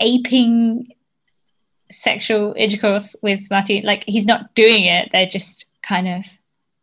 aping 0.00 0.92
sexual 1.90 2.54
intercourse 2.56 3.14
with 3.22 3.40
Martin 3.50 3.82
like 3.84 4.04
he's 4.06 4.24
not 4.24 4.54
doing 4.54 4.84
it 4.84 5.10
they're 5.12 5.26
just 5.26 5.66
kind 5.86 6.08
of 6.08 6.24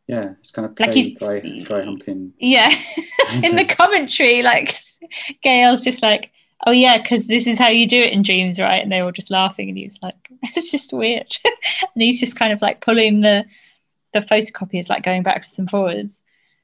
Yeah, 0.07 0.33
it's 0.39 0.51
kind 0.51 0.65
of 0.69 0.79
Like 0.79 0.93
he's- 0.93 1.17
dry, 1.17 1.39
dry 1.63 1.83
humping. 1.83 2.33
yeah 2.39 2.69
in 3.43 3.55
the 3.55 3.65
commentary 3.65 4.43
like 4.43 4.75
Gael's 5.41 5.83
just 5.83 6.01
like 6.01 6.31
oh 6.67 6.71
yeah 6.71 6.97
because 7.01 7.25
this 7.27 7.47
is 7.47 7.57
how 7.57 7.69
you 7.69 7.87
do 7.87 7.99
it 7.99 8.11
in 8.13 8.21
dreams 8.23 8.59
right? 8.59 8.81
And 8.83 8.91
they 8.91 9.01
were 9.01 9.11
just 9.11 9.31
laughing 9.31 9.69
and 9.69 9.77
he 9.77 9.85
was 9.85 9.97
like 10.01 10.15
it's 10.43 10.71
just 10.71 10.91
weird. 10.93 11.35
And 11.95 12.03
he's 12.03 12.19
just 12.19 12.35
kind 12.35 12.53
of 12.53 12.61
like 12.61 12.81
pulling 12.81 13.19
the 13.21 13.45
the 14.13 14.19
photocopiers 14.21 14.89
like 14.89 15.03
going 15.03 15.23
backwards 15.23 15.57
and 15.57 15.69
forwards. 15.69 16.21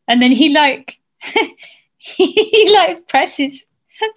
And 0.07 0.21
then 0.21 0.31
he 0.31 0.49
like 0.49 0.97
he 1.97 2.71
like 2.73 3.07
presses 3.07 3.61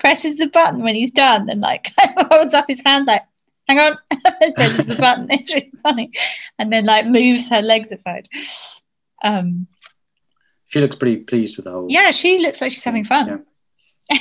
presses 0.00 0.36
the 0.36 0.48
button 0.48 0.82
when 0.82 0.94
he's 0.96 1.12
done 1.12 1.48
and 1.48 1.60
like 1.60 1.92
holds 2.32 2.52
up 2.54 2.66
his 2.68 2.80
hand 2.84 3.06
like 3.06 3.22
hang 3.68 3.78
on. 3.78 3.98
And 4.40 4.54
presses 4.54 4.86
the 4.86 4.96
button. 4.96 5.28
It's 5.30 5.52
really 5.54 5.72
funny. 5.82 6.10
And 6.58 6.72
then 6.72 6.84
like 6.86 7.06
moves 7.06 7.48
her 7.48 7.62
legs 7.62 7.92
aside. 7.92 8.28
Um 9.22 9.66
She 10.66 10.80
looks 10.80 10.96
pretty 10.96 11.18
pleased 11.18 11.56
with 11.56 11.64
the 11.64 11.72
whole. 11.72 11.86
yeah 11.88 12.10
she 12.10 12.38
looks 12.38 12.60
like 12.60 12.72
she's 12.72 12.84
having 12.84 13.04
fun 13.04 13.44
Yeah. 14.10 14.18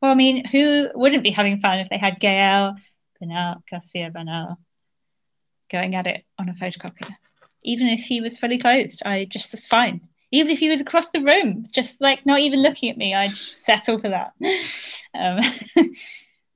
Well 0.00 0.10
i 0.10 0.14
mean 0.14 0.44
who 0.44 0.88
wouldn't 0.94 1.22
be 1.22 1.30
having 1.30 1.60
fun 1.60 1.78
if 1.78 1.88
they 1.88 1.98
had 1.98 2.20
gael 2.20 2.76
Bernal, 3.20 3.62
garcia 3.70 4.10
Bernal 4.10 4.58
going 5.70 5.94
at 5.94 6.06
it 6.06 6.24
on 6.38 6.48
a 6.48 6.54
photocopier 6.54 7.14
even 7.62 7.86
if 7.86 8.00
he 8.00 8.20
was 8.20 8.38
fully 8.38 8.58
clothed 8.58 9.02
i 9.04 9.24
just 9.24 9.52
was 9.52 9.66
fine. 9.66 10.00
Even 10.32 10.52
if 10.52 10.60
he 10.60 10.68
was 10.68 10.80
across 10.80 11.10
the 11.10 11.20
room 11.20 11.66
just 11.72 12.00
like 12.00 12.24
not 12.24 12.38
even 12.38 12.62
looking 12.62 12.88
at 12.88 12.96
me 12.96 13.14
i'd 13.14 13.30
settle 13.64 14.00
for 14.00 14.08
that. 14.08 14.32
Um, 15.12 15.40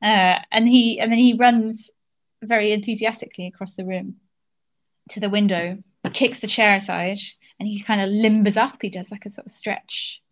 uh, 0.01 0.39
and 0.53 0.69
he 0.69 1.01
and 1.01 1.11
then 1.11 1.19
he 1.19 1.33
runs 1.33 1.91
very 2.41 2.71
enthusiastically 2.71 3.49
across 3.49 3.73
the 3.73 3.85
room 3.85 4.15
to 5.09 5.19
the 5.19 5.29
window 5.29 5.83
kicks 6.15 6.39
the 6.39 6.47
chair 6.47 6.77
aside 6.77 7.19
and 7.59 7.69
he 7.69 7.83
kind 7.83 8.01
of 8.01 8.09
limbers 8.09 8.57
up. 8.57 8.79
He 8.81 8.89
does 8.89 9.11
like 9.11 9.27
a 9.27 9.31
sort 9.31 9.47
of 9.47 9.53
stretch 9.53 10.23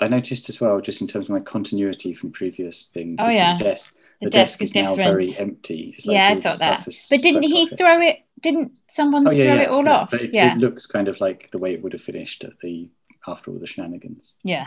I 0.00 0.08
noticed 0.08 0.48
as 0.48 0.60
well, 0.60 0.80
just 0.80 1.00
in 1.02 1.06
terms 1.06 1.26
of 1.26 1.30
my 1.34 1.40
continuity 1.40 2.14
from 2.14 2.32
previous 2.32 2.86
things. 2.86 3.16
Oh, 3.18 3.28
yeah. 3.30 3.58
The 3.58 3.64
desk, 3.64 3.96
The 4.20 4.26
the, 4.26 4.30
desk 4.30 4.58
desk, 4.58 4.62
is 4.62 4.68
is 4.70 4.74
now 4.74 4.94
very 4.94 5.36
empty. 5.36 5.92
It's 5.96 6.06
Yeah, 6.06 6.30
I 6.30 6.40
thought 6.40 6.58
that. 6.58 6.84
but 7.10 7.20
didn't 7.20 7.42
he 7.42 7.64
off 7.64 7.72
it. 7.72 7.78
throw 7.78 8.00
it 8.00 8.18
didn't 8.40 8.72
someone 8.88 9.26
Oh 9.28 9.30
yeah, 9.30 9.44
throw 9.44 9.54
yeah. 9.54 9.62
it 9.62 9.68
all 9.68 9.84
yeah. 9.84 9.92
off 9.92 10.10
But 10.10 10.22
it, 10.22 10.34
yeah 10.34 10.52
it 10.54 10.58
looks 10.58 10.86
kind 10.86 11.06
of 11.08 11.20
like 11.20 11.50
the 11.52 11.58
way 11.58 11.74
it 11.74 11.82
would 11.82 11.92
have 11.92 12.02
finished 12.02 12.42
at 12.42 12.58
the 12.60 12.90
after 13.28 13.50
all 13.52 13.58
the 13.58 13.68
shenanigans. 13.68 14.34
yeah 14.42 14.66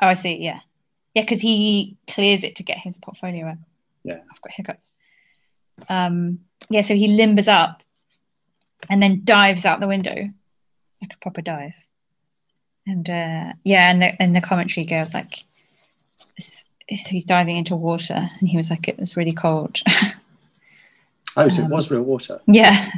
oh 0.00 0.06
i 0.06 0.14
see 0.14 0.36
yeah 0.36 0.60
yeah 1.14 1.22
because 1.22 1.40
he 1.40 1.96
clears 2.06 2.44
it 2.44 2.54
to 2.56 2.62
get 2.62 2.78
his 2.78 2.96
portfolio 2.98 3.48
in 3.48 3.58
Yeah. 4.04 4.20
i've 4.30 4.40
got 4.40 4.52
hiccups 4.52 4.88
um 5.88 6.38
yeah 6.68 6.82
so 6.82 6.94
he 6.94 7.08
limbers 7.08 7.48
up 7.48 7.82
and 8.88 9.02
then 9.02 9.22
dives 9.24 9.64
out 9.64 9.80
the 9.80 9.88
window 9.88 10.14
like 11.02 11.12
a 11.14 11.18
proper 11.20 11.40
dive. 11.42 11.72
And 12.86 13.08
uh, 13.08 13.52
yeah, 13.64 13.90
and 13.90 14.02
the 14.02 14.20
and 14.22 14.36
the 14.36 14.40
commentary 14.42 14.84
girl's 14.86 15.14
like, 15.14 15.44
he's 16.88 17.24
diving 17.24 17.56
into 17.56 17.76
water, 17.76 18.28
and 18.40 18.48
he 18.48 18.56
was 18.56 18.70
like, 18.70 18.88
it 18.88 18.98
was 18.98 19.16
really 19.16 19.32
cold. 19.32 19.78
Oh, 21.36 21.48
so 21.48 21.62
Um, 21.62 21.64
it 21.64 21.68
was 21.68 21.90
real 21.90 22.02
water. 22.02 22.40
yeah, 22.46 22.90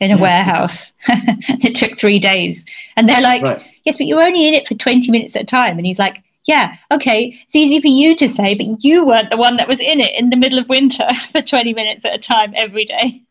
in 0.00 0.12
a 0.12 0.16
Yes, 0.16 0.18
warehouse. 0.18 0.92
it 1.08 1.76
took 1.76 1.98
three 1.98 2.18
days, 2.18 2.64
and 2.96 3.08
they're 3.08 3.22
like, 3.22 3.42
Right. 3.42 3.62
yes, 3.84 3.98
but 3.98 4.06
you're 4.06 4.22
only 4.22 4.48
in 4.48 4.54
it 4.54 4.68
for 4.68 4.74
twenty 4.74 5.10
minutes 5.10 5.36
at 5.36 5.42
a 5.42 5.46
time. 5.46 5.78
And 5.78 5.86
he's 5.86 5.98
like, 5.98 6.22
yeah, 6.46 6.76
okay, 6.90 7.38
it's 7.46 7.56
easy 7.56 7.80
for 7.80 7.88
you 7.88 8.16
to 8.16 8.28
say, 8.28 8.54
but 8.54 8.84
you 8.84 9.06
weren't 9.06 9.30
the 9.30 9.36
one 9.36 9.56
that 9.56 9.68
was 9.68 9.80
in 9.80 10.00
it 10.00 10.14
in 10.18 10.30
the 10.30 10.36
middle 10.36 10.58
of 10.58 10.68
winter 10.68 11.08
for 11.32 11.42
twenty 11.42 11.74
minutes 11.74 12.04
at 12.04 12.14
a 12.14 12.18
time 12.18 12.54
every 12.56 12.84
day. 12.84 13.22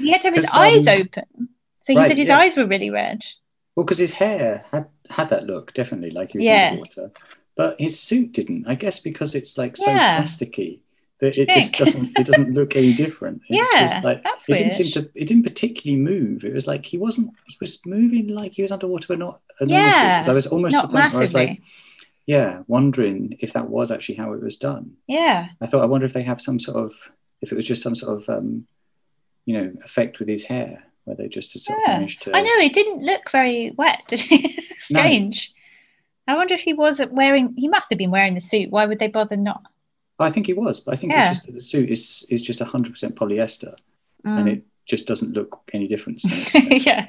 he 0.00 0.10
had 0.10 0.22
to 0.22 0.28
have 0.28 0.34
his 0.34 0.48
eyes 0.52 0.86
um, 0.86 0.88
open. 0.88 1.48
So 1.82 1.92
he 1.94 2.04
right, 2.04 2.06
said 2.06 2.18
his 2.18 2.28
yeah. 2.28 2.38
eyes 2.38 2.56
were 2.56 2.66
really 2.66 2.90
red. 2.90 3.22
Well, 3.80 3.86
because 3.86 3.96
his 3.96 4.12
hair 4.12 4.62
had 4.70 4.88
had 5.08 5.30
that 5.30 5.46
look 5.46 5.72
definitely, 5.72 6.10
like 6.10 6.32
he 6.32 6.36
was 6.36 6.46
Yeah. 6.46 6.68
underwater, 6.68 7.10
but 7.56 7.80
his 7.80 7.98
suit 7.98 8.32
didn't. 8.32 8.68
I 8.68 8.74
guess 8.74 9.00
because 9.00 9.34
it's 9.34 9.56
like 9.56 9.74
so 9.74 9.90
Yeah. 9.90 10.18
plasticky 10.18 10.80
that 11.20 11.38
it 11.38 11.48
just 11.48 11.78
doesn't 11.78 12.18
it 12.18 12.26
doesn't 12.26 12.52
look 12.58 12.76
any 12.76 12.92
different. 12.92 13.40
It's 13.48 13.80
Yeah, 13.80 13.84
just 13.84 14.04
like 14.04 14.22
that's 14.22 14.46
it 14.50 14.58
didn't 14.58 14.72
seem 14.74 14.92
to 14.92 15.10
it 15.14 15.26
didn't 15.28 15.44
particularly 15.44 15.98
move. 15.98 16.44
It 16.44 16.52
was 16.52 16.66
like 16.66 16.84
he 16.84 16.98
wasn't 16.98 17.30
he 17.46 17.56
was 17.58 17.80
moving 17.86 18.28
like 18.28 18.52
he 18.52 18.60
was 18.60 18.70
underwater, 18.70 19.06
but 19.08 19.18
not 19.18 19.40
enormously. 19.62 20.08
Yeah, 20.08 20.20
so 20.20 20.30
I 20.32 20.34
was 20.34 20.46
almost 20.46 20.72
to 20.72 20.76
Not 20.76 20.88
the 20.92 20.98
point 20.98 21.12
where 21.12 21.20
I 21.20 21.22
was 21.22 21.32
like, 21.34 21.62
yeah, 22.26 22.60
wondering 22.66 23.38
if 23.40 23.54
that 23.54 23.70
was 23.70 23.90
actually 23.90 24.16
how 24.16 24.34
it 24.34 24.42
was 24.42 24.58
done. 24.58 24.92
yeah. 25.06 25.48
I 25.62 25.64
thought 25.64 25.82
I 25.82 25.86
wonder 25.86 26.04
if 26.04 26.12
they 26.12 26.22
have 26.24 26.42
some 26.42 26.58
sort 26.58 26.76
of 26.84 26.92
if 27.40 27.50
it 27.50 27.56
was 27.56 27.66
just 27.66 27.82
some 27.82 27.94
sort 27.94 28.20
of 28.20 28.28
um, 28.28 28.66
you 29.46 29.54
know 29.56 29.72
effect 29.86 30.18
with 30.18 30.28
his 30.28 30.42
hair 30.42 30.84
where 31.10 31.16
they 31.16 31.28
just 31.28 31.52
had 31.54 31.62
sort 31.62 31.78
Yeah. 31.84 31.94
managed 31.94 32.22
to 32.22 32.36
I 32.36 32.40
know 32.40 32.52
it 32.58 32.72
didn't 32.72 33.02
look 33.02 33.28
very 33.32 33.72
wet, 33.76 34.02
did 34.08 34.22
it? 34.30 34.64
Strange. 34.78 35.52
I 36.28 36.36
wonder 36.36 36.54
if 36.54 36.60
he 36.60 36.72
wasn't 36.72 37.12
wearing 37.12 37.54
he 37.56 37.66
must 37.68 37.88
have 37.90 37.98
been 37.98 38.12
wearing 38.12 38.34
the 38.34 38.40
suit. 38.40 38.70
Why 38.70 38.86
would 38.86 39.00
they 39.00 39.08
bother 39.08 39.36
not? 39.36 39.62
I 40.20 40.30
think 40.30 40.46
he 40.46 40.52
was, 40.52 40.80
but 40.80 40.92
I 40.92 40.96
think 40.96 41.12
Yeah. 41.12 41.20
it's 41.30 41.38
just 41.38 41.46
that 41.46 41.52
the 41.54 41.60
suit 41.60 41.90
is 41.90 42.24
is 42.30 42.42
just 42.42 42.60
hundred 42.60 42.92
percent 42.92 43.16
polyester, 43.16 43.74
and 44.24 44.46
Mm. 44.46 44.52
it 44.52 44.62
just 44.86 45.06
doesn't 45.06 45.32
look 45.32 45.60
any 45.72 45.88
different, 45.88 46.22
yeah. 46.54 47.08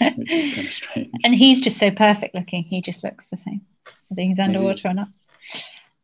which 0.16 0.32
is 0.32 0.54
kind 0.54 0.66
of 0.66 0.72
strange. 0.72 1.10
And 1.24 1.34
he's 1.34 1.62
just 1.62 1.78
so 1.78 1.90
perfect 1.92 2.34
looking. 2.34 2.64
He 2.64 2.80
just 2.80 3.04
looks 3.04 3.24
the 3.30 3.38
same, 3.44 3.60
whether 4.08 4.22
he's 4.22 4.38
underwater 4.40 4.88
or 4.88 4.94
not. 4.94 5.08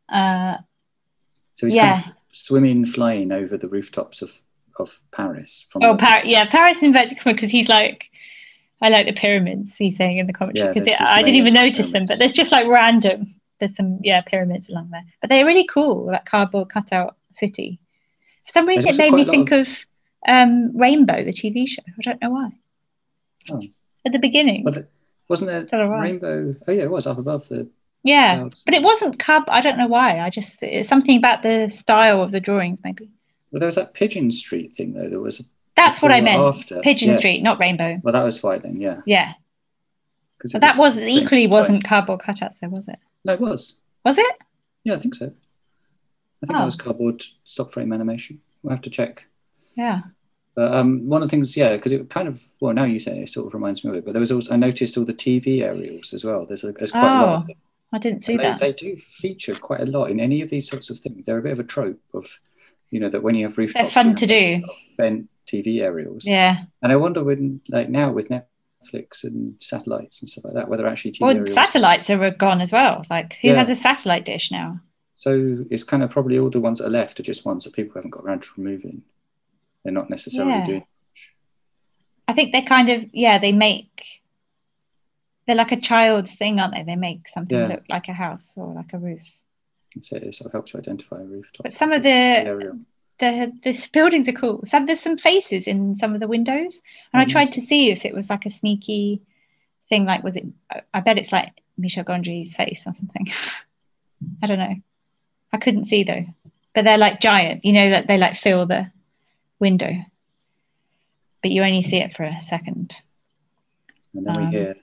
Uh, 0.07 0.57
So 1.53 1.65
he's 1.67 1.75
yeah. 1.75 1.93
kind 2.01 2.05
of 2.05 2.13
swimming, 2.31 2.85
flying 2.85 3.31
over 3.31 3.57
the 3.57 3.67
rooftops 3.69 4.21
of 4.21 4.31
of 4.79 4.97
Paris. 5.11 5.65
From 5.69 5.83
oh, 5.83 5.93
the- 5.93 5.99
Par- 5.99 6.21
yeah, 6.25 6.45
Paris 6.49 6.81
inverted 6.81 7.19
comma 7.19 7.35
because 7.35 7.49
he's 7.49 7.69
like, 7.69 8.05
I 8.81 8.89
like 8.89 9.05
the 9.05 9.13
pyramids. 9.13 9.71
He's 9.77 9.97
saying 9.97 10.17
in 10.17 10.27
the 10.27 10.33
commentary 10.33 10.73
because 10.73 10.87
just 10.87 11.01
I 11.01 11.23
didn't 11.23 11.37
even 11.39 11.53
notice 11.53 11.87
them, 11.91 12.03
but 12.07 12.19
there's 12.19 12.33
just 12.33 12.51
like 12.51 12.67
random. 12.67 13.35
There's 13.59 13.75
some 13.75 13.99
yeah 14.03 14.21
pyramids 14.21 14.69
along 14.69 14.89
there, 14.91 15.03
but 15.21 15.29
they're 15.29 15.45
really 15.45 15.65
cool. 15.65 16.07
That 16.07 16.25
cardboard 16.25 16.69
cutout 16.69 17.15
city. 17.35 17.79
For 18.45 18.51
some 18.51 18.67
reason, 18.67 18.89
it 18.89 18.97
made 18.97 19.13
me 19.13 19.25
think 19.25 19.49
lot 19.49 19.61
of 19.61 19.85
um, 20.27 20.77
Rainbow, 20.77 21.23
the 21.23 21.31
TV 21.31 21.67
show. 21.67 21.81
I 21.87 22.01
don't 22.01 22.21
know 22.21 22.31
why. 22.31 22.49
Oh. 23.49 23.61
At 24.05 24.11
the 24.11 24.19
beginning, 24.19 24.63
Well, 24.63 24.73
the- 24.73 24.87
wasn't 25.27 25.51
there 25.51 25.63
Is 25.63 25.71
that 25.71 25.81
all 25.81 25.87
right? 25.87 26.03
rainbow? 26.03 26.55
Oh 26.67 26.71
yeah, 26.71 26.83
it 26.83 26.91
was 26.91 27.07
up 27.07 27.17
above 27.17 27.47
the 27.47 27.67
yeah, 28.03 28.35
clouds. 28.35 28.63
but 28.63 28.75
it 28.75 28.83
wasn't 28.83 29.17
cub. 29.17 29.45
I 29.47 29.61
don't 29.61 29.77
know 29.77 29.87
why. 29.87 30.19
I 30.19 30.29
just 30.29 30.61
it's 30.61 30.87
something 30.87 31.17
about 31.17 31.41
the 31.41 31.69
style 31.69 32.21
of 32.21 32.31
the 32.31 32.39
drawings, 32.39 32.79
maybe. 32.83 33.09
Well, 33.51 33.59
there 33.59 33.67
was 33.67 33.75
that 33.75 33.93
Pigeon 33.93 34.31
Street 34.31 34.73
thing 34.73 34.93
though. 34.93 35.09
There 35.09 35.19
was 35.19 35.49
That's 35.75 36.01
what 36.01 36.11
I 36.11 36.21
meant. 36.21 36.41
After. 36.41 36.81
Pigeon 36.81 37.09
Yes. 37.09 37.17
Street, 37.19 37.41
not 37.43 37.59
Rainbow. 37.59 37.99
Well, 38.03 38.13
that 38.13 38.23
was 38.23 38.41
why 38.43 38.57
then, 38.59 38.79
yeah. 38.81 39.01
Yeah, 39.05 39.33
but 40.51 40.61
that 40.61 40.77
was 40.77 40.95
the 40.95 41.05
same 41.05 41.23
equally 41.23 41.47
wasn't 41.47 41.83
cardboard 41.83 42.21
cutouts, 42.21 42.55
though, 42.61 42.69
was 42.69 42.87
it? 42.87 42.99
No, 43.23 43.33
it 43.33 43.39
was. 43.41 43.75
Was 44.03 44.17
it? 44.17 44.35
Yeah, 44.83 44.95
I 44.95 44.99
think 44.99 45.15
so. 45.15 45.25
I 45.25 46.45
think 46.47 46.55
Oh. 46.55 46.59
that 46.59 46.65
was 46.65 46.75
cardboard 46.75 47.23
stop 47.45 47.73
frame 47.73 47.91
animation. 47.93 48.39
We'll 48.61 48.71
have 48.71 48.81
to 48.81 48.89
check. 48.89 49.25
Yeah. 49.75 50.01
But 50.55 50.73
um, 50.73 51.07
one 51.07 51.21
of 51.21 51.27
the 51.27 51.31
things, 51.31 51.57
yeah, 51.57 51.75
because 51.75 51.91
it 51.91 52.09
kind 52.09 52.27
of, 52.27 52.41
well, 52.61 52.73
now 52.73 52.83
you 52.85 52.99
say 52.99 53.17
it, 53.19 53.23
it 53.23 53.29
sort 53.29 53.47
of 53.47 53.53
reminds 53.53 53.83
me 53.83 53.89
of 53.89 53.95
it. 53.97 54.05
But 54.05 54.13
there 54.13 54.19
was 54.21 54.31
also, 54.31 54.53
I 54.53 54.57
noticed 54.57 54.97
all 54.97 55.03
the 55.05 55.13
TV 55.13 55.61
aerials 55.63 56.13
as 56.13 56.23
well. 56.23 56.45
There's, 56.45 56.63
a, 56.63 56.71
there's 56.71 56.91
quite 56.91 57.01
a 57.19 57.21
lot 57.25 57.35
of 57.35 57.43
Oh, 57.43 57.47
them. 57.47 57.55
I 57.91 57.97
didn't 57.97 58.23
see 58.25 58.37
They, 58.37 58.43
that. 58.43 58.59
they 58.59 58.71
do 58.73 58.95
feature 58.95 59.55
quite 59.55 59.81
a 59.81 59.85
lot 59.85 60.05
in 60.11 60.19
any 60.19 60.41
of 60.41 60.49
these 60.49 60.69
sorts 60.69 60.89
of 60.89 60.99
things. 60.99 61.25
They're 61.25 61.37
a 61.39 61.41
bit 61.41 61.51
of 61.51 61.59
a 61.59 61.63
trope 61.63 61.99
of, 62.13 62.25
you 62.95 63.01
know, 63.01 63.09
that 63.09 63.21
when 63.21 63.35
you 63.35 63.45
have 63.45 63.57
rooftops, 63.57 63.93
fun 63.93 64.05
you 64.05 64.09
have 64.11 64.19
to 64.19 64.25
do. 64.25 64.63
Bent 64.97 65.27
TV 65.45 65.81
aerials. 65.81 66.25
Yeah. 66.25 66.59
And 66.81 66.93
I 66.93 66.95
wonder 66.95 67.25
when, 67.25 67.59
like 67.67 67.89
now 67.89 68.09
with 68.09 68.29
Netflix 68.29 69.25
and 69.25 69.53
satellites 69.61 70.21
and 70.21 70.29
stuff 70.29 70.45
like 70.45 70.53
that, 70.53 70.69
whether 70.69 70.87
actually 70.87 71.11
TV 71.11 71.19
Well, 71.23 71.35
aerials. 71.35 71.53
satellites 71.53 72.09
are 72.09 72.31
gone 72.31 72.61
as 72.61 72.71
well. 72.71 73.05
Like, 73.09 73.33
who 73.41 73.49
Yeah. 73.49 73.55
has 73.55 73.69
a 73.69 73.75
satellite 73.75 74.23
dish 74.23 74.49
now? 74.49 74.79
So 75.15 75.65
it's 75.69 75.83
kind 75.83 76.03
of 76.03 76.09
probably 76.09 76.39
all 76.39 76.49
the 76.49 76.61
ones 76.61 76.79
that 76.79 76.85
are 76.87 76.89
left 77.01 77.19
are 77.19 77.23
just 77.23 77.45
ones 77.45 77.65
that 77.65 77.73
people 77.73 77.95
haven't 77.95 78.11
got 78.11 78.23
around 78.23 78.43
to 78.43 78.49
removing. 78.55 79.01
They're 79.83 79.91
not 79.91 80.09
necessarily 80.09 80.53
Yeah. 80.59 80.63
doing. 80.63 80.85
I 82.29 82.33
think 82.33 82.53
they 82.53 82.61
kind 82.61 82.87
of, 82.89 83.03
yeah, 83.11 83.39
they 83.39 83.51
make, 83.51 84.21
they're 85.47 85.55
like 85.57 85.73
a 85.73 85.81
child's 85.81 86.33
thing, 86.33 86.61
aren't 86.61 86.73
they? 86.75 86.83
They 86.83 86.95
make 86.95 87.27
something 87.27 87.57
Yeah. 87.57 87.67
look 87.67 87.83
like 87.89 88.07
a 88.07 88.13
house 88.13 88.53
or 88.55 88.73
like 88.73 88.93
a 88.93 88.97
roof. 88.97 89.21
So 90.01 90.17
it 90.17 90.37
helps 90.51 90.73
you 90.73 90.79
identify 90.79 91.21
a 91.21 91.23
rooftop. 91.23 91.63
But 91.63 91.73
some 91.73 91.91
of 91.91 92.03
the, 92.03 92.77
the, 93.19 93.51
the 93.63 93.87
buildings 93.93 94.27
are 94.27 94.33
cool. 94.33 94.61
Some, 94.65 94.85
there's 94.85 94.99
some 95.01 95.17
faces 95.17 95.67
in 95.67 95.95
some 95.95 96.13
of 96.13 96.19
the 96.19 96.27
windows. 96.27 96.81
And 97.13 97.21
I 97.21 97.25
Oh, 97.25 97.29
tried 97.29 97.45
nice. 97.45 97.53
to 97.55 97.61
see 97.61 97.91
if 97.91 98.05
it 98.05 98.13
was 98.13 98.29
like 98.29 98.45
a 98.45 98.49
sneaky 98.49 99.21
thing. 99.89 100.05
Like, 100.05 100.23
was 100.23 100.35
it, 100.35 100.45
I- 100.71 100.81
I 100.93 100.99
bet 100.99 101.17
it's 101.17 101.31
like 101.31 101.61
Michel 101.77 102.03
Gondry's 102.03 102.53
face 102.53 102.81
or 102.85 102.93
something. 102.93 103.31
I 104.43 104.47
don't 104.47 104.59
know. 104.59 104.75
I 105.53 105.57
couldn't 105.57 105.85
see 105.85 106.03
though. 106.03 106.25
But 106.73 106.83
they're 106.83 106.97
like 106.97 107.21
giant, 107.21 107.63
you 107.63 107.71
know, 107.71 107.89
that 107.91 108.07
they 108.07 108.17
like 108.17 108.35
fill 108.35 108.65
the 108.65 108.91
window. 109.59 109.93
But 111.41 111.51
you 111.51 111.63
only 111.63 111.81
see 111.83 111.97
it 111.97 112.13
for 112.15 112.23
a 112.23 112.41
second. 112.41 112.93
And 114.13 114.25
then 114.27 114.35
um, 114.35 114.45
we 114.45 114.51
hear, 114.51 114.75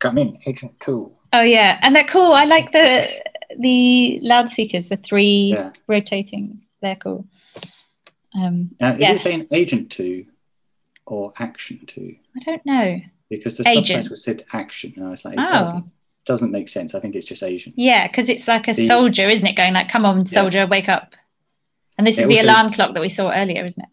"Come 0.00 0.18
in, 0.18 0.38
Agent 0.46 0.80
Two. 0.80 1.12
Oh 1.32 1.42
yeah, 1.42 1.78
and 1.82 1.94
they're 1.94 2.04
cool. 2.04 2.32
I 2.32 2.44
like 2.46 2.72
the 2.72 3.06
the 3.58 4.18
loudspeakers, 4.22 4.86
the 4.86 4.96
three 4.96 5.52
Yeah. 5.56 5.72
rotating. 5.86 6.62
They're 6.82 6.96
cool. 6.96 7.26
Um, 8.34 8.70
Now, 8.80 8.92
is 8.94 9.00
Yeah. 9.00 9.12
it 9.12 9.18
saying 9.18 9.46
Agent 9.52 9.90
Two 9.90 10.26
or 11.06 11.32
Action 11.38 11.80
Two? 11.86 12.16
I 12.36 12.40
don't 12.44 12.64
know. 12.66 13.00
Because 13.30 13.56
the 13.58 13.68
Agent. 13.68 13.86
subtitle 14.04 14.16
said 14.16 14.42
Action, 14.52 14.92
and 14.96 15.06
I 15.06 15.10
was 15.10 15.24
like, 15.24 15.34
it 15.34 15.40
Oh. 15.40 15.48
doesn't 15.48 15.90
doesn't 16.24 16.52
make 16.52 16.68
sense. 16.68 16.94
I 16.94 17.00
think 17.00 17.14
it's 17.14 17.24
just 17.24 17.42
Asian. 17.42 17.72
Yeah, 17.74 18.06
because 18.06 18.28
it's 18.28 18.46
like 18.46 18.68
a 18.68 18.74
The- 18.74 18.86
soldier, 18.86 19.30
isn't 19.30 19.46
it? 19.46 19.56
Going 19.56 19.72
like, 19.72 19.88
"Come 19.88 20.04
on, 20.04 20.18
Yeah. 20.18 20.24
soldier, 20.42 20.66
wake 20.66 20.86
up!" 20.90 21.14
And 21.96 22.06
this 22.06 22.18
It 22.18 22.22
is 22.22 22.28
the 22.28 22.34
also- 22.34 22.44
alarm 22.50 22.72
clock 22.74 22.92
that 22.92 23.00
we 23.00 23.08
saw 23.08 23.30
earlier, 23.32 23.64
isn't 23.64 23.82
it? 23.82 23.88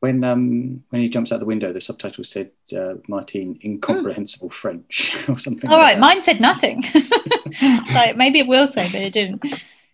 When 0.00 0.24
um 0.24 0.82
when 0.88 1.02
he 1.02 1.08
jumps 1.08 1.32
out 1.32 1.40
the 1.40 1.44
window, 1.46 1.74
the 1.74 1.80
subtitle 1.82 2.24
said 2.24 2.50
uh, 2.74 2.94
Martine 3.08 3.58
incomprehensible 3.62 4.48
French 4.50 5.14
or 5.28 5.38
something. 5.38 5.68
All 5.70 5.76
like 5.76 5.84
right, 5.84 5.94
that. 5.96 6.00
mine 6.00 6.22
said 6.24 6.40
nothing. 6.40 6.82
like 7.94 8.16
maybe 8.16 8.38
it 8.40 8.46
will 8.46 8.66
say, 8.66 8.86
but 8.90 9.00
it 9.00 9.12
didn't. 9.12 9.42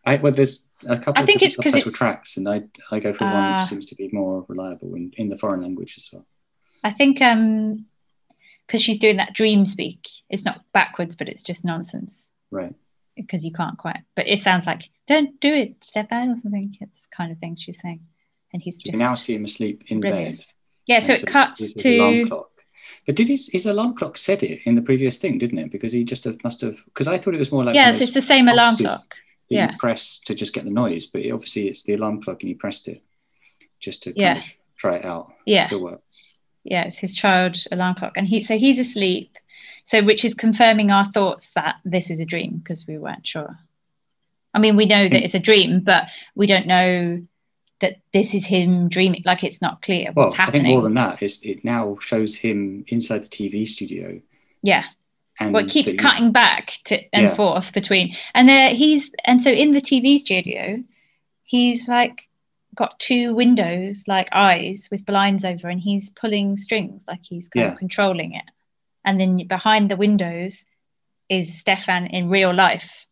I, 0.05 0.17
well, 0.17 0.33
there's 0.33 0.69
a 0.89 0.99
couple 0.99 1.15
I 1.19 1.21
of 1.23 1.27
think 1.27 1.43
it's 1.43 1.55
'cause 1.57 1.65
subtitle 1.67 1.89
it's- 1.91 1.99
tracks, 1.99 2.37
and 2.37 2.49
I 2.49 2.63
I 2.91 2.99
go 3.01 3.13
for 3.13 3.25
one 3.25 3.35
Ah. 3.35 3.59
which 3.59 3.69
seems 3.69 3.87
to 3.87 3.95
be 3.95 4.09
more 4.13 4.45
reliable 4.49 4.95
in, 4.95 5.13
in 5.17 5.29
the 5.29 5.37
foreign 5.37 5.63
language 5.63 5.95
as 5.97 6.09
well. 6.13 6.27
I 6.85 6.91
think 6.91 7.21
um 7.23 7.87
because 8.67 8.83
she's 8.83 8.99
doing 8.99 9.17
that 9.19 9.35
dream 9.35 9.67
speak. 9.67 10.09
It's 10.31 10.45
not 10.45 10.63
backwards, 10.73 11.15
but 11.17 11.29
it's 11.29 11.43
just 11.43 11.65
nonsense 11.65 12.33
Right. 12.51 12.75
because 13.17 13.45
you 13.45 13.53
can't 13.53 13.77
quite. 13.79 14.01
But 14.17 14.29
it 14.29 14.41
sounds 14.41 14.67
like 14.67 14.89
"Don't 15.07 15.39
do 15.41 15.53
it, 15.55 15.85
Stefan" 15.85 16.31
or 16.31 16.37
something. 16.37 16.77
It's 16.81 17.03
the 17.03 17.09
kind 17.17 17.31
of 17.33 17.39
thing 17.39 17.57
she's 17.57 17.81
saying, 17.81 18.01
and 18.53 18.63
he's 18.63 18.75
So 18.75 18.79
just 18.79 18.87
you 18.87 18.93
can 18.93 18.99
now 19.01 19.15
see 19.15 19.35
him 19.35 19.45
asleep 19.45 19.85
in 19.89 20.01
brilliant. 20.01 20.39
bed. 20.39 20.47
Yeah, 20.87 20.99
so 21.01 21.13
and 21.13 21.23
it 21.23 21.27
cuts 21.27 21.73
to 21.75 22.25
clock. 22.27 22.51
But 23.07 23.17
did 23.17 23.29
his, 23.29 23.49
his 23.49 23.67
alarm 23.67 23.95
clock 23.97 24.17
said 24.17 24.43
it 24.43 24.61
in 24.65 24.75
the 24.77 24.83
previous 24.83 25.19
thing, 25.19 25.39
didn't 25.39 25.59
it? 25.59 25.71
Because 25.71 25.93
he 25.93 26.05
just 26.05 26.25
have, 26.25 26.43
must 26.45 26.61
have. 26.61 26.77
Because 26.87 27.09
I 27.09 27.19
thought 27.19 27.35
it 27.35 27.39
was 27.39 27.51
more 27.53 27.65
like 27.65 27.75
yes, 27.75 28.01
it's 28.01 28.13
the 28.13 28.23
same 28.23 28.49
alarm 28.49 28.77
clock. 28.77 29.17
yeah. 29.49 29.73
you 29.73 29.77
press 29.79 30.21
to 30.27 30.35
just 30.35 30.55
get 30.55 30.65
the 30.65 30.71
noise, 30.71 31.07
but 31.09 31.23
it, 31.23 31.33
obviously 31.33 31.67
it's 31.69 31.83
the 31.83 31.95
alarm 31.95 32.23
clock, 32.23 32.43
and 32.43 32.49
he 32.49 32.55
pressed 32.55 32.87
it 32.89 33.03
just 33.81 34.03
to 34.05 34.11
kind 34.11 34.21
Yeah. 34.21 34.39
of 34.39 34.45
try 34.77 34.97
it 34.97 35.05
out. 35.05 35.33
Yeah. 35.47 35.63
it 35.65 35.67
still 35.67 35.83
works. 35.83 36.33
yeah, 36.65 36.85
it's 36.85 36.97
his 36.99 37.15
child 37.15 37.59
alarm 37.73 37.97
clock, 37.97 38.13
and 38.17 38.27
he 38.27 38.41
so 38.41 38.57
he's 38.57 38.79
asleep. 38.79 39.37
So 39.85 40.03
which 40.05 40.25
is 40.25 40.35
confirming 40.35 40.93
our 40.93 41.11
thoughts 41.11 41.49
that 41.57 41.77
this 41.85 42.09
is 42.09 42.21
a 42.21 42.25
dream 42.25 42.59
because 42.59 42.87
we 42.87 42.99
weren't 42.99 43.27
sure. 43.27 43.59
I 44.55 44.59
mean, 44.61 44.77
we 44.77 44.87
know 44.87 45.09
that 45.09 45.25
it's 45.25 45.35
a 45.35 45.39
dream, 45.41 45.81
but 45.81 46.09
we 46.37 46.47
don't 46.47 46.67
know 46.69 47.23
that 47.83 47.97
this 48.15 48.33
is 48.33 48.47
him 48.47 48.89
dreaming. 48.89 49.23
Like 49.27 49.45
it's 49.45 49.61
not 49.61 49.83
clear 49.83 50.07
what's 50.07 50.17
Well, 50.17 50.27
what's 50.29 50.41
I 50.41 50.51
think 50.51 50.67
more 50.67 50.81
than 50.81 50.95
that 50.95 51.23
is 51.23 51.43
it 51.43 51.63
now 51.65 51.99
shows 52.01 52.35
him 52.35 52.85
inside 52.89 53.25
the 53.25 53.29
TV 53.29 53.69
studio, 53.69 54.21
yeah, 54.63 54.85
and 55.39 55.53
well, 55.53 55.65
it 55.65 55.71
keeps 55.71 55.93
cutting 55.95 56.33
back 56.33 56.79
to 56.85 56.95
and 57.13 57.25
Yeah. 57.25 57.35
forth 57.35 57.73
between, 57.75 58.17
and 58.35 58.49
there 58.49 58.71
he's 58.71 59.11
and 59.27 59.43
so 59.43 59.51
in 59.51 59.73
the 59.73 59.83
TV 59.83 60.19
studio, 60.19 60.83
he's 61.43 61.87
like 61.89 62.23
got 62.75 62.99
two 62.99 63.35
windows 63.35 64.05
like 64.07 64.29
eyes 64.33 64.89
with 64.91 65.05
blinds 65.05 65.45
over, 65.45 65.69
and 65.69 65.81
he's 65.81 66.09
pulling 66.11 66.57
strings 66.57 67.05
like 67.07 67.21
he's 67.23 67.49
kind 67.49 67.67
Yeah. 67.67 67.73
of 67.73 67.79
controlling 67.79 68.35
it. 68.35 68.45
And 69.05 69.21
then 69.21 69.47
behind 69.47 69.91
the 69.91 69.97
windows 69.97 70.65
is 71.29 71.59
Stefan 71.59 72.07
in 72.07 72.31
real 72.31 72.55
life, 72.55 73.07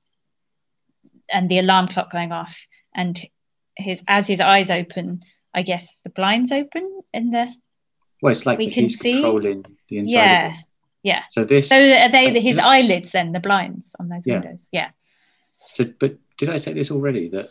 and 1.29 1.49
the 1.49 1.59
alarm 1.59 1.89
clock 1.89 2.11
going 2.13 2.33
off, 2.33 2.57
and 2.95 3.21
his 3.81 4.03
as 4.09 4.27
his 4.27 4.41
eyes 4.41 4.71
open, 4.71 5.23
I 5.55 5.63
guess 5.63 5.89
the 6.05 6.11
blinds 6.11 6.53
open 6.53 7.01
in 7.13 7.31
the 7.31 7.53
Well, 8.23 8.31
it's 8.31 8.47
like 8.47 8.59
We 8.59 8.71
can 8.71 8.85
he's 8.85 8.99
see- 8.99 9.13
controlling 9.15 9.65
the 9.89 9.99
inside 9.99 10.15
yeah 10.15 10.47
of 10.47 10.53
it. 10.53 10.59
yeah. 11.03 11.23
So 11.33 11.45
this. 11.45 11.69
So 11.69 11.77
are 11.77 12.09
they 12.11 12.27
uh, 12.37 12.41
his 12.41 12.59
I- 12.59 12.79
eyelids 12.79 13.11
then 13.13 13.33
the 13.33 13.41
blinds 13.41 13.85
on 13.99 14.09
those 14.09 14.23
Yeah. 14.27 14.41
windows? 14.41 14.69
Yeah. 14.73 14.91
So, 15.73 15.85
but 15.99 16.17
did 16.39 16.49
I 16.49 16.57
say 16.59 16.73
this 16.73 16.91
already? 16.91 17.29
That 17.29 17.47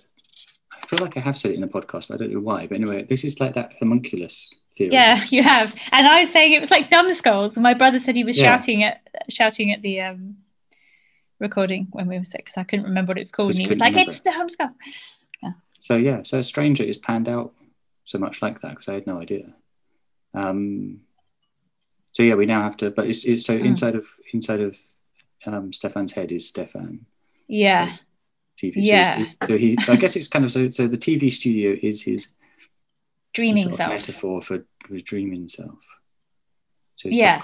I 0.82 0.86
feel 0.88 0.99
like 0.99 1.15
I 1.17 1.19
have 1.19 1.38
said 1.38 1.51
it 1.51 1.55
in 1.55 1.61
the 1.61 1.67
podcast, 1.67 2.07
but 2.07 2.15
I 2.15 2.17
don't 2.17 2.34
know 2.34 2.39
why. 2.39 2.67
But 2.67 2.75
anyway, 2.75 3.03
this 3.03 3.23
is 3.23 3.39
like 3.39 3.53
that 3.53 3.73
homunculus 3.80 4.53
theory. 4.75 4.93
Yeah, 4.93 5.23
you 5.30 5.43
have. 5.43 5.73
And 5.91 6.07
I 6.07 6.21
was 6.21 6.32
saying 6.32 6.53
it 6.53 6.59
was 6.61 6.71
like 6.71 6.89
dumb 6.89 7.05
numbskulls. 7.07 7.55
My 7.57 7.73
brother 7.73 7.99
said 7.99 8.15
he 8.15 8.23
was 8.23 8.38
Yeah. 8.38 8.57
shouting 8.57 8.84
at 8.84 9.01
shouting 9.30 9.71
at 9.71 9.82
the 9.82 10.01
um 10.01 10.38
recording 11.39 11.88
when 11.91 12.07
we 12.07 12.17
were 12.17 12.23
sick 12.25 12.45
because 12.45 12.57
I 12.57 12.63
couldn't 12.63 12.86
remember 12.86 13.11
what 13.11 13.17
it 13.17 13.21
was 13.21 13.32
called. 13.32 13.51
Just 13.51 13.59
And 13.59 13.67
he 13.67 13.69
was 13.69 13.80
like, 13.80 13.91
remember 13.93 14.11
"It's 14.11 14.21
the 14.21 14.32
numbskull." 14.32 14.71
So 15.80 15.95
yeah, 15.97 16.23
so 16.23 16.41
Stranger 16.41 16.84
is 16.84 16.97
panned 16.97 17.30
out 17.30 17.53
so 18.03 18.19
much 18.19 18.41
like 18.41 18.61
that 18.61 18.71
because 18.71 18.88
I 18.89 18.93
had 18.95 19.07
no 19.07 19.19
idea. 19.19 19.55
Um, 20.34 21.01
so 22.11 22.23
yeah, 22.23 22.36
we 22.36 22.45
now 22.45 22.61
have 22.61 22.77
to. 22.77 22.91
But 22.91 23.07
it's, 23.07 23.25
it's 23.25 23.45
so 23.45 23.57
Mm. 23.57 23.65
inside 23.65 23.95
of 23.95 24.05
inside 24.34 24.61
of 24.61 24.77
um, 25.45 25.71
Stefan's 25.73 26.11
head 26.11 26.32
is 26.32 26.47
Stefan. 26.47 27.05
Yeah, 27.47 27.95
So 27.97 28.03
TV. 28.61 28.73
So, 28.86 28.93
Yeah. 28.93 29.15
he's- 29.17 29.36
so 29.47 29.57
he, 29.57 29.77
I 29.88 29.95
guess 29.95 30.15
it's 30.15 30.27
kind 30.27 30.45
of 30.45 30.51
so. 30.51 30.69
So 30.69 30.88
the 30.88 30.97
TV 30.97 31.30
studio 31.32 31.77
is 31.82 32.01
his 32.03 32.36
dreaming 33.34 33.63
sort 33.63 33.73
of 33.73 33.77
self. 33.77 33.89
metaphor 33.93 34.41
for, 34.41 34.65
for 34.86 34.93
his 34.93 35.03
dreaming 35.03 35.47
self. 35.47 35.80
So 36.97 37.09
Yeah. 37.09 37.41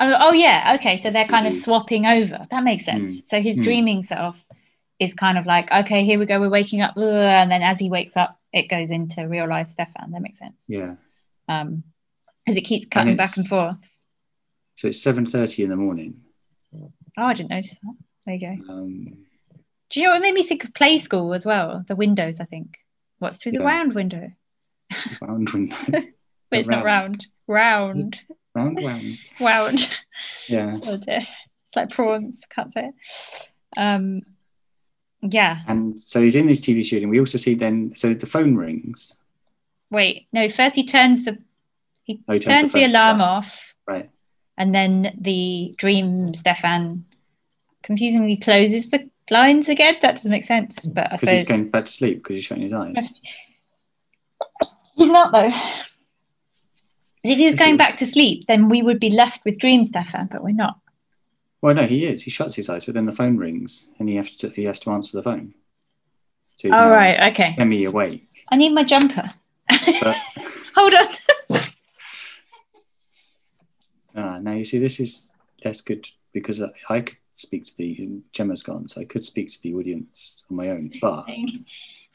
Oh, 0.00 0.16
oh 0.18 0.32
yeah, 0.32 0.76
okay. 0.78 0.96
So 0.98 1.10
they're 1.10 1.24
kind 1.24 1.46
of 1.46 1.54
swapping 1.54 2.06
over. 2.06 2.46
That 2.50 2.64
makes 2.64 2.84
sense. 2.84 3.14
Mm. 3.14 3.22
So 3.30 3.40
his 3.40 3.58
Mm. 3.58 3.64
dreaming 3.64 4.02
self 4.02 4.36
is 5.02 5.14
kind 5.14 5.38
of 5.38 5.46
like, 5.46 5.70
okay, 5.70 6.04
here 6.04 6.18
we 6.18 6.26
go. 6.26 6.40
We're 6.40 6.48
waking 6.48 6.80
up, 6.82 6.96
and 6.96 7.50
then 7.50 7.62
as 7.62 7.78
he 7.78 7.90
wakes 7.90 8.16
up, 8.16 8.38
it 8.52 8.68
goes 8.68 8.90
into 8.90 9.26
real 9.28 9.48
life 9.48 9.70
Stefan. 9.72 10.12
That 10.12 10.22
makes 10.22 10.38
sense. 10.38 10.54
yeah. 10.68 10.96
Um, 11.48 11.82
because 12.44 12.56
it 12.56 12.62
keeps 12.62 12.86
cutting 12.88 13.16
back 13.16 13.36
and 13.36 13.46
forth. 13.46 13.76
So 14.76 14.88
it's 14.88 15.00
seven 15.02 15.26
thirty 15.26 15.62
in 15.62 15.70
the 15.70 15.76
morning. 15.76 16.22
Oh, 16.74 16.90
I 17.24 17.34
didn't 17.34 17.50
notice 17.50 17.70
that. 17.82 17.94
There 18.26 18.34
you 18.34 18.40
go. 18.66 18.72
Um, 18.72 19.04
Do 19.90 20.00
you 20.00 20.06
know 20.06 20.12
what 20.12 20.22
made 20.22 20.34
me 20.34 20.42
think 20.44 20.64
of 20.64 20.74
play 20.74 20.98
school 20.98 21.34
as 21.34 21.44
well? 21.46 21.84
The 21.86 21.94
windows, 21.96 22.40
I 22.40 22.44
think. 22.46 22.78
What's 23.18 23.36
through 23.36 23.52
the 23.52 23.60
round 23.60 23.94
window? 23.94 24.30
round, 25.20 25.52
round, 25.54 25.72
But 26.50 26.58
it's 26.58 26.68
not 26.68 26.84
round. 26.84 27.26
Round. 27.46 28.18
round, 28.54 28.78
round. 28.82 29.18
Round. 29.40 29.88
Yeah. 30.48 30.78
Oh 30.84 30.96
dear. 30.96 31.18
It's 31.20 31.76
like 31.76 31.90
prawns. 31.90 32.40
Can't 32.50 32.72
say 32.74 32.88
it. 32.90 32.94
Um, 33.76 34.22
yeah. 35.22 35.60
And 35.68 36.00
so 36.00 36.20
he's 36.20 36.36
in 36.36 36.46
this 36.46 36.60
TV 36.60 36.84
studio. 36.84 37.08
We 37.08 37.20
also 37.20 37.38
see 37.38 37.54
then, 37.54 37.92
so 37.96 38.12
the 38.14 38.26
phone 38.26 38.56
rings. 38.56 39.16
Wait. 39.90 40.26
No. 40.32 40.48
First, 40.48 40.74
he 40.74 40.84
turns 40.86 41.24
the 41.24 41.38
he 42.04 42.20
Oh, 42.28 42.32
he 42.34 42.38
turns, 42.40 42.60
turns 42.62 42.72
the, 42.72 42.80
the 42.80 42.84
alarm 42.86 43.18
right. 43.18 43.24
off, 43.24 43.58
Right. 43.86 44.10
and 44.58 44.74
then 44.74 45.16
the 45.20 45.74
dream 45.78 46.34
Stefan 46.34 47.04
confusingly 47.82 48.36
closes 48.36 48.90
the 48.90 49.08
blinds 49.28 49.68
again. 49.68 49.96
That 50.02 50.16
doesn't 50.16 50.30
make 50.30 50.44
sense. 50.44 50.84
But 50.84 51.12
I 51.12 51.16
Because 51.16 51.30
he's 51.30 51.44
going 51.44 51.68
back 51.70 51.86
to 51.86 51.92
sleep 51.92 52.18
because 52.22 52.36
he's 52.36 52.44
shutting 52.44 52.64
his 52.64 52.72
eyes. 52.72 52.96
he's 54.96 55.10
not 55.10 55.32
though. 55.32 55.52
If 57.24 57.38
he 57.38 57.46
was 57.46 57.54
going 57.54 57.76
back 57.76 57.98
to 57.98 58.06
sleep, 58.06 58.46
then 58.48 58.68
we 58.68 58.82
would 58.82 58.98
be 58.98 59.10
left 59.10 59.44
with 59.44 59.58
dream 59.58 59.84
Stefan, 59.84 60.28
but 60.32 60.42
we're 60.42 60.50
not. 60.54 60.78
Well, 61.62 61.74
no, 61.74 61.86
he 61.86 62.04
is. 62.04 62.22
He 62.22 62.30
shuts 62.30 62.56
his 62.56 62.68
eyes, 62.68 62.84
but 62.84 62.94
then 62.94 63.06
the 63.06 63.12
phone 63.12 63.36
rings 63.36 63.92
and 64.00 64.08
he 64.08 64.16
has 64.16 64.36
to, 64.38 64.50
he 64.50 64.64
has 64.64 64.80
to 64.80 64.90
answer 64.90 65.16
the 65.16 65.22
phone. 65.22 65.54
So 66.56 66.68
he's 66.68 66.76
All 66.76 66.88
now 66.88 66.96
right. 66.96 67.32
Okay. 67.32 67.54
semi 67.54 67.84
awake. 67.84 68.28
I 68.50 68.56
need 68.56 68.74
my 68.74 68.82
jumper. 68.82 69.30
But 69.68 70.16
Hold 70.74 70.94
on. 70.94 71.60
uh, 74.16 74.38
now 74.42 74.52
you 74.52 74.64
see, 74.64 74.78
this 74.78 74.98
is 74.98 75.32
less 75.64 75.80
good 75.80 76.06
because 76.32 76.60
I, 76.60 76.68
I 76.90 77.00
could 77.02 77.16
speak 77.34 77.64
to 77.66 77.76
the 77.76 78.20
Gemma's 78.32 78.64
gone, 78.64 78.88
so 78.88 79.00
I 79.00 79.04
could 79.04 79.24
speak 79.24 79.52
to 79.52 79.62
the 79.62 79.74
audience 79.74 80.44
on 80.50 80.56
my 80.56 80.70
own, 80.70 80.90
but 81.00 81.26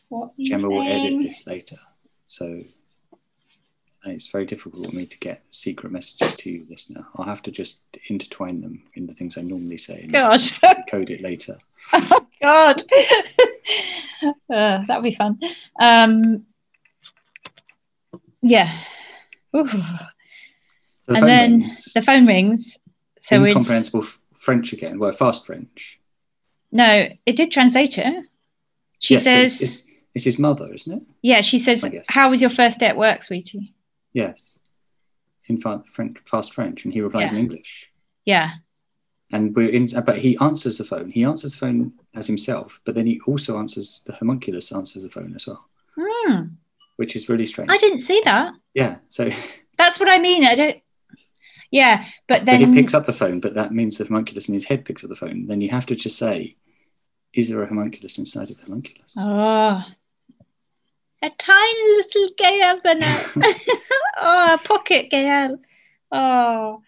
What 0.10 0.26
are 0.26 0.32
you 0.36 0.46
Gemma 0.50 0.70
will 0.70 0.88
edit 0.88 1.24
this 1.24 1.48
later. 1.48 1.78
So 2.28 2.64
it's 4.06 4.28
very 4.28 4.46
difficult 4.46 4.90
for 4.90 4.96
me 4.96 5.06
to 5.06 5.20
get 5.20 5.44
secret 5.50 5.92
messages 5.92 6.34
to 6.36 6.50
you, 6.52 6.66
listener. 6.70 7.06
I'll 7.16 7.26
have 7.26 7.42
to 7.44 7.52
just 7.52 7.82
intertwine 8.08 8.62
them 8.62 8.84
in 8.94 9.08
the 9.08 9.14
things 9.14 9.38
I 9.38 9.42
normally 9.42 9.78
say 9.78 10.02
and 10.04 10.12
God. 10.12 10.42
code 10.90 11.10
it 11.10 11.22
later. 11.22 11.58
Oh 11.94 12.26
God. 12.40 12.84
uh, 14.54 14.86
that'd 14.86 15.04
be 15.04 15.16
fun. 15.16 15.40
Um, 15.80 16.46
yeah. 18.44 18.80
Ooh. 19.56 19.64
The 21.08 21.16
And 21.16 21.28
then 21.28 21.60
rings. 21.62 21.94
the 21.94 22.04
phone 22.04 22.28
rings. 22.28 22.78
So 23.22 23.44
incomprehensible 23.44 24.04
f- 24.04 24.20
French 24.36 24.72
again. 24.74 25.00
Well, 25.00 25.12
fast 25.14 25.48
French. 25.48 26.00
no, 26.72 27.10
it 27.26 27.36
did 27.36 27.52
translate 27.52 27.98
it. 27.98 28.26
She 29.00 29.16
yes, 29.16 29.24
says, 29.24 29.54
it's, 29.54 29.62
it's, 29.62 29.88
it's 30.14 30.26
his 30.26 30.40
mother, 30.40 30.72
isn't 30.74 31.02
it? 31.02 31.08
yeah, 31.24 31.42
she 31.42 31.58
says, 31.58 31.84
how 32.08 32.30
was 32.30 32.40
your 32.40 32.50
first 32.52 32.80
day 32.80 32.86
at 32.88 32.98
work, 32.98 33.24
sweetie? 33.24 33.74
Yes. 34.18 34.58
In 35.48 35.58
French, 35.58 36.18
fast 36.26 36.54
French, 36.54 36.84
and 36.86 36.94
he 36.94 37.02
replies 37.02 37.32
Yeah. 37.32 37.38
in 37.38 37.44
English. 37.46 37.92
Yeah. 38.26 38.50
And 39.32 39.56
we're 39.56 39.70
in, 39.70 39.86
but 40.06 40.18
he 40.18 40.38
answers 40.42 40.78
the 40.80 40.84
phone. 40.84 41.10
He 41.12 41.24
answers 41.24 41.52
the 41.54 41.58
phone 41.60 41.94
as 42.16 42.26
himself, 42.28 42.82
but 42.86 42.96
then 42.96 43.06
he 43.06 43.20
also 43.28 43.58
answers 43.60 44.04
the 44.08 44.14
homunculus 44.14 44.72
answers 44.72 45.04
the 45.04 45.10
phone 45.10 45.34
as 45.36 45.46
well, 45.48 45.70
Hmm. 45.98 46.44
which 46.96 47.16
is 47.16 47.30
really 47.30 47.46
strange. 47.46 47.70
I 47.70 47.78
didn't 47.78 48.04
see 48.10 48.22
that. 48.26 48.54
Yeah. 48.74 48.98
So 49.10 49.30
That's 49.78 50.00
what 50.00 50.10
I 50.10 50.18
mean. 50.18 50.44
I 50.44 50.56
don't. 50.56 50.78
Yeah, 51.70 52.06
but 52.28 52.46
then 52.46 52.62
But 52.62 52.70
he 52.70 52.74
picks 52.76 52.94
up 52.96 53.06
the 53.06 53.14
phone, 53.22 53.40
but 53.40 53.54
that 53.54 53.72
means 53.74 53.98
the 53.98 54.06
homunculus 54.06 54.48
in 54.48 54.54
his 54.56 54.66
head 54.66 54.84
picks 54.86 55.04
up 55.04 55.10
the 55.12 55.16
phone. 55.24 55.46
Then 55.46 55.62
you 55.62 55.70
have 55.70 55.86
to 55.88 55.96
just 55.96 56.18
say, 56.18 56.56
is 57.34 57.50
there 57.50 57.62
a 57.62 57.68
homunculus 57.68 58.18
inside 58.18 58.50
of 58.50 58.58
the 58.58 58.64
homunculus? 58.64 59.14
Oh, 59.18 59.84
a 61.22 61.30
tiny 61.38 61.96
little 61.98 62.30
Gael 62.38 62.80
banana. 62.82 63.24
oh, 64.18 64.54
a 64.54 64.58
pocket 64.64 65.10
Gael. 65.10 65.60
Oh, 66.12 66.82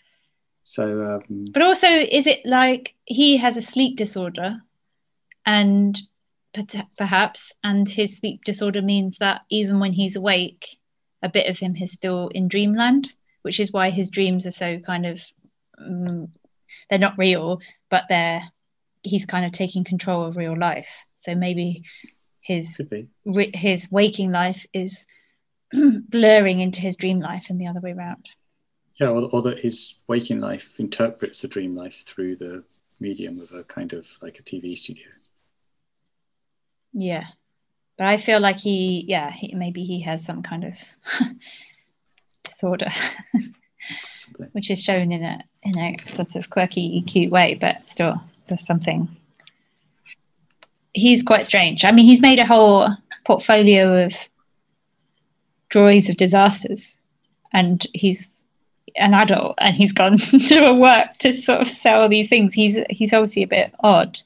So, 0.61 1.15
um, 1.15 1.45
but 1.51 1.61
also, 1.61 1.87
is 1.87 2.27
it 2.27 2.45
like 2.45 2.93
he 3.05 3.37
has 3.37 3.57
a 3.57 3.61
sleep 3.61 3.97
disorder, 3.97 4.61
and 5.45 5.99
perhaps, 6.97 7.51
and 7.63 7.87
his 7.89 8.17
sleep 8.17 8.43
disorder 8.43 8.81
means 8.81 9.17
that 9.19 9.41
even 9.49 9.79
when 9.79 9.93
he's 9.93 10.15
awake, 10.15 10.77
a 11.21 11.29
bit 11.29 11.47
of 11.47 11.57
him 11.57 11.75
is 11.75 11.91
still 11.91 12.27
in 12.29 12.47
dreamland, 12.47 13.09
which 13.41 13.59
is 13.59 13.71
why 13.71 13.89
his 13.89 14.09
dreams 14.09 14.45
are 14.45 14.51
so 14.51 14.79
kind 14.79 15.05
of, 15.05 15.21
um, 15.77 16.29
they're 16.89 16.99
not 16.99 17.17
real, 17.17 17.59
but 17.89 18.05
they're 18.09 18.41
he's 19.03 19.25
kind 19.25 19.45
of 19.45 19.51
taking 19.51 19.83
control 19.83 20.25
of 20.25 20.37
real 20.37 20.57
life. 20.57 20.87
So 21.17 21.35
maybe 21.35 21.83
his 22.41 22.81
ri- 23.25 23.51
his 23.53 23.87
waking 23.91 24.31
life 24.31 24.65
is 24.73 25.05
blurring 25.73 26.59
into 26.59 26.79
his 26.79 26.95
dream 26.95 27.19
life 27.19 27.45
and 27.49 27.59
the 27.59 27.67
other 27.67 27.79
way 27.79 27.91
around. 27.91 28.27
Yeah, 28.99 29.09
or, 29.09 29.29
or 29.31 29.41
that 29.43 29.59
his 29.59 29.95
waking 30.07 30.39
life 30.41 30.79
interprets 30.79 31.41
the 31.41 31.47
dream 31.47 31.75
life 31.75 32.03
through 32.05 32.35
the 32.35 32.63
medium 32.99 33.39
of 33.39 33.51
a 33.57 33.63
kind 33.63 33.93
of 33.93 34.07
like 34.21 34.39
a 34.39 34.43
TV 34.43 34.77
studio. 34.77 35.07
Yeah. 36.91 37.23
But 37.97 38.07
I 38.07 38.17
feel 38.17 38.39
like 38.39 38.57
he, 38.57 39.05
yeah, 39.07 39.31
he, 39.31 39.53
maybe 39.53 39.83
he 39.83 40.01
has 40.01 40.23
some 40.23 40.41
kind 40.41 40.63
of 40.63 40.73
disorder, 42.43 42.91
which 44.53 44.71
is 44.71 44.81
shown 44.81 45.11
in 45.11 45.23
a 45.23 45.43
in 45.63 45.77
a 45.77 46.15
sort 46.15 46.35
of 46.35 46.49
quirky, 46.49 47.03
cute 47.05 47.31
way, 47.31 47.57
but 47.59 47.87
still, 47.87 48.21
there's 48.47 48.65
something. 48.65 49.15
He's 50.93 51.21
quite 51.23 51.45
strange. 51.45 51.85
I 51.85 51.91
mean, 51.91 52.05
he's 52.05 52.21
made 52.21 52.39
a 52.39 52.45
whole 52.45 52.89
portfolio 53.25 54.05
of 54.05 54.13
drawings 55.69 56.09
of 56.09 56.17
disasters, 56.17 56.97
and 57.53 57.85
he's 57.93 58.25
an 58.95 59.13
adult, 59.13 59.55
and 59.59 59.75
he's 59.75 59.91
gone 59.93 60.17
to 60.47 60.65
a 60.65 60.73
work 60.73 61.17
to 61.19 61.33
sort 61.33 61.61
of 61.61 61.69
sell 61.69 62.07
these 62.09 62.27
things. 62.27 62.53
He's 62.53 62.77
he's 62.89 63.13
obviously 63.13 63.43
a 63.43 63.47
bit 63.47 63.73
odd. 63.81 64.19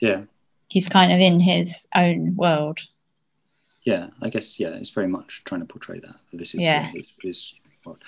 Yeah. 0.00 0.22
He's 0.68 0.88
kind 0.88 1.12
of 1.12 1.20
in 1.20 1.40
his 1.40 1.86
own 1.94 2.34
world. 2.36 2.80
Yeah, 3.84 4.08
I 4.22 4.28
guess 4.30 4.58
yeah, 4.58 4.68
it's 4.70 4.90
very 4.90 5.06
much 5.08 5.42
trying 5.44 5.60
to 5.60 5.66
portray 5.66 6.00
that. 6.00 6.16
This 6.32 6.54
is 6.54 6.62
Yeah. 6.62 6.82
his, 6.84 7.12
his 7.22 7.62
what? 7.84 7.98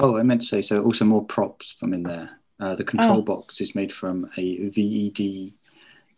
Oh, 0.00 0.16
I 0.16 0.22
meant 0.22 0.40
to 0.40 0.46
say 0.46 0.62
so. 0.62 0.82
Also, 0.82 1.04
more 1.04 1.24
props 1.24 1.72
from 1.74 1.92
in 1.94 2.02
there. 2.02 2.30
Uh, 2.58 2.74
the 2.74 2.84
control 2.84 3.18
Oh. 3.18 3.22
box 3.22 3.60
is 3.60 3.74
made 3.74 3.92
from 3.92 4.30
a 4.38 4.68
VED 4.70 5.52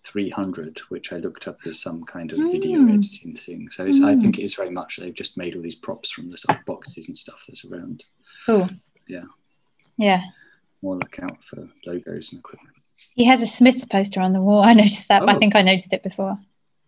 300, 0.04 0.78
which 0.88 1.12
I 1.12 1.16
looked 1.16 1.48
up 1.48 1.58
as 1.66 1.80
some 1.80 2.00
kind 2.04 2.32
of 2.32 2.38
video 2.38 2.78
Mm. 2.80 2.94
editing 2.94 3.34
thing. 3.34 3.68
So 3.68 3.84
it's, 3.86 4.00
I 4.00 4.14
Mm. 4.14 4.20
think 4.20 4.38
it 4.38 4.44
is 4.44 4.54
very 4.54 4.70
much 4.70 4.96
they've 4.96 5.14
just 5.14 5.36
made 5.36 5.54
all 5.56 5.62
these 5.62 5.74
props 5.74 6.10
from 6.10 6.30
the 6.30 6.38
sort 6.38 6.58
of 6.58 6.64
boxes 6.64 7.08
and 7.08 7.16
stuff 7.16 7.44
that's 7.46 7.64
around. 7.64 8.04
Cool. 8.46 8.68
Yeah. 9.06 9.24
Yeah. 9.96 10.22
More 10.82 10.96
look 10.96 11.18
out 11.20 11.42
for 11.42 11.68
logos 11.86 12.32
and 12.32 12.38
equipment. 12.38 12.76
He 13.14 13.24
has 13.24 13.42
a 13.42 13.46
Smiths 13.46 13.84
poster 13.84 14.20
on 14.20 14.32
the 14.32 14.40
wall. 14.40 14.62
I 14.62 14.72
noticed 14.72 15.08
that, 15.08 15.20
but 15.20 15.30
I 15.30 15.36
Oh. 15.36 15.38
think 15.38 15.56
I 15.56 15.62
noticed 15.62 15.92
it 15.92 16.02
before. 16.02 16.38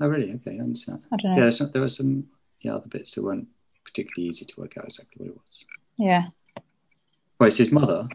Oh, 0.00 0.08
really? 0.08 0.32
Okay, 0.34 0.56
I 0.56 0.60
understand. 0.62 1.04
I 1.12 1.16
don't 1.16 1.36
know. 1.36 1.44
Yeah, 1.44 1.50
some, 1.50 1.70
there 1.72 1.82
were 1.82 1.88
some 1.88 2.26
yeah 2.60 2.74
other 2.74 2.88
bits 2.88 3.14
that 3.14 3.22
weren't 3.24 3.48
particularly 3.84 4.28
easy 4.30 4.44
to 4.44 4.60
work 4.60 4.78
out 4.78 4.84
exactly 4.84 5.16
what 5.18 5.28
it 5.28 5.36
was. 5.36 5.64
Yeah. 5.98 6.28
Well, 7.38 7.48
it's 7.48 7.58
his 7.58 7.72
mother 7.72 8.08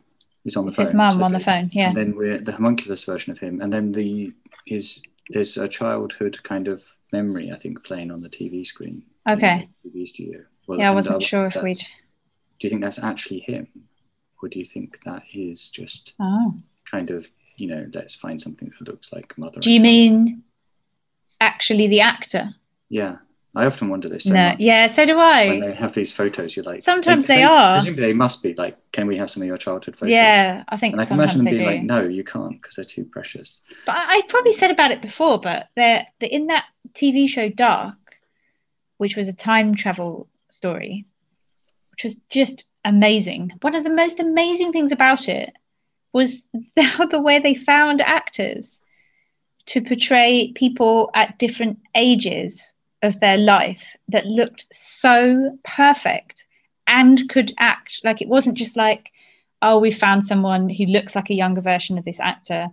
is 0.46 0.56
on 0.56 0.66
the 0.66 0.72
phone. 0.72 0.86
his 0.86 0.94
mum 0.94 1.22
on 1.24 1.32
the 1.32 1.40
phone. 1.40 1.70
Yeah. 1.74 1.88
And 1.88 1.96
then 1.96 2.16
we're 2.16 2.40
the 2.40 2.52
homunculus 2.54 3.04
version 3.04 3.32
of 3.32 3.40
him, 3.40 3.62
and 3.62 3.72
then 3.74 3.92
the 3.92 4.32
his 4.66 5.02
there's 5.30 5.58
a 5.58 5.68
childhood 5.68 6.42
kind 6.44 6.68
of 6.68 6.84
memory 7.12 7.52
I 7.52 7.58
think 7.58 7.84
playing 7.84 8.12
on 8.12 8.22
the 8.22 8.30
TV 8.30 8.66
screen. 8.66 9.04
Okay. 9.28 9.68
TV 9.86 10.08
studio. 10.08 10.42
Well, 10.68 10.80
Yeah, 10.80 10.92
I 10.92 10.94
wasn't 10.96 11.24
sure 11.24 11.48
if 11.48 11.56
we'd. 11.64 11.78
Do 11.78 12.68
you 12.68 12.70
think 12.70 12.82
that's 12.84 13.00
actually 13.04 13.40
him, 13.40 13.68
or 14.42 14.48
do 14.50 14.60
you 14.60 14.66
think 14.66 15.00
that 15.04 15.24
is 15.34 15.70
just 15.70 16.14
Oh. 16.20 16.54
kind 16.90 17.10
of 17.10 17.28
you 17.58 17.68
know 17.68 17.88
let's 17.94 18.16
find 18.16 18.40
something 18.42 18.70
that 18.80 18.88
looks 18.88 19.12
like 19.12 19.38
mother? 19.38 19.60
Do 19.62 19.72
you 19.72 19.80
child? 19.80 19.84
mean 19.84 20.44
actually 21.42 21.88
the 21.88 22.02
actor? 22.02 22.54
Yeah, 22.90 23.18
I 23.56 23.66
often 23.66 23.90
wonder 23.90 24.10
this. 24.10 24.26
So 24.26 24.34
no. 24.34 24.50
much. 24.50 24.60
Yeah, 24.60 24.94
so 24.94 25.06
do 25.06 25.18
I. 25.18 25.48
When 25.48 25.60
they 25.60 25.74
have 25.74 25.94
these 25.94 26.12
photos, 26.12 26.56
you're 26.56 26.66
like. 26.66 26.84
Sometimes 26.84 27.26
they 27.26 27.44
so- 27.44 27.50
are. 27.50 27.74
Presumably 27.74 28.08
they 28.08 28.14
must 28.14 28.44
be 28.44 28.54
like, 28.56 28.78
can 28.92 29.08
we 29.08 29.18
have 29.18 29.30
some 29.30 29.44
of 29.44 29.48
your 29.48 29.58
childhood 29.58 29.96
photos? 29.96 30.12
Yeah, 30.12 30.64
I 30.68 30.78
think 30.78 30.94
And 30.94 31.02
I 31.02 31.06
can 31.06 31.16
imagine 31.16 31.44
them 31.44 31.54
being 31.54 31.66
do. 31.66 31.66
like, 31.66 31.84
no, 31.84 32.02
you 32.04 32.24
can't 32.24 32.62
because 32.62 32.76
they're 32.76 32.86
too 32.86 33.06
precious. 33.06 33.62
But 33.86 33.96
I, 33.96 34.18
I 34.18 34.22
probably 34.28 34.54
said 34.54 34.72
about 34.72 34.92
it 34.92 35.02
before, 35.02 35.40
but 35.40 35.68
they're, 35.76 36.06
they're 36.20 36.30
in 36.30 36.48
that 36.48 36.66
TV 36.94 37.30
show 37.30 37.50
Dark, 37.50 37.96
which 38.98 39.16
was 39.16 39.28
a 39.28 39.34
time 39.34 39.76
travel 39.76 40.28
story, 40.50 41.06
which 41.92 42.04
was 42.04 42.18
just 42.30 42.66
amazing. 42.84 43.52
One 43.62 43.76
of 43.76 43.84
the 43.84 43.90
most 43.90 44.20
amazing 44.20 44.72
things 44.72 44.92
about 44.92 45.28
it 45.28 45.54
was 46.14 46.32
the, 46.54 47.08
the 47.12 47.22
way 47.22 47.40
they 47.40 47.56
found 47.56 48.02
actors 48.02 48.80
to 49.68 49.82
portray 49.82 50.52
people 50.54 51.10
at 51.14 51.40
different 51.40 51.80
ages 51.96 52.74
of 53.06 53.20
their 53.20 53.38
life 53.38 53.84
that 54.10 54.26
looked 54.26 54.66
so 54.72 55.58
perfect 55.64 56.46
and 56.88 57.30
could 57.30 57.54
act. 57.58 58.02
Like 58.04 58.22
it 58.22 58.28
wasn't 58.28 58.58
just 58.58 58.76
like 58.76 59.12
oh 59.62 59.80
we 59.80 59.92
found 59.92 60.26
someone 60.26 60.70
who 60.70 60.86
looks 60.86 61.16
like 61.16 61.30
a 61.30 61.36
younger 61.36 61.62
version 61.62 61.98
of 61.98 62.06
this 62.06 62.20
actor 62.20 62.68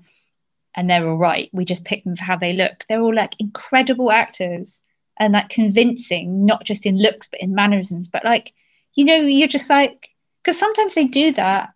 and 0.74 0.88
they're 0.88 1.08
all 1.08 1.16
right. 1.16 1.48
We 1.52 1.64
just 1.64 1.84
picked 1.84 2.04
them 2.04 2.16
for 2.16 2.24
how 2.24 2.36
they 2.36 2.52
look. 2.54 2.84
They're 2.88 3.00
all 3.00 3.14
like 3.14 3.34
incredible 3.38 4.10
actors 4.10 4.80
and 5.18 5.34
like 5.34 5.50
convincing 5.50 6.46
not 6.46 6.64
just 6.64 6.86
in 6.86 6.98
looks 6.98 7.28
but 7.28 7.40
in 7.40 7.54
mannerisms. 7.54 8.08
But 8.08 8.24
like 8.24 8.52
you 8.94 9.04
know 9.04 9.16
you're 9.16 9.48
just 9.48 9.70
like 9.70 10.08
because 10.42 10.58
sometimes 10.58 10.94
they 10.94 11.04
do 11.04 11.32
that 11.32 11.70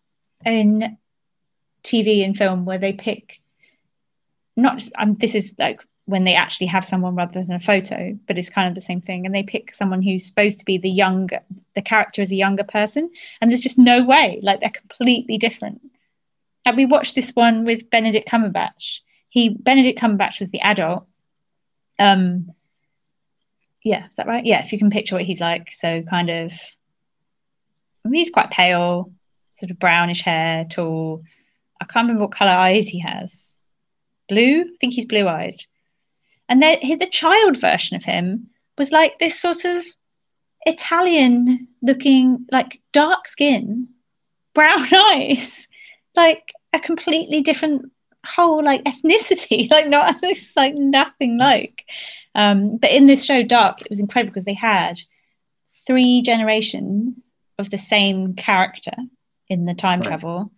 in 0.44 0.98
tv 1.84 2.24
and 2.24 2.36
film 2.36 2.64
where 2.64 2.78
they 2.78 2.92
pick 2.92 3.40
not 4.57 4.78
just, 4.78 4.92
um, 4.98 5.14
this 5.14 5.34
is 5.34 5.54
like 5.59 5.80
when 6.07 6.24
they 6.24 6.34
actually 6.34 6.68
have 6.68 6.84
someone 6.84 7.16
rather 7.16 7.42
than 7.42 7.52
a 7.52 7.61
photo 7.61 8.16
but 8.28 8.38
it's 8.38 8.48
kind 8.48 8.68
of 8.68 8.74
the 8.74 8.80
same 8.80 9.00
thing. 9.00 9.26
And 9.26 9.34
they 9.34 9.42
pick 9.42 9.74
someone 9.74 10.02
who's 10.02 10.24
supposed 10.24 10.61
to 10.61 10.64
be 10.64 10.78
the 10.78 10.90
younger 10.90 11.40
the 11.74 11.82
character 11.82 12.22
is 12.22 12.30
a 12.30 12.36
younger 12.36 12.64
person. 12.64 13.11
And 13.40 13.50
there's 13.50 13.61
just 13.61 13.78
no 13.78 14.04
way 14.04 14.40
like 14.42 14.61
they're 14.61 14.70
completely 14.70 15.36
different. 15.36 15.82
And 16.64 16.76
we 16.76 16.86
watched 16.86 17.14
this 17.14 17.30
one 17.32 17.64
with 17.64 17.90
benedict 17.90 18.28
cumberbatch. 18.28 19.00
He 19.28 19.50
benedict 19.50 20.00
cumberbatch 20.00 20.40
was 20.40 20.48
the 20.50 20.61
adult. 20.61 21.07
Um 21.98 22.52
yeah 23.82 24.07
is 24.07 24.16
that 24.16 24.26
right? 24.28 24.46
Yeah 24.46 24.64
if 24.64 24.72
you 24.72 24.78
can 24.78 24.90
picture 24.90 25.16
what 25.16 25.24
he's 25.24 25.40
like. 25.40 25.72
So 25.72 26.02
kind 26.02 26.30
of 26.30 26.52
I 28.04 28.09
mean, 28.09 28.20
he's 28.20 28.30
quite 28.30 28.50
pale 28.50 29.12
sort 29.52 29.72
of 29.72 29.80
brownish 29.80 30.22
hair 30.22 30.66
tall. 30.70 31.24
I 31.80 31.84
can't 31.84 32.04
remember 32.04 32.22
what 32.22 32.32
color 32.32 32.52
eyes 32.52 32.86
he 32.86 33.00
has. 33.00 33.52
Blue? 34.28 34.61
I 34.61 34.76
think 34.80 34.94
he's 34.94 35.07
blue 35.07 35.26
eyed 35.26 35.62
and 36.49 36.62
then 36.62 36.78
the 36.99 37.07
child 37.07 37.61
version 37.61 37.97
of 37.97 38.05
him 38.05 38.49
was 38.78 38.90
like 38.92 39.18
this 39.18 39.40
sort 39.40 39.64
of 39.64 39.84
Italian 40.66 41.68
looking, 41.82 42.47
like 42.51 42.80
dark 42.92 43.28
skin, 43.28 43.88
brown 44.55 44.86
eyes, 44.94 45.66
like 46.14 46.53
a 46.72 46.80
completely 46.80 47.40
different 47.40 47.90
whole 48.24 48.62
like 48.62 48.84
ethnicity, 48.84 49.70
like 49.70 49.88
not 49.88 50.16
it's 50.22 50.55
like 50.57 50.74
nothing 50.74 51.38
like. 51.38 51.84
Um, 52.34 52.76
but 52.76 52.90
in 52.90 53.07
this 53.07 53.24
show, 53.24 53.42
Dark, 53.42 53.80
it 53.80 53.88
was 53.88 54.01
incredible 54.01 54.32
because 54.32 54.44
they 54.44 54.55
had 54.55 55.01
three 55.86 56.20
generations 56.22 57.34
of 57.59 57.70
the 57.70 57.78
same 57.78 58.34
character 58.34 58.92
in 59.49 59.64
the 59.64 59.74
time 59.74 60.01
Right. 60.01 60.09
travel, 60.09 60.51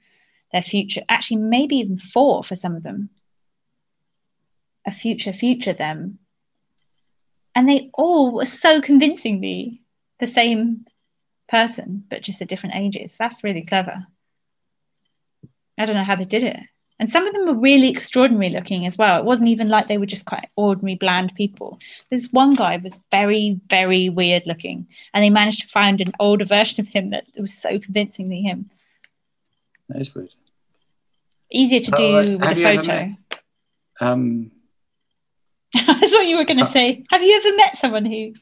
their 0.52 0.62
future, 0.62 1.02
actually, 1.08 1.36
maybe 1.36 1.76
even 1.76 1.98
four 1.98 2.42
for 2.42 2.56
some 2.56 2.74
of 2.74 2.82
them 2.82 3.10
a 4.88 4.90
future 4.90 5.32
future 5.32 5.74
them. 5.74 6.18
And 7.54 7.68
they 7.68 7.90
all 7.94 8.32
were 8.34 8.44
so 8.46 8.80
convincingly 8.80 9.82
the 10.20 10.26
same 10.26 10.86
person 11.48 12.04
but 12.10 12.22
just 12.22 12.42
at 12.42 12.48
different 12.48 12.74
ages. 12.76 13.14
That's 13.18 13.44
really 13.44 13.64
clever. 13.64 14.06
I 15.78 15.86
don't 15.86 15.96
know 15.96 16.04
how 16.04 16.16
they 16.16 16.24
did 16.24 16.42
it. 16.42 16.58
And 17.00 17.08
some 17.10 17.26
of 17.26 17.32
them 17.32 17.46
were 17.46 17.54
really 17.70 17.88
extraordinary 17.88 18.50
looking 18.50 18.84
as 18.86 18.98
well. 18.98 19.18
It 19.18 19.24
wasn't 19.24 19.48
even 19.48 19.68
like 19.68 19.86
they 19.86 19.98
were 19.98 20.06
just 20.14 20.24
quite 20.24 20.48
ordinary 20.56 20.96
bland 20.96 21.32
people. 21.36 21.78
There's 22.10 22.32
one 22.32 22.56
guy 22.56 22.76
was 22.78 22.92
very 23.10 23.60
very 23.70 24.08
weird 24.08 24.46
looking. 24.46 24.88
And 25.14 25.22
they 25.22 25.30
managed 25.30 25.60
to 25.60 25.68
find 25.68 26.00
an 26.00 26.12
older 26.18 26.44
version 26.44 26.80
of 26.80 26.88
him 26.88 27.10
that 27.10 27.24
was 27.36 27.54
so 27.54 27.78
convincingly 27.78 28.40
him. 28.42 28.70
That 29.88 30.00
is 30.00 30.14
weird. 30.14 30.34
easier 31.52 31.80
to 31.80 31.90
do 31.92 32.04
uh, 32.16 32.22
with 32.38 32.42
a 32.58 32.62
photo. 32.62 32.86
met- 32.86 33.40
Um, 34.00 34.50
I 35.74 36.08
thought 36.08 36.26
you 36.26 36.36
were 36.36 36.44
going 36.44 36.58
to 36.58 36.64
Uh, 36.64 36.68
say, 36.72 37.04
have 37.10 37.22
you 37.22 37.36
ever 37.36 37.56
met 37.56 37.78
someone 37.78 38.04
who 38.06 38.32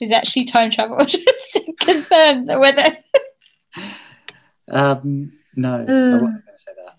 is 0.00 0.10
actually 0.10 0.46
time 0.46 0.70
traveled? 0.70 1.08
Just 1.08 1.24
to 1.52 1.72
confirm 1.80 2.46
that 2.46 2.58
whether. 2.60 2.96
um, 4.70 5.32
no, 5.56 5.72
I 5.74 5.78
wasn't 5.78 5.86
going 6.20 6.32
to 6.32 6.40
say 6.56 6.72
that. 6.84 6.94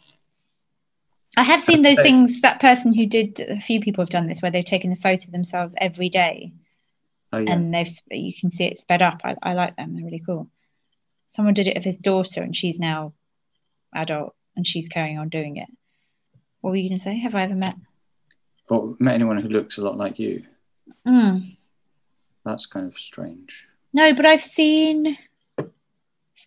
I 1.37 1.43
have 1.43 1.61
seen 1.61 1.81
those 1.81 1.97
So- 1.97 2.03
things. 2.03 2.41
That 2.41 2.61
person 2.61 2.93
who 2.93 3.05
did, 3.05 3.39
a 3.41 3.59
few 3.59 3.81
people 3.81 4.03
have 4.03 4.09
done 4.09 4.27
this, 4.27 4.41
where 4.41 4.51
they've 4.51 4.63
taken 4.63 4.91
a 4.93 4.95
photo 4.95 5.25
of 5.25 5.31
themselves 5.31 5.73
every 5.77 6.07
day, 6.09 6.53
Oh 7.33 7.39
yeah, 7.39 7.51
and 7.51 7.73
they've 7.73 7.91
you 8.11 8.33
can 8.39 8.51
see 8.51 8.63
it 8.65 8.77
sped 8.77 9.01
up. 9.01 9.19
I, 9.25 9.35
I 9.43 9.53
like 9.53 9.75
them; 9.75 9.95
they're 9.95 10.05
really 10.05 10.23
cool. 10.25 10.49
Someone 11.31 11.53
did 11.53 11.67
it 11.67 11.75
of 11.75 11.83
his 11.83 11.97
daughter, 11.97 12.41
and 12.41 12.55
she's 12.55 12.79
now 12.79 13.11
adult, 13.93 14.33
and 14.55 14.65
she's 14.65 14.87
carrying 14.87 15.17
on 15.19 15.27
doing 15.27 15.57
it. 15.57 15.67
What 16.61 16.69
were 16.71 16.77
you 16.77 16.87
going 16.89 16.97
to 16.97 17.03
say? 17.03 17.19
Have 17.19 17.35
I 17.35 17.43
ever 17.43 17.55
met? 17.55 17.75
Or 18.69 18.95
met 18.99 19.15
anyone 19.15 19.37
who 19.37 19.49
looks 19.49 19.77
a 19.77 19.83
lot 19.83 19.97
like 19.97 20.19
you. 20.19 20.43
Mm. 21.05 21.55
That's 22.43 22.65
kind 22.65 22.87
of 22.87 22.97
strange. 22.97 23.67
No, 23.93 24.13
but 24.13 24.25
I've 24.25 24.43
seen 24.43 25.17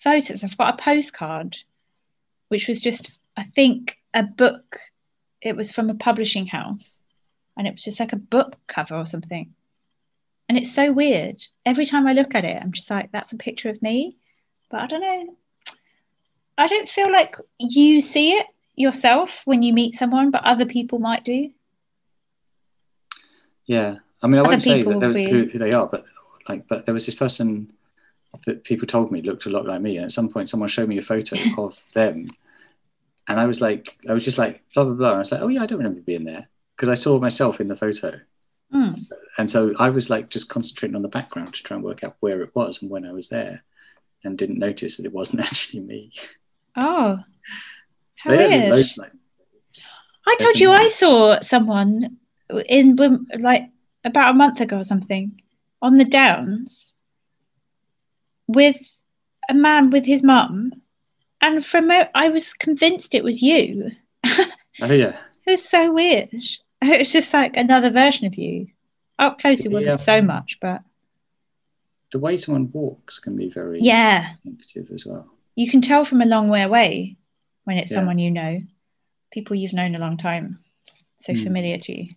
photos. 0.03 0.45
I've 0.45 0.57
got 0.57 0.79
a 0.79 0.83
postcard, 0.83 1.57
which 2.49 2.69
was 2.69 2.81
just, 2.81 3.11
I 3.37 3.45
think, 3.45 3.99
a 4.15 4.23
book. 4.23 4.79
It 5.41 5.57
was 5.57 5.71
from 5.71 5.91
a 5.91 5.95
publishing 5.95 6.47
house, 6.47 6.95
and 7.57 7.67
it 7.67 7.73
was 7.73 7.85
just 7.85 8.01
like 8.01 8.13
a 8.13 8.17
book 8.17 8.57
cover 8.67 8.97
or 8.97 9.07
something. 9.07 9.55
And 10.49 10.57
it's 10.59 10.75
so 10.75 10.93
weird. 10.93 11.43
Every 11.67 11.85
time 11.85 12.07
I 12.07 12.15
look 12.15 12.35
at 12.35 12.45
it, 12.45 12.61
I'm 12.61 12.73
just 12.73 12.91
like, 12.91 13.13
that's 13.13 13.33
a 13.33 13.37
picture 13.37 13.69
of 13.69 13.83
me. 13.83 14.17
But 14.71 14.81
I 14.81 14.87
don't 14.87 15.01
know. 15.01 15.37
I 16.57 16.67
don't 16.67 16.89
feel 16.89 17.13
like 17.13 17.37
you 17.59 18.01
see 18.01 18.33
it 18.33 18.47
yourself 18.75 19.43
when 19.45 19.63
you 19.63 19.73
meet 19.73 19.97
someone, 19.97 20.31
but 20.31 20.45
other 20.45 20.67
people 20.67 20.99
might 20.99 21.25
do. 21.25 21.51
Yeah, 23.69 23.97
I 24.23 24.27
mean, 24.27 24.37
I 24.37 24.41
Other 24.41 24.49
won't 24.49 24.63
say 24.63 24.83
that 24.83 24.99
there 24.99 25.09
was, 25.09 25.17
who, 25.17 25.45
who 25.45 25.59
they 25.59 25.73
are, 25.73 25.87
but 25.87 26.03
like, 26.49 26.67
but 26.67 26.87
there 26.87 26.95
was 26.95 27.07
this 27.07 27.15
person 27.15 27.71
that 28.47 28.65
people 28.65 28.87
told 28.87 29.13
me 29.13 29.23
looked 29.23 29.47
a 29.47 29.51
lot 29.51 29.67
like 29.67 29.81
me, 29.81 29.97
and 29.97 30.05
at 30.07 30.13
some 30.13 30.29
point, 30.29 30.49
someone 30.49 30.69
showed 30.69 30.89
me 30.89 30.99
a 30.99 31.03
photo 31.03 31.37
of 31.59 31.81
them, 31.93 32.29
and 33.29 33.39
I 33.39 33.47
was 33.47 33.61
like, 33.61 33.97
I 34.09 34.13
was 34.15 34.25
just 34.25 34.39
like, 34.39 34.65
blah 34.75 34.85
blah 34.85 34.95
blah, 34.95 35.09
and 35.11 35.17
I 35.17 35.19
was 35.19 35.31
like, 35.33 35.43
oh 35.43 35.49
yeah, 35.49 35.63
I 35.63 35.67
don't 35.67 35.79
remember 35.79 36.01
being 36.01 36.25
there 36.25 36.49
because 36.77 36.89
I 36.89 36.95
saw 36.95 37.19
myself 37.21 37.61
in 37.61 37.67
the 37.69 37.77
photo, 37.77 38.19
Hmm. 38.73 38.93
and 39.39 39.51
so 39.51 39.73
I 39.79 39.91
was 39.91 40.11
like 40.11 40.29
just 40.29 40.49
concentrating 40.49 40.97
on 40.97 41.03
the 41.03 41.09
background 41.09 41.55
to 41.55 41.63
try 41.63 41.75
and 41.77 41.85
work 41.85 42.05
out 42.05 42.17
where 42.21 42.43
it 42.43 42.55
was 42.55 42.83
and 42.83 42.91
when 42.91 43.07
I 43.07 43.13
was 43.13 43.29
there, 43.29 43.63
and 44.25 44.37
didn't 44.37 44.59
notice 44.59 44.97
that 44.97 45.07
it 45.07 45.13
wasn't 45.13 45.41
actually 45.47 45.81
me. 45.81 46.13
Oh, 46.77 47.19
how 48.17 48.31
weird. 48.31 48.87
like 48.97 49.13
I 50.27 50.37
told 50.39 50.59
you 50.61 50.71
I 50.73 50.89
saw 50.89 51.41
someone 51.41 52.18
in 52.69 52.97
like 53.39 53.71
about 54.05 54.31
a 54.31 54.35
month 54.39 54.61
ago 54.61 54.79
or 54.79 54.85
something 54.85 55.41
on 55.83 55.97
the 55.99 56.05
downs 56.05 56.95
with 58.47 58.77
a 59.49 59.55
man 59.55 59.91
with 59.91 60.05
his 60.05 60.23
mum, 60.23 60.73
and 61.41 61.65
from 61.65 61.91
I 61.91 62.29
was 62.31 62.53
convinced 62.55 63.15
it 63.15 63.25
was 63.25 63.43
you. 63.43 63.93
Oh 64.81 64.93
yeah, 64.93 65.17
It 65.47 65.51
was 65.51 65.65
so 65.69 65.93
weird. 65.93 66.31
It 66.83 66.99
was 67.01 67.13
just 67.13 67.33
like 67.35 67.57
another 67.57 67.91
version 67.91 68.27
of 68.29 68.37
you. 68.37 68.69
Up 69.19 69.39
close, 69.41 69.65
it 69.67 69.73
wasn't 69.73 69.99
Yeah. 69.99 70.05
so 70.05 70.23
much, 70.23 70.59
but 70.61 70.83
The 72.13 72.21
way 72.21 72.37
someone 72.37 72.71
walks 72.73 73.19
can 73.19 73.37
be 73.37 73.49
very 73.49 73.81
yeah, 73.83 74.35
distinctive 74.45 74.91
as 74.93 75.05
well. 75.07 75.27
you 75.57 75.69
can 75.71 75.81
tell 75.81 76.05
from 76.05 76.23
a 76.23 76.27
long 76.27 76.49
way 76.49 76.63
away 76.63 77.17
when 77.65 77.79
it's 77.79 77.91
Yeah. 77.91 77.97
someone 77.97 78.19
you 78.19 78.31
know, 78.31 78.63
people 79.33 79.57
you've 79.57 79.73
known 79.73 79.95
a 79.97 79.99
long 79.99 80.17
time, 80.17 80.61
so 81.19 81.35
Hmm. 81.35 81.43
familiar 81.43 81.79
to 81.79 81.93
you. 81.99 82.15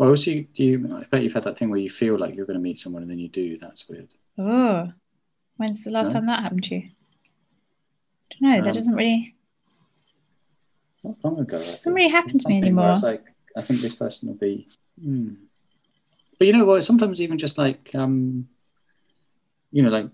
Well, 0.00 0.08
also, 0.08 0.30
do 0.32 0.64
you, 0.64 0.96
I 0.96 1.04
bet 1.10 1.22
you've 1.22 1.34
had 1.34 1.44
that 1.44 1.58
thing 1.58 1.68
where 1.68 1.78
you 1.78 1.90
feel 1.90 2.16
like 2.18 2.34
you're 2.34 2.46
going 2.46 2.58
to 2.58 2.62
meet 2.62 2.78
someone 2.78 3.02
and 3.02 3.10
then 3.10 3.18
you 3.18 3.28
do. 3.28 3.58
That's 3.58 3.86
weird. 3.86 4.08
Oh, 4.38 4.90
when's 5.58 5.84
the 5.84 5.90
last 5.90 6.06
No? 6.06 6.12
time 6.14 6.24
that 6.26 6.42
happened 6.42 6.64
to 6.64 6.76
you? 6.76 6.82
I 8.30 8.34
don't 8.40 8.42
know. 8.50 8.62
that 8.62 8.68
Um, 8.70 8.74
doesn't 8.76 8.94
really. 8.94 9.34
Not 11.04 11.16
long 11.22 11.38
ago. 11.40 11.58
I 11.58 11.60
Doesn't 11.60 11.82
think. 11.82 11.96
really 11.96 12.08
happen 12.08 12.30
to 12.38 12.48
me 12.48 12.60
Something 12.60 12.76
where 12.76 12.86
I 12.86 12.88
was 12.88 13.04
anymore. 13.04 13.12
like, 13.12 13.24
I 13.58 13.60
think 13.60 13.80
this 13.80 13.94
person 13.94 14.28
will 14.28 14.36
be. 14.36 14.66
Hmm. 15.04 15.34
But 16.38 16.46
you 16.46 16.54
know 16.54 16.64
what? 16.64 16.82
Sometimes 16.82 17.20
even 17.20 17.36
just 17.36 17.58
like, 17.58 17.90
um, 17.94 18.48
you 19.72 19.82
know, 19.82 19.90
like 19.90 20.06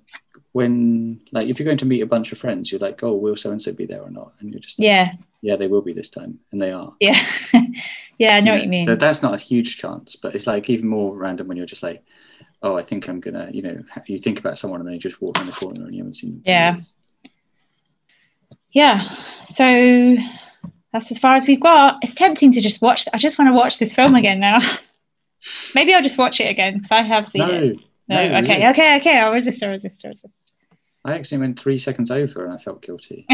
when, 0.53 1.21
like, 1.33 1.49
if 1.49 1.59
you're 1.59 1.65
going 1.67 1.77
to 1.79 1.87
meet 1.87 2.01
a 2.01 2.07
bunch 2.07 2.33
of 2.33 2.39
friends, 2.39 2.71
you're 2.73 2.81
like, 2.81 3.03
oh, 3.03 3.15
will 3.15 3.37
so 3.37 3.51
and 3.51 3.61
so 3.61 3.73
be 3.73 3.85
there 3.87 4.03
or 4.03 4.11
not? 4.11 4.33
And 4.41 4.51
you're 4.51 4.61
just, 4.61 4.79
like, 4.79 4.87
Yeah, 4.87 5.13
yeah, 5.43 5.57
they 5.57 5.67
will 5.67 5.83
be 5.83 5.93
this 5.93 6.11
time, 6.11 6.39
and 6.53 6.61
they 6.61 6.73
are. 6.73 6.95
yeah, 7.01 7.27
yeah. 8.19 8.37
I 8.37 8.41
know 8.41 8.53
what 8.53 8.63
you 8.63 8.69
mean. 8.69 8.85
So 8.85 8.97
that's 8.97 9.23
not 9.23 9.35
a 9.35 9.43
huge 9.43 9.77
chance, 9.77 10.17
but 10.17 10.35
it's 10.35 10.47
like 10.47 10.71
even 10.71 10.89
more 10.89 11.15
random 11.17 11.47
when 11.49 11.57
you're 11.57 11.67
just 11.67 11.83
like, 11.83 12.03
oh, 12.63 12.77
I 12.77 12.83
think 12.83 13.09
I'm 13.09 13.21
gonna, 13.21 13.51
you 13.53 13.63
know, 13.63 13.83
you 14.07 14.19
think 14.19 14.39
about 14.39 14.59
someone 14.59 14.81
and 14.81 14.89
they 14.91 14.99
just 14.99 15.21
walk 15.21 15.39
in 15.41 15.47
the 15.47 15.53
corner 15.53 15.85
and 15.85 15.95
you 15.95 16.01
haven't 16.01 16.15
seen 16.15 16.33
them. 16.33 16.43
Yeah. 16.47 16.75
years. 16.75 16.95
yeah. 18.73 19.17
So 19.55 20.17
that's 20.93 21.11
as 21.13 21.19
far 21.19 21.37
as 21.37 21.47
we've 21.47 21.61
got. 21.61 21.99
It's 22.03 22.15
tempting 22.15 22.53
to 22.53 22.61
just 22.61 22.81
watch. 22.81 23.07
I 23.13 23.19
just 23.19 23.39
want 23.39 23.51
to 23.51 23.55
watch 23.55 23.79
this 23.79 23.93
film 23.93 24.15
again 24.15 24.41
now. 24.41 24.61
Maybe 25.75 25.95
I'll 25.95 26.03
just 26.03 26.19
watch 26.19 26.41
it 26.41 26.49
again 26.51 26.75
because 26.79 26.91
I 26.91 27.03
have 27.03 27.29
seen 27.29 27.47
No, 27.47 27.55
it. 27.55 27.79
No, 28.09 28.17
no, 28.17 28.37
okay, 28.39 28.61
resist. 28.63 28.79
okay, 28.79 28.97
okay. 28.97 29.19
I'll 29.19 29.33
resist. 29.33 29.63
I'll 29.63 29.71
resist. 29.71 30.05
I'll 30.05 30.13
resist. 30.13 30.43
I 31.05 31.15
actually 31.15 31.39
went 31.39 31.59
three 31.59 31.79
seconds 31.79 32.11
over 32.11 32.45
and 32.45 32.53
I 32.53 32.59
felt 32.59 32.83
guilty. 32.83 33.27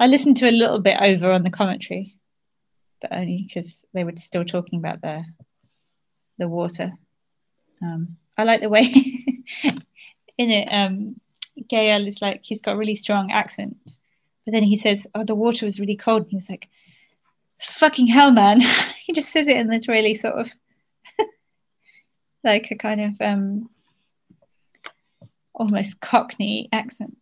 I 0.00 0.06
listened 0.06 0.36
to 0.38 0.48
a 0.48 0.50
little 0.50 0.80
bit 0.80 0.98
over 1.00 1.32
on 1.32 1.42
the 1.42 1.50
commentary, 1.50 2.16
but 3.00 3.12
only 3.12 3.44
because 3.46 3.84
they 3.92 4.04
were 4.04 4.12
still 4.16 4.44
talking 4.44 4.78
about 4.78 5.00
the 5.00 5.24
the 6.38 6.48
water. 6.48 6.92
Um, 7.82 8.16
I 8.36 8.44
like 8.44 8.60
the 8.60 8.68
way 8.68 8.82
in 10.38 10.50
it. 10.50 10.68
Um, 10.68 11.20
Gael 11.68 12.06
is 12.06 12.20
like 12.20 12.40
he's 12.42 12.60
got 12.60 12.74
a 12.74 12.76
really 12.76 12.96
strong 12.96 13.30
accent, 13.30 13.76
but 14.44 14.52
then 14.52 14.64
he 14.64 14.76
says, 14.76 15.06
"Oh, 15.14 15.24
the 15.24 15.34
water 15.34 15.66
was 15.66 15.80
really 15.80 15.96
cold." 15.96 16.22
And 16.22 16.30
he 16.30 16.36
was 16.36 16.48
like, 16.48 16.68
"Fucking 17.60 18.08
hell, 18.08 18.32
man!" 18.32 18.60
he 19.06 19.12
just 19.12 19.32
says 19.32 19.46
it 19.46 19.56
in 19.56 19.68
this 19.68 19.88
really 19.88 20.16
sort 20.16 20.34
of 20.34 20.48
like 22.44 22.70
a 22.70 22.76
kind 22.76 23.00
of 23.00 23.14
um, 23.20 23.70
almost 25.54 26.00
Cockney 26.00 26.68
accent. 26.72 27.16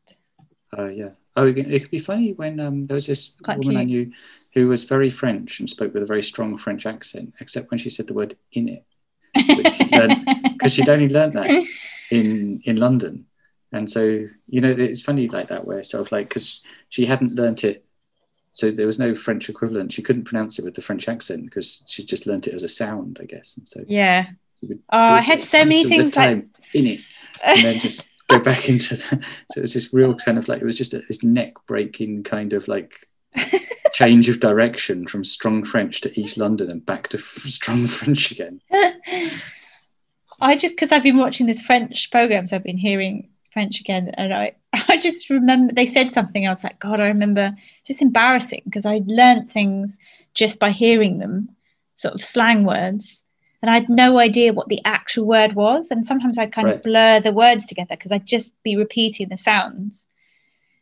Oh 0.77 0.89
yeah. 0.89 1.11
Oh, 1.35 1.47
it, 1.47 1.55
could 1.55 1.91
be 1.91 1.99
funny 1.99 2.33
when 2.35 2.61
um, 2.61 2.85
there 2.85 2.95
was 2.95 3.07
this 3.07 3.33
Quite 3.43 3.59
woman 3.59 3.77
I 3.77 3.85
knew 3.85 4.13
who 4.53 4.69
was 4.69 4.85
very 4.85 5.09
French 5.09 5.61
and 5.61 5.69
spoke 5.69 5.95
with 5.95 6.03
a 6.03 6.07
very 6.07 6.23
strong 6.23 6.59
French 6.59 6.85
accent, 6.85 7.33
except 7.41 7.71
when 7.71 7.79
she 7.79 7.89
said 7.89 8.07
the 8.07 8.15
word 8.15 8.37
"in 8.53 8.69
it," 8.69 8.85
Which 9.35 9.73
she'd 9.73 9.91
because 10.53 10.73
she'd 10.75 10.91
only 10.91 11.09
learned 11.09 11.35
that 11.35 11.67
in 12.11 12.61
in 12.65 12.77
London, 12.77 13.27
and 13.73 13.91
so 13.91 14.27
you 14.47 14.61
know 14.61 14.71
it's 14.71 15.01
funny 15.01 15.29
like 15.29 15.49
that 15.49 15.67
where 15.67 15.83
sort 15.83 16.07
of 16.07 16.13
like 16.13 16.29
because 16.29 16.63
she 16.91 17.07
hadn't 17.07 17.35
learnt 17.35 17.65
it, 17.65 17.87
so 18.51 18.71
there 18.71 18.87
was 18.87 18.99
no 18.99 19.15
French 19.15 19.49
equivalent. 19.49 19.93
She 19.93 20.03
couldn't 20.03 20.25
pronounce 20.25 20.59
it 20.59 20.65
with 20.67 20.75
the 20.75 20.83
French 20.83 21.09
accent 21.09 21.45
because 21.45 21.83
she 21.87 22.05
just 22.05 22.27
learnt 22.27 22.47
it 22.47 22.55
as 22.55 22.63
a 22.63 22.69
sound, 22.69 23.19
I 23.21 23.25
guess. 23.25 23.57
And 23.57 23.67
so 23.67 23.81
yeah. 23.89 24.27
Oh, 24.65 24.79
I 24.91 25.21
had 25.21 25.43
so 25.43 25.59
many 25.59 25.85
things 25.85 26.17
like 26.17 26.45
in 26.75 26.87
it, 26.87 27.01
and 27.43 27.65
then 27.65 27.81
just 27.81 28.07
go 28.29 28.39
back 28.43 28.69
into 28.69 28.97
the. 28.97 29.25
So 29.51 29.59
it 29.59 29.61
was 29.61 29.75
this 29.75 29.93
real 29.93 30.15
kind 30.15 30.39
of 30.39 30.49
like 30.49 30.63
it 30.63 30.65
was 30.65 30.79
just 30.79 30.95
a, 30.95 31.03
this 31.09 31.23
neck 31.23 31.55
breaking 31.67 32.25
kind 32.25 32.53
of 32.53 32.69
like 32.69 32.95
change 33.93 34.29
of 34.29 34.41
direction 34.41 35.07
from 35.07 35.25
strong 35.25 35.65
French 35.65 36.01
to 36.03 36.21
East 36.21 36.39
London 36.39 36.71
and 36.71 36.85
back 36.85 37.09
to 37.09 37.19
f- 37.19 37.25
strong 37.25 37.87
French 37.87 38.31
again. 38.31 38.61
I 40.41 40.57
just 40.57 40.75
because 40.75 40.93
I've 40.93 41.03
been 41.03 41.19
watching 41.19 41.47
this 41.47 41.61
French 41.61 42.11
programs, 42.11 42.53
I've 42.53 42.65
been 42.65 42.79
hearing 42.79 43.29
French 43.53 43.81
again, 43.81 44.13
and 44.15 44.33
I 44.33 44.55
I 44.73 44.97
just 44.97 45.31
remember 45.31 45.73
they 45.75 45.87
said 45.87 46.15
something. 46.15 46.47
I 46.47 46.51
was 46.51 46.65
like, 46.65 46.79
God, 46.79 47.01
I 47.01 47.09
remember 47.09 47.55
just 47.85 48.03
embarrassing 48.03 48.63
because 48.65 48.87
I 48.87 49.03
learned 49.07 49.51
things 49.51 49.99
just 50.35 50.59
by 50.59 50.71
hearing 50.71 51.19
them, 51.19 51.51
sort 51.97 52.15
of 52.15 52.25
slang 52.25 52.65
words, 52.65 53.22
and 53.63 53.71
I 53.71 53.75
had 53.75 53.89
no 53.89 54.19
idea 54.19 54.53
what 54.53 54.69
the 54.69 54.81
actual 54.85 55.25
word 55.27 55.55
was. 55.55 55.91
And 55.91 56.05
sometimes 56.05 56.37
I'd 56.37 56.53
kind 56.53 56.67
Right. 56.67 56.77
of 56.77 56.83
blur 56.83 57.21
the 57.21 57.33
words 57.33 57.67
together 57.67 57.97
because 57.97 58.11
I'd 58.13 58.27
just 58.27 58.61
be 58.65 58.77
repeating 58.77 59.29
the 59.29 59.39
sounds. 59.39 60.07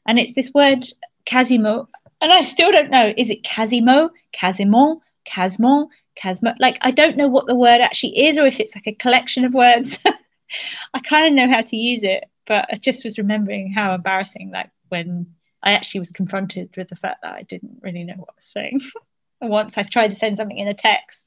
And 0.07 0.19
it's 0.19 0.35
this 0.35 0.53
word 0.55 0.87
Casimo, 1.27 1.87
and 2.21 2.33
I 2.33 2.41
still 2.41 2.73
don't 2.73 2.91
know. 2.91 3.13
Is 3.17 3.31
it 3.31 3.45
Casimo, 3.45 4.11
Casimon, 4.33 5.01
Casmon, 5.25 5.89
Casmo? 6.21 6.55
Like 6.59 6.79
I 6.81 6.91
don't 6.91 7.17
know 7.17 7.29
what 7.29 7.47
the 7.47 7.55
word 7.55 7.81
actually 7.81 8.27
is, 8.27 8.39
or 8.39 8.47
if 8.47 8.59
it's 8.59 8.75
like 8.75 8.87
a 8.87 8.95
collection 8.95 9.45
of 9.45 9.55
words. 9.55 9.99
I 10.95 11.01
kind 11.01 11.27
of 11.27 11.33
know 11.35 11.49
how 11.55 11.63
to 11.63 11.77
use 11.77 12.01
it, 12.03 12.25
but 12.47 12.67
I 12.73 12.77
just 12.77 13.05
was 13.05 13.19
remembering 13.19 13.73
how 13.73 13.95
embarrassing, 13.95 14.51
like 14.51 14.71
when 14.89 15.35
I 15.63 15.73
actually 15.73 16.01
was 16.01 16.11
confronted 16.11 16.71
with 16.77 16.89
the 16.89 16.97
fact 16.97 17.23
that 17.23 17.35
I 17.35 17.43
didn't 17.43 17.79
really 17.83 18.05
know 18.05 18.15
what 18.17 18.31
I 18.31 18.37
was 18.37 18.47
saying. 18.47 18.81
once 19.43 19.75
I 19.77 19.83
tried 19.85 20.09
to 20.09 20.17
send 20.17 20.37
something 20.39 20.59
in 20.59 20.69
a 20.69 20.75
text, 20.75 21.25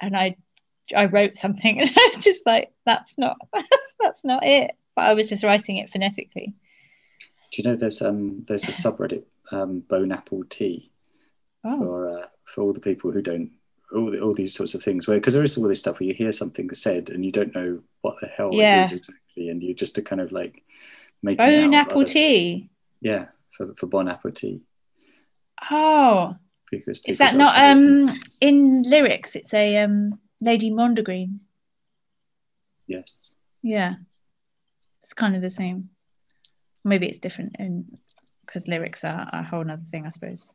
and 0.00 0.16
I 0.16 0.36
I 0.96 1.06
wrote 1.06 1.36
something, 1.36 1.80
and 1.80 1.90
I 1.90 2.10
was 2.14 2.24
just 2.24 2.44
like, 2.46 2.70
that's 2.86 3.16
not 3.18 3.36
that's 4.00 4.24
not 4.24 4.44
it. 4.46 4.72
But 4.96 5.06
I 5.06 5.14
was 5.14 5.28
just 5.28 5.44
writing 5.44 5.76
it 5.78 5.90
phonetically. 5.90 6.52
Do 7.52 7.62
you 7.62 7.68
know 7.68 7.76
there's 7.76 8.02
um 8.02 8.44
there's 8.48 8.64
a 8.68 8.72
subreddit 8.72 9.24
um 9.52 9.80
bone 9.80 10.12
apple 10.12 10.44
tea 10.48 10.90
Oh, 11.64 11.76
for 11.78 12.18
uh, 12.18 12.26
for 12.44 12.62
all 12.62 12.72
the 12.72 12.80
people 12.80 13.10
who 13.10 13.20
don't 13.22 13.50
all 13.92 14.10
the, 14.10 14.20
all 14.20 14.32
these 14.32 14.54
sorts 14.54 14.74
of 14.74 14.82
things 14.82 15.06
where 15.08 15.18
because 15.18 15.34
there 15.34 15.42
is 15.42 15.58
all 15.58 15.66
this 15.68 15.80
stuff 15.80 15.98
where 16.00 16.06
you 16.06 16.14
hear 16.14 16.30
something 16.32 16.72
said 16.72 17.10
and 17.10 17.24
you 17.24 17.32
don't 17.32 17.54
know 17.54 17.80
what 18.02 18.14
the 18.20 18.28
hell 18.28 18.50
Yeah. 18.52 18.78
it 18.80 18.84
is 18.84 18.92
exactly 18.92 19.48
and 19.50 19.62
you're 19.62 19.74
just 19.74 19.96
to 19.96 20.02
kind 20.02 20.20
of 20.20 20.30
like 20.32 20.62
make 21.22 21.38
bone 21.38 21.74
apple 21.74 22.00
rather- 22.02 22.12
tea. 22.12 22.70
yeah 23.00 23.26
for 23.50 23.74
for 23.74 23.86
bon 23.86 24.08
apple 24.08 24.30
tea 24.30 24.60
Oh, 25.70 26.36
because 26.70 27.00
is 27.06 27.18
that 27.18 27.34
not 27.36 27.52
say 27.52 27.60
it 27.70 27.74
can- 27.74 28.08
um 28.08 28.20
in 28.40 28.82
lyrics? 28.84 29.36
It's 29.36 29.52
a 29.52 29.78
um 29.78 30.18
Lady 30.40 30.70
Mondegreen. 30.70 31.38
yes 32.86 33.32
Yeah, 33.62 33.94
it's 35.02 35.12
kind 35.14 35.36
of 35.36 35.42
the 35.42 35.50
same. 35.50 35.90
Maybe 36.84 37.06
it's 37.06 37.18
different 37.18 37.56
in 37.58 37.84
because 38.40 38.66
lyrics 38.66 39.04
are 39.04 39.28
a 39.32 39.42
whole 39.42 39.70
other 39.70 39.82
thing, 39.90 40.06
I 40.06 40.10
suppose. 40.10 40.52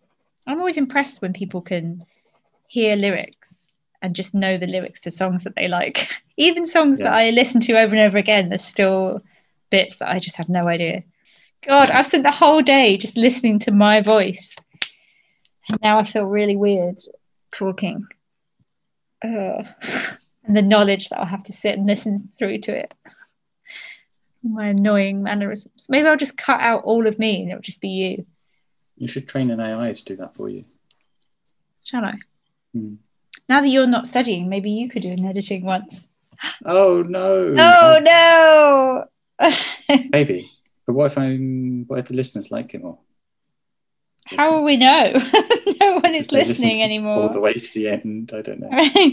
I'm 0.48 0.60
always 0.60 0.78
impressed 0.78 1.22
when 1.22 1.34
people 1.34 1.62
can 1.62 2.06
hear 2.68 2.96
lyrics 2.96 3.54
and 4.02 4.16
just 4.16 4.34
know 4.34 4.58
the 4.58 4.68
lyrics 4.68 5.02
to 5.02 5.12
songs 5.12 5.44
that 5.44 5.56
they 5.56 5.68
like. 5.68 6.10
Even 6.38 6.68
songs 6.68 6.98
that 6.98 7.14
I 7.14 7.30
listen 7.30 7.62
to 7.62 7.80
over 7.80 7.96
and 7.96 8.04
over 8.04 8.18
again, 8.18 8.50
there's 8.50 8.66
still 8.66 9.22
bits 9.70 9.96
that 9.98 10.10
I 10.10 10.20
just 10.20 10.36
have 10.36 10.50
no 10.50 10.62
idea. 10.64 11.04
God, 11.66 11.90
I've 11.90 12.06
spent 12.06 12.24
the 12.24 12.32
whole 12.32 12.62
day 12.62 12.98
just 12.98 13.18
listening 13.18 13.60
to 13.60 13.72
my 13.72 14.02
voice, 14.02 14.56
and 15.70 15.80
now 15.82 16.00
I 16.00 16.04
feel 16.04 16.26
really 16.26 16.56
weird 16.56 17.00
talking. 17.52 18.06
And 19.22 20.56
the 20.56 20.62
knowledge 20.62 21.10
that 21.10 21.20
I'll 21.20 21.26
have 21.26 21.44
to 21.46 21.54
sit 21.54 21.78
and 21.78 21.88
listen 21.88 22.30
through 22.38 22.60
to 22.60 22.78
it 22.78 22.94
my 24.46 24.68
annoying 24.68 25.24
mannerisms. 25.24 25.88
Maybe 25.90 26.08
I'll 26.08 26.18
just 26.18 26.38
cut 26.38 26.62
out 26.62 26.84
all 26.84 27.08
of 27.08 27.18
me 27.18 27.42
and 27.42 27.50
it'll 27.50 27.62
just 27.62 27.82
be 27.82 27.90
you. 27.90 28.24
you 28.96 29.08
should 29.08 29.28
train 29.28 29.50
an 29.52 29.60
AI 29.60 29.94
to 29.94 30.04
do 30.06 30.16
that 30.18 30.36
for 30.36 30.50
you 30.50 30.64
Shall 31.84 32.06
I? 32.06 32.14
Hmm. 32.74 32.96
Now 33.48 33.62
that 33.62 33.68
you're 33.68 33.86
not 33.86 34.08
studying, 34.08 34.50
maybe 34.50 34.72
you 34.72 34.90
could 34.90 35.04
do 35.04 35.12
an 35.12 35.26
editing 35.26 35.66
once. 35.66 36.08
oh 36.66 37.04
no 37.04 37.54
Oh 37.58 38.00
no! 38.02 39.06
maybe 40.12 40.52
but 40.86 40.94
what 40.94 41.12
if 41.12 41.18
I'm 41.18 41.86
what 41.88 42.00
if 42.00 42.08
the 42.08 42.16
listeners 42.16 42.52
like 42.52 42.74
it 42.74 42.82
more 42.84 42.98
How 44.26 44.54
will 44.56 44.64
we 44.64 44.78
know? 44.78 45.14
no 45.80 46.00
one 46.00 46.16
is 46.16 46.32
listening 46.32 47.04
to 47.04 47.08
all 47.10 47.30
the 47.30 47.40
way 47.40 47.54
to 47.54 47.74
the 47.74 47.90
end 47.90 48.32
I 48.36 48.42
don't 48.42 48.60
know 48.60 49.12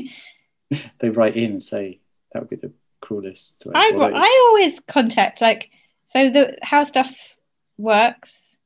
they 0.98 1.10
write 1.10 1.36
in 1.36 1.52
and 1.52 1.64
say 1.64 2.00
that 2.32 2.40
would 2.40 2.48
be 2.48 2.56
the 2.56 2.72
cruelest 3.00 3.64
way. 3.66 3.72
I 3.74 3.90
Although- 3.92 4.14
I 4.16 4.46
always 4.48 4.80
contact 4.88 5.40
like 5.40 5.68
so 6.06 6.30
the 6.30 6.56
how 6.62 6.84
stuff 6.84 7.10
works. 7.78 8.56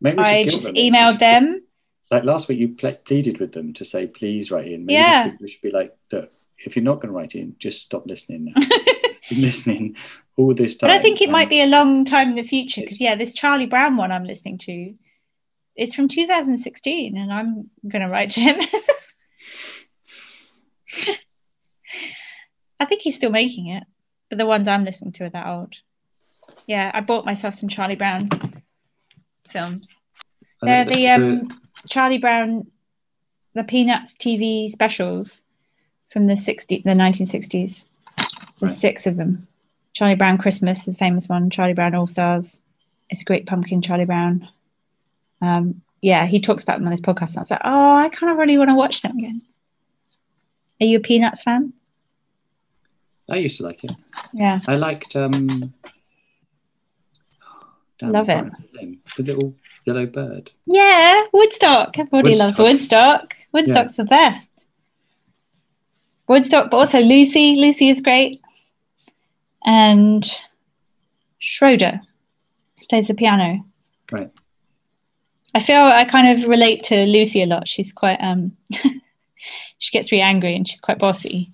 maybe 0.00 0.18
we 0.18 0.24
should 0.24 0.30
I 0.34 0.44
just 0.44 0.64
them 0.64 0.74
emailed 0.74 1.18
them. 1.18 1.62
Like 2.10 2.22
last 2.24 2.48
week, 2.48 2.58
you 2.60 2.68
ple- 2.68 2.92
pleaded 3.04 3.40
with 3.40 3.52
them 3.52 3.72
to 3.74 3.84
say, 3.84 4.06
"Please 4.06 4.50
write 4.52 4.66
in." 4.68 4.86
Maybe 4.86 4.94
Yeah. 4.94 5.32
we 5.40 5.48
should 5.48 5.60
be 5.62 5.70
like, 5.70 5.96
"Look, 6.12 6.30
if 6.58 6.76
you're 6.76 6.84
not 6.84 7.00
going 7.00 7.12
to 7.12 7.18
write 7.18 7.34
in, 7.34 7.56
just 7.58 7.82
stop 7.82 8.06
listening 8.06 8.52
now. 8.54 8.66
Listening 9.32 9.96
all 10.36 10.54
this 10.54 10.76
time." 10.76 10.88
But 10.88 10.96
I 10.96 11.02
think 11.02 11.20
it 11.20 11.30
might 11.30 11.48
be 11.48 11.60
a 11.60 11.66
long 11.66 12.04
time 12.04 12.30
in 12.30 12.36
the 12.36 12.44
future 12.46 12.82
because 12.82 13.00
yeah, 13.00 13.16
this 13.16 13.34
Charlie 13.34 13.66
Brown 13.66 13.96
one 13.96 14.12
I'm 14.12 14.24
listening 14.24 14.58
to, 14.58 14.94
it's 15.76 15.94
from 15.94 16.08
2016 16.08 17.16
and 17.16 17.32
I'm 17.32 17.70
going 17.86 18.02
to 18.02 18.08
write 18.08 18.30
to 18.30 18.40
him. 18.40 18.60
I 22.80 22.86
think 22.86 23.02
he's 23.02 23.16
still 23.16 23.30
making 23.30 23.68
it, 23.68 23.84
but 24.28 24.38
the 24.38 24.46
ones 24.46 24.68
I'm 24.68 24.84
listening 24.84 25.12
to 25.12 25.24
are 25.24 25.30
that 25.30 25.46
old. 25.46 25.74
Yeah, 26.66 26.90
I 26.92 27.00
bought 27.00 27.24
myself 27.24 27.56
some 27.56 27.68
Charlie 27.68 27.96
Brown 27.96 28.28
films. 29.50 29.90
They're 30.62 30.84
the, 30.84 31.08
um, 31.08 31.60
Charlie 31.88 32.18
Brown, 32.18 32.70
the 33.54 33.64
Peanuts 33.64 34.14
TV 34.14 34.70
specials 34.70 35.42
from 36.12 36.26
the 36.26 36.36
60, 36.36 36.82
the 36.84 36.90
1960s. 36.90 37.50
There's 37.50 37.84
right. 38.60 38.70
six 38.70 39.06
of 39.06 39.16
them. 39.16 39.48
Charlie 39.92 40.14
Brown 40.14 40.38
Christmas, 40.38 40.84
the 40.84 40.94
famous 40.94 41.28
one. 41.28 41.50
Charlie 41.50 41.74
Brown 41.74 41.94
All 41.94 42.06
Stars. 42.06 42.60
It's 43.08 43.22
a 43.22 43.24
Great 43.24 43.46
Pumpkin, 43.46 43.82
Charlie 43.82 44.04
Brown. 44.04 44.48
Um, 45.42 45.82
yeah, 46.02 46.26
he 46.26 46.40
talks 46.40 46.62
about 46.62 46.78
them 46.78 46.86
on 46.86 46.92
his 46.92 47.00
podcast. 47.00 47.30
And 47.30 47.38
I 47.38 47.40
was 47.40 47.50
like, 47.50 47.60
oh, 47.64 47.94
I 47.96 48.08
kind 48.10 48.32
of 48.32 48.38
really 48.38 48.58
want 48.58 48.70
to 48.70 48.74
watch 48.74 49.02
them 49.02 49.16
again. 49.18 49.42
Are 50.80 50.86
you 50.86 50.98
a 50.98 51.00
Peanuts 51.00 51.42
fan? 51.42 51.72
I 53.28 53.36
used 53.36 53.56
to 53.58 53.64
like 53.64 53.82
it. 53.82 53.92
Yeah, 54.32 54.60
I 54.68 54.76
liked 54.76 55.16
um 55.16 55.72
damn, 57.98 58.12
Love 58.12 58.28
it. 58.28 58.44
the 58.72 58.78
name. 58.78 59.00
The 59.16 59.22
little 59.24 59.54
yellow 59.84 60.06
bird. 60.06 60.52
yeah. 60.66 61.24
Woodstock. 61.32 61.98
Everybody 61.98 62.36
loves 62.36 62.58
Woodstock. 62.58 62.68
Woodstock. 63.22 63.36
Woodstock's 63.52 63.94
the 63.94 64.04
best. 64.04 64.48
Woodstock, 66.28 66.70
but 66.70 66.76
also 66.76 67.00
Lucy. 67.00 67.56
Lucy 67.56 67.88
is 67.88 68.00
great. 68.00 68.40
And 69.64 70.28
Schroeder 71.40 72.00
plays 72.88 73.08
the 73.08 73.14
piano. 73.14 73.64
Right. 74.12 74.30
I 75.56 75.62
feel 75.62 75.78
I 75.78 76.04
kind 76.04 76.30
of 76.30 76.50
relate 76.50 76.84
to 76.84 77.06
Lucy 77.06 77.42
a 77.42 77.46
lot. 77.46 77.66
She's 77.66 77.90
quite 77.90 78.18
um 78.20 78.54
she 79.78 79.90
gets 79.90 80.12
really 80.12 80.20
angry 80.20 80.54
and 80.54 80.68
she's 80.68 80.82
quite 80.82 80.98
bossy. 80.98 81.50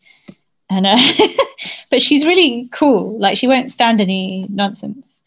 And 0.68 0.88
uh, 0.88 0.98
but 1.90 2.02
she's 2.02 2.26
really 2.26 2.68
cool. 2.72 3.16
Like 3.20 3.36
she 3.36 3.46
won't 3.46 3.70
stand 3.70 4.00
any 4.00 4.48
nonsense. 4.50 5.20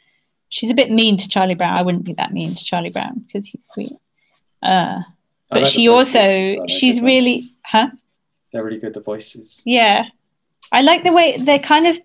She's 0.49 0.69
a 0.69 0.73
bit 0.73 0.91
mean 0.91 1.17
to 1.19 1.29
Charlie 1.29 1.55
Brown. 1.55 1.77
I 1.77 1.83
wouldn't 1.83 2.03
be 2.03 2.15
that 2.15 2.33
mean 2.33 2.53
to 2.53 2.65
Charlie 2.65 2.89
Brown 2.89 3.19
because 3.19 3.45
he's 3.45 3.65
sweet. 3.65 3.95
Uh 4.61 5.03
but 5.49 5.61
like 5.61 5.71
she 5.71 5.87
also 5.87 6.65
she's 6.67 6.99
really 6.99 7.49
huh? 7.63 7.91
They're 8.51 8.65
really 8.65 8.79
good. 8.79 8.93
The 8.93 8.99
voices. 8.99 9.63
Yeah. 9.65 10.03
I 10.73 10.81
like 10.81 11.05
the 11.05 11.13
way 11.13 11.37
they're 11.37 11.59
kind 11.59 11.87
of 11.87 11.97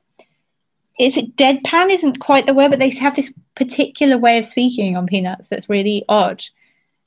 is 1.01 1.17
it 1.17 1.35
deadpan 1.35 1.91
isn't 1.91 2.21
quite 2.21 2.47
the 2.47 2.55
word, 2.55 2.71
but 2.71 2.79
they 2.79 2.91
have 2.91 3.17
this 3.17 3.33
particular 3.57 4.19
way 4.19 4.39
of 4.39 4.47
speaking 4.47 4.97
on 4.97 5.09
Peanuts 5.09 5.49
that's 5.49 5.69
really 5.69 6.05
odd. 6.09 6.45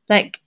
Like 0.10 0.40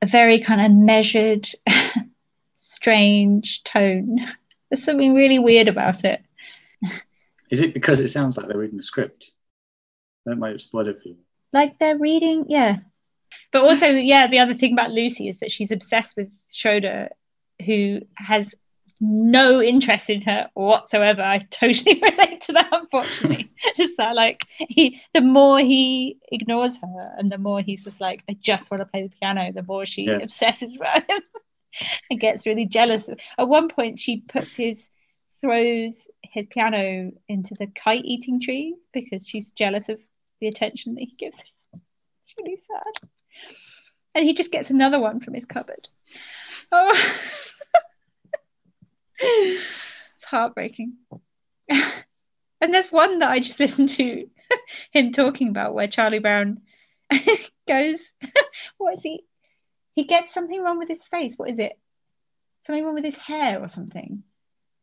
a 0.00 0.06
very 0.06 0.40
kind 0.40 0.60
of 0.60 0.72
measured, 0.72 1.48
strange 2.56 3.62
tone. 3.64 4.18
There's 4.70 4.84
something 4.84 5.14
really 5.14 5.38
weird 5.38 5.68
about 5.68 6.04
it. 6.04 6.22
Is 7.50 7.60
it 7.60 7.74
because 7.74 8.00
it 8.00 8.08
sounds 8.08 8.36
like 8.36 8.48
they're 8.48 8.58
reading 8.58 8.78
the 8.78 8.82
script? 8.82 9.32
That 10.24 10.36
might 10.36 10.60
spoil 10.60 10.88
it 10.88 11.00
for 11.00 11.08
you. 11.08 11.16
Like 11.52 11.78
they're 11.78 11.98
reading, 11.98 12.46
yeah. 12.48 12.78
But 13.52 13.62
also, 13.62 13.88
yeah, 13.90 14.26
the 14.26 14.38
other 14.38 14.54
thing 14.54 14.72
about 14.72 14.90
Lucy 14.90 15.28
is 15.28 15.36
that 15.40 15.52
she's 15.52 15.70
obsessed 15.70 16.16
with 16.16 16.30
Schroeder, 16.50 17.10
who 17.64 18.00
has 18.14 18.54
no 19.04 19.60
interest 19.60 20.08
in 20.08 20.22
her 20.22 20.48
whatsoever. 20.54 21.22
I 21.22 21.38
totally 21.50 22.00
relate 22.02 22.40
to 22.42 22.52
that, 22.52 22.68
unfortunately. 22.70 23.50
just 23.76 23.96
that, 23.96 24.14
like, 24.14 24.42
he, 24.58 25.00
the 25.12 25.20
more 25.20 25.58
he 25.58 26.18
ignores 26.30 26.76
her 26.76 27.14
and 27.18 27.30
the 27.30 27.36
more 27.36 27.60
he's 27.60 27.82
just 27.84 28.00
like, 28.00 28.22
I 28.30 28.36
just 28.40 28.70
want 28.70 28.80
to 28.80 28.86
play 28.86 29.02
the 29.02 29.08
piano, 29.20 29.50
the 29.52 29.64
more 29.64 29.84
she 29.86 30.04
Yeah. 30.04 30.18
obsesses 30.18 30.76
about 30.76 31.10
him 31.10 31.20
and 32.10 32.20
gets 32.20 32.46
really 32.46 32.64
jealous. 32.64 33.08
At 33.36 33.48
one 33.48 33.68
point, 33.68 33.98
she 33.98 34.20
puts 34.20 34.54
his, 34.54 34.88
throws 35.40 36.06
his 36.22 36.46
piano 36.46 37.10
into 37.28 37.54
the 37.58 37.66
kite 37.66 38.04
eating 38.04 38.40
tree 38.40 38.76
because 38.92 39.26
she's 39.26 39.50
jealous 39.50 39.88
of 39.88 39.98
the 40.40 40.46
attention 40.46 40.94
that 40.94 41.00
he 41.00 41.16
gives. 41.18 41.36
Her. 41.36 41.80
It's 42.22 42.34
really 42.38 42.56
sad. 42.56 43.08
And 44.14 44.24
he 44.24 44.32
just 44.32 44.52
gets 44.52 44.70
another 44.70 45.00
one 45.00 45.18
from 45.18 45.34
his 45.34 45.44
cupboard. 45.44 45.88
Oh. 46.70 47.12
It's 49.22 50.24
heartbreaking. 50.24 50.94
and 51.68 52.74
there's 52.74 52.90
one 52.92 53.20
that 53.20 53.30
I 53.30 53.40
just 53.40 53.60
listened 53.60 53.90
to 53.90 54.28
him 54.92 55.12
talking 55.12 55.48
about 55.48 55.74
where 55.74 55.88
Charlie 55.88 56.18
Brown 56.18 56.60
goes, 57.68 58.00
what 58.78 58.94
is 58.94 59.02
he? 59.02 59.24
He 59.94 60.04
gets 60.04 60.32
something 60.32 60.60
wrong 60.62 60.78
with 60.78 60.88
his 60.88 61.04
face. 61.04 61.34
What 61.36 61.50
is 61.50 61.58
it? 61.58 61.78
Something 62.66 62.84
wrong 62.84 62.94
with 62.94 63.04
his 63.04 63.16
hair 63.16 63.60
or 63.60 63.68
something. 63.68 64.22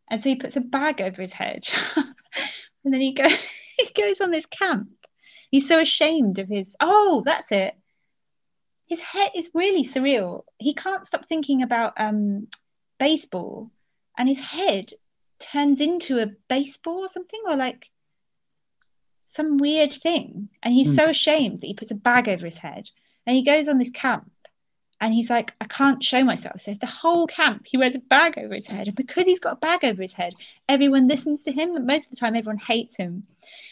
And 0.10 0.22
so 0.22 0.30
he 0.30 0.36
puts 0.36 0.56
a 0.56 0.62
bag 0.62 1.02
over 1.02 1.22
his 1.22 1.34
head. 1.34 1.68
and 1.96 2.94
then 2.94 3.02
he 3.02 3.14
goes 3.14 3.32
he 3.78 3.90
goes 3.96 4.22
on 4.22 4.32
this 4.32 4.46
camp. 4.46 4.90
He's 5.52 5.68
so 5.68 5.80
ashamed 5.80 6.40
of 6.40 6.48
his 6.48 6.76
oh, 6.80 7.24
that's 7.26 7.48
it. 7.52 7.74
His 8.88 9.00
head 9.00 9.32
is 9.36 9.50
really 9.54 9.86
surreal. 9.86 10.44
He 10.58 10.74
can't 10.74 11.06
stop 11.06 11.28
thinking 11.28 11.64
about 11.64 11.94
um 11.98 12.48
baseball 13.00 13.72
and 14.20 14.28
his 14.30 14.38
head 14.40 14.92
turns 15.40 15.82
into 15.82 16.20
a 16.20 16.28
baseball 16.50 17.00
or 17.00 17.10
something 17.10 17.42
or 17.48 17.56
like 17.56 17.88
some 19.30 19.58
weird 19.58 19.94
thing. 19.94 20.50
And 20.62 20.74
he's 20.74 20.90
Hmm. 20.90 20.96
so 20.96 21.10
ashamed 21.10 21.62
that 21.62 21.68
he 21.68 21.74
puts 21.74 21.92
a 21.92 21.96
bag 21.96 22.28
over 22.28 22.46
his 22.46 22.58
head 22.58 22.90
and 23.26 23.36
he 23.36 23.44
goes 23.44 23.68
on 23.68 23.78
this 23.78 23.90
camp 23.92 24.30
and 25.02 25.14
he's 25.14 25.30
like 25.30 25.54
i 25.62 25.66
can't 25.66 26.04
show 26.04 26.24
myself. 26.24 26.62
So 26.62 26.74
the 26.74 26.86
whole 26.88 27.28
camp 27.28 27.66
he 27.66 27.78
wears 27.78 27.96
a 27.96 28.00
bag 28.00 28.38
over 28.38 28.54
his 28.54 28.68
head 28.68 28.88
and 28.88 28.96
because 28.96 29.26
he's 29.26 29.40
got 29.40 29.54
a 29.54 29.66
bag 29.68 29.86
over 29.86 30.02
his 30.02 30.14
head 30.14 30.34
everyone 30.68 31.08
listens 31.08 31.44
to 31.44 31.52
him 31.52 31.74
but 31.74 31.86
most 31.86 32.06
of 32.06 32.10
the 32.12 32.18
time 32.18 32.36
everyone 32.36 32.58
hates 32.58 32.96
him. 32.96 33.26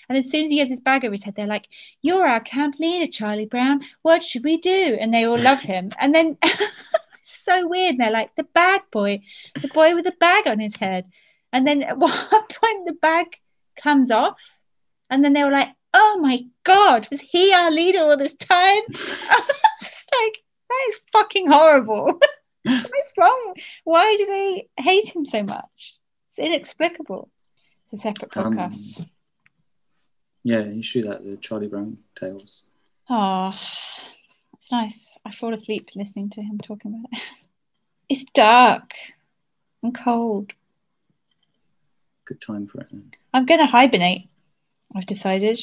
And 0.09 0.17
as 0.17 0.29
soon 0.31 0.45
as 0.45 0.51
he 0.51 0.59
has 0.59 0.69
his 0.69 0.79
bag 0.79 1.03
over 1.03 1.11
his 1.13 1.23
head 1.23 1.35
they're 1.35 1.47
like 1.47 1.67
you're 2.01 2.27
our 2.27 2.39
camp 2.39 2.79
leader 2.79 3.11
charlie 3.11 3.45
brown. 3.45 3.81
What 4.03 4.23
should 4.23 4.45
we 4.45 4.57
do? 4.57 4.97
And 5.01 5.13
they 5.13 5.25
all 5.25 5.37
love 5.37 5.59
him. 5.59 5.91
And 5.99 6.15
then 6.15 6.37
so 7.31 7.67
weird 7.67 7.91
and 7.91 7.99
they're 7.99 8.11
like 8.11 8.35
the 8.35 8.43
bag 8.43 8.81
boy 8.91 9.21
the 9.61 9.67
boy 9.69 9.95
with 9.95 10.05
the 10.05 10.13
bag 10.19 10.47
on 10.47 10.59
his 10.59 10.75
head. 10.75 11.05
And 11.53 11.65
then 11.67 11.83
at 11.83 11.97
one 11.97 12.11
point 12.11 12.85
the 12.85 12.97
bag 13.01 13.27
comes 13.81 14.11
off 14.11 14.37
and 15.09 15.23
then 15.23 15.33
they 15.33 15.43
were 15.43 15.51
like 15.51 15.69
oh 15.93 16.17
my 16.21 16.45
god 16.63 17.07
was 17.09 17.21
he 17.21 17.53
our 17.53 17.71
leader 17.71 17.99
all 18.03 18.17
this 18.17 18.35
time? 18.35 18.81
I 18.89 18.91
was 18.91 19.79
just 19.81 20.09
like 20.21 20.33
that 20.69 20.87
is 20.89 20.95
fucking 21.13 21.47
horrible. 21.49 22.19
What's 22.63 23.11
wrong? 23.17 23.55
Why 23.85 24.15
do 24.17 24.25
they 24.25 24.67
hate 24.83 25.15
him 25.15 25.25
so 25.25 25.41
much? 25.43 25.95
It's 26.29 26.39
inexplicable. 26.39 27.29
It's 27.91 28.01
a 28.01 28.03
separate 28.03 28.35
Um, 28.37 28.57
podcast. 28.57 29.07
Yeah, 30.43 30.65
you 30.65 30.83
should 30.83 31.05
that. 31.05 31.23
The 31.23 31.37
Charlie 31.37 31.67
Brown 31.67 31.97
tales. 32.15 32.63
oh 33.09 33.53
it's 34.59 34.71
nice 34.71 35.06
i 35.27 35.31
fall 35.33 35.53
asleep 35.53 35.89
listening 35.95 36.29
to 36.29 36.41
him 36.41 36.57
talking 36.59 36.93
about 36.93 37.19
it 37.19 37.23
it's 38.09 38.25
dark 38.33 38.93
and 39.83 39.95
cold 39.95 40.53
Good 42.27 42.41
time 42.41 42.67
for 42.67 42.81
it. 42.81 42.87
Then. 42.91 43.09
I'm 43.33 43.45
going 43.45 43.61
to 43.61 43.67
hibernate. 43.67 44.27
I've 44.93 45.05
decided. 45.05 45.61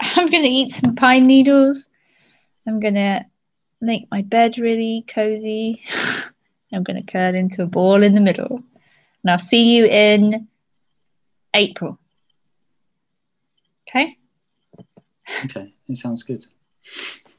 I'm 0.00 0.30
going 0.30 0.44
to 0.44 0.48
eat 0.48 0.72
some 0.72 0.96
pine 0.96 1.26
needles. 1.26 1.88
I'm 2.66 2.80
going 2.80 2.94
to 2.94 3.26
make 3.82 4.10
my 4.10 4.22
bed 4.22 4.56
really 4.56 5.04
cozy. 5.06 5.82
I'm 6.72 6.84
going 6.84 7.04
to 7.04 7.12
curl 7.12 7.34
into 7.34 7.62
a 7.62 7.66
ball 7.66 8.02
in 8.02 8.14
the 8.14 8.20
middle. 8.22 8.62
And 9.22 9.30
I'll 9.30 9.38
see 9.38 9.76
you 9.76 9.84
in 9.84 10.48
April. 11.52 11.98
Okay? 13.88 14.16
Okay, 15.44 15.74
it 15.86 15.96
sounds 15.98 16.22
good. 16.22 16.46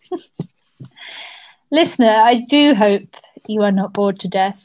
Listener, 1.72 2.10
I 2.10 2.46
do 2.50 2.74
hope 2.76 3.10
you 3.48 3.62
are 3.64 3.72
not 3.72 3.94
bored 3.94 4.20
to 4.22 4.28
death. 4.28 4.58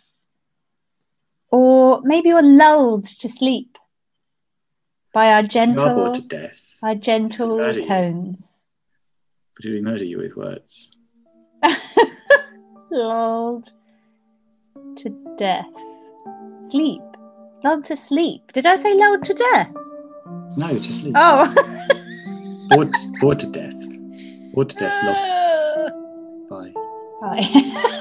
Or 1.51 2.01
maybe 2.03 2.29
you're 2.31 2.43
lulled 2.43 3.07
to 3.07 3.29
sleep 3.29 3.77
by 5.13 5.33
our 5.33 5.43
gentle, 5.43 5.95
bored 5.95 6.15
to 6.15 6.23
death. 6.23 6.61
our 6.83 6.95
gentle 6.95 7.59
Murder 7.59 7.81
you. 7.81 7.87
tones. 7.87 8.39
But 9.55 9.63
do 9.63 9.73
we 9.73 9.83
murder 9.83 10.05
you 10.05 10.19
with 10.19 10.37
words? 10.37 10.97
lulled 12.91 13.71
to 14.97 15.35
death. 15.39 15.67
Sleep. 16.71 17.03
Lulled 17.65 17.85
to 17.87 17.97
sleep. 17.97 18.53
Did 18.53 18.67
I 18.67 18.77
say 18.77 18.95
lulled 18.95 19.25
to 19.25 19.35
death? 19.35 19.71
No, 20.57 20.69
to 20.69 20.93
sleep. 20.93 21.15
Oh. 21.17 21.53
Bored, 22.69 22.95
bored 23.21 23.41
to 23.41 23.47
death. 23.49 23.75
Bored 24.55 24.71
to 24.71 24.77
death. 24.77 25.03
Lost. 25.03 25.43
Bye. 27.23 27.49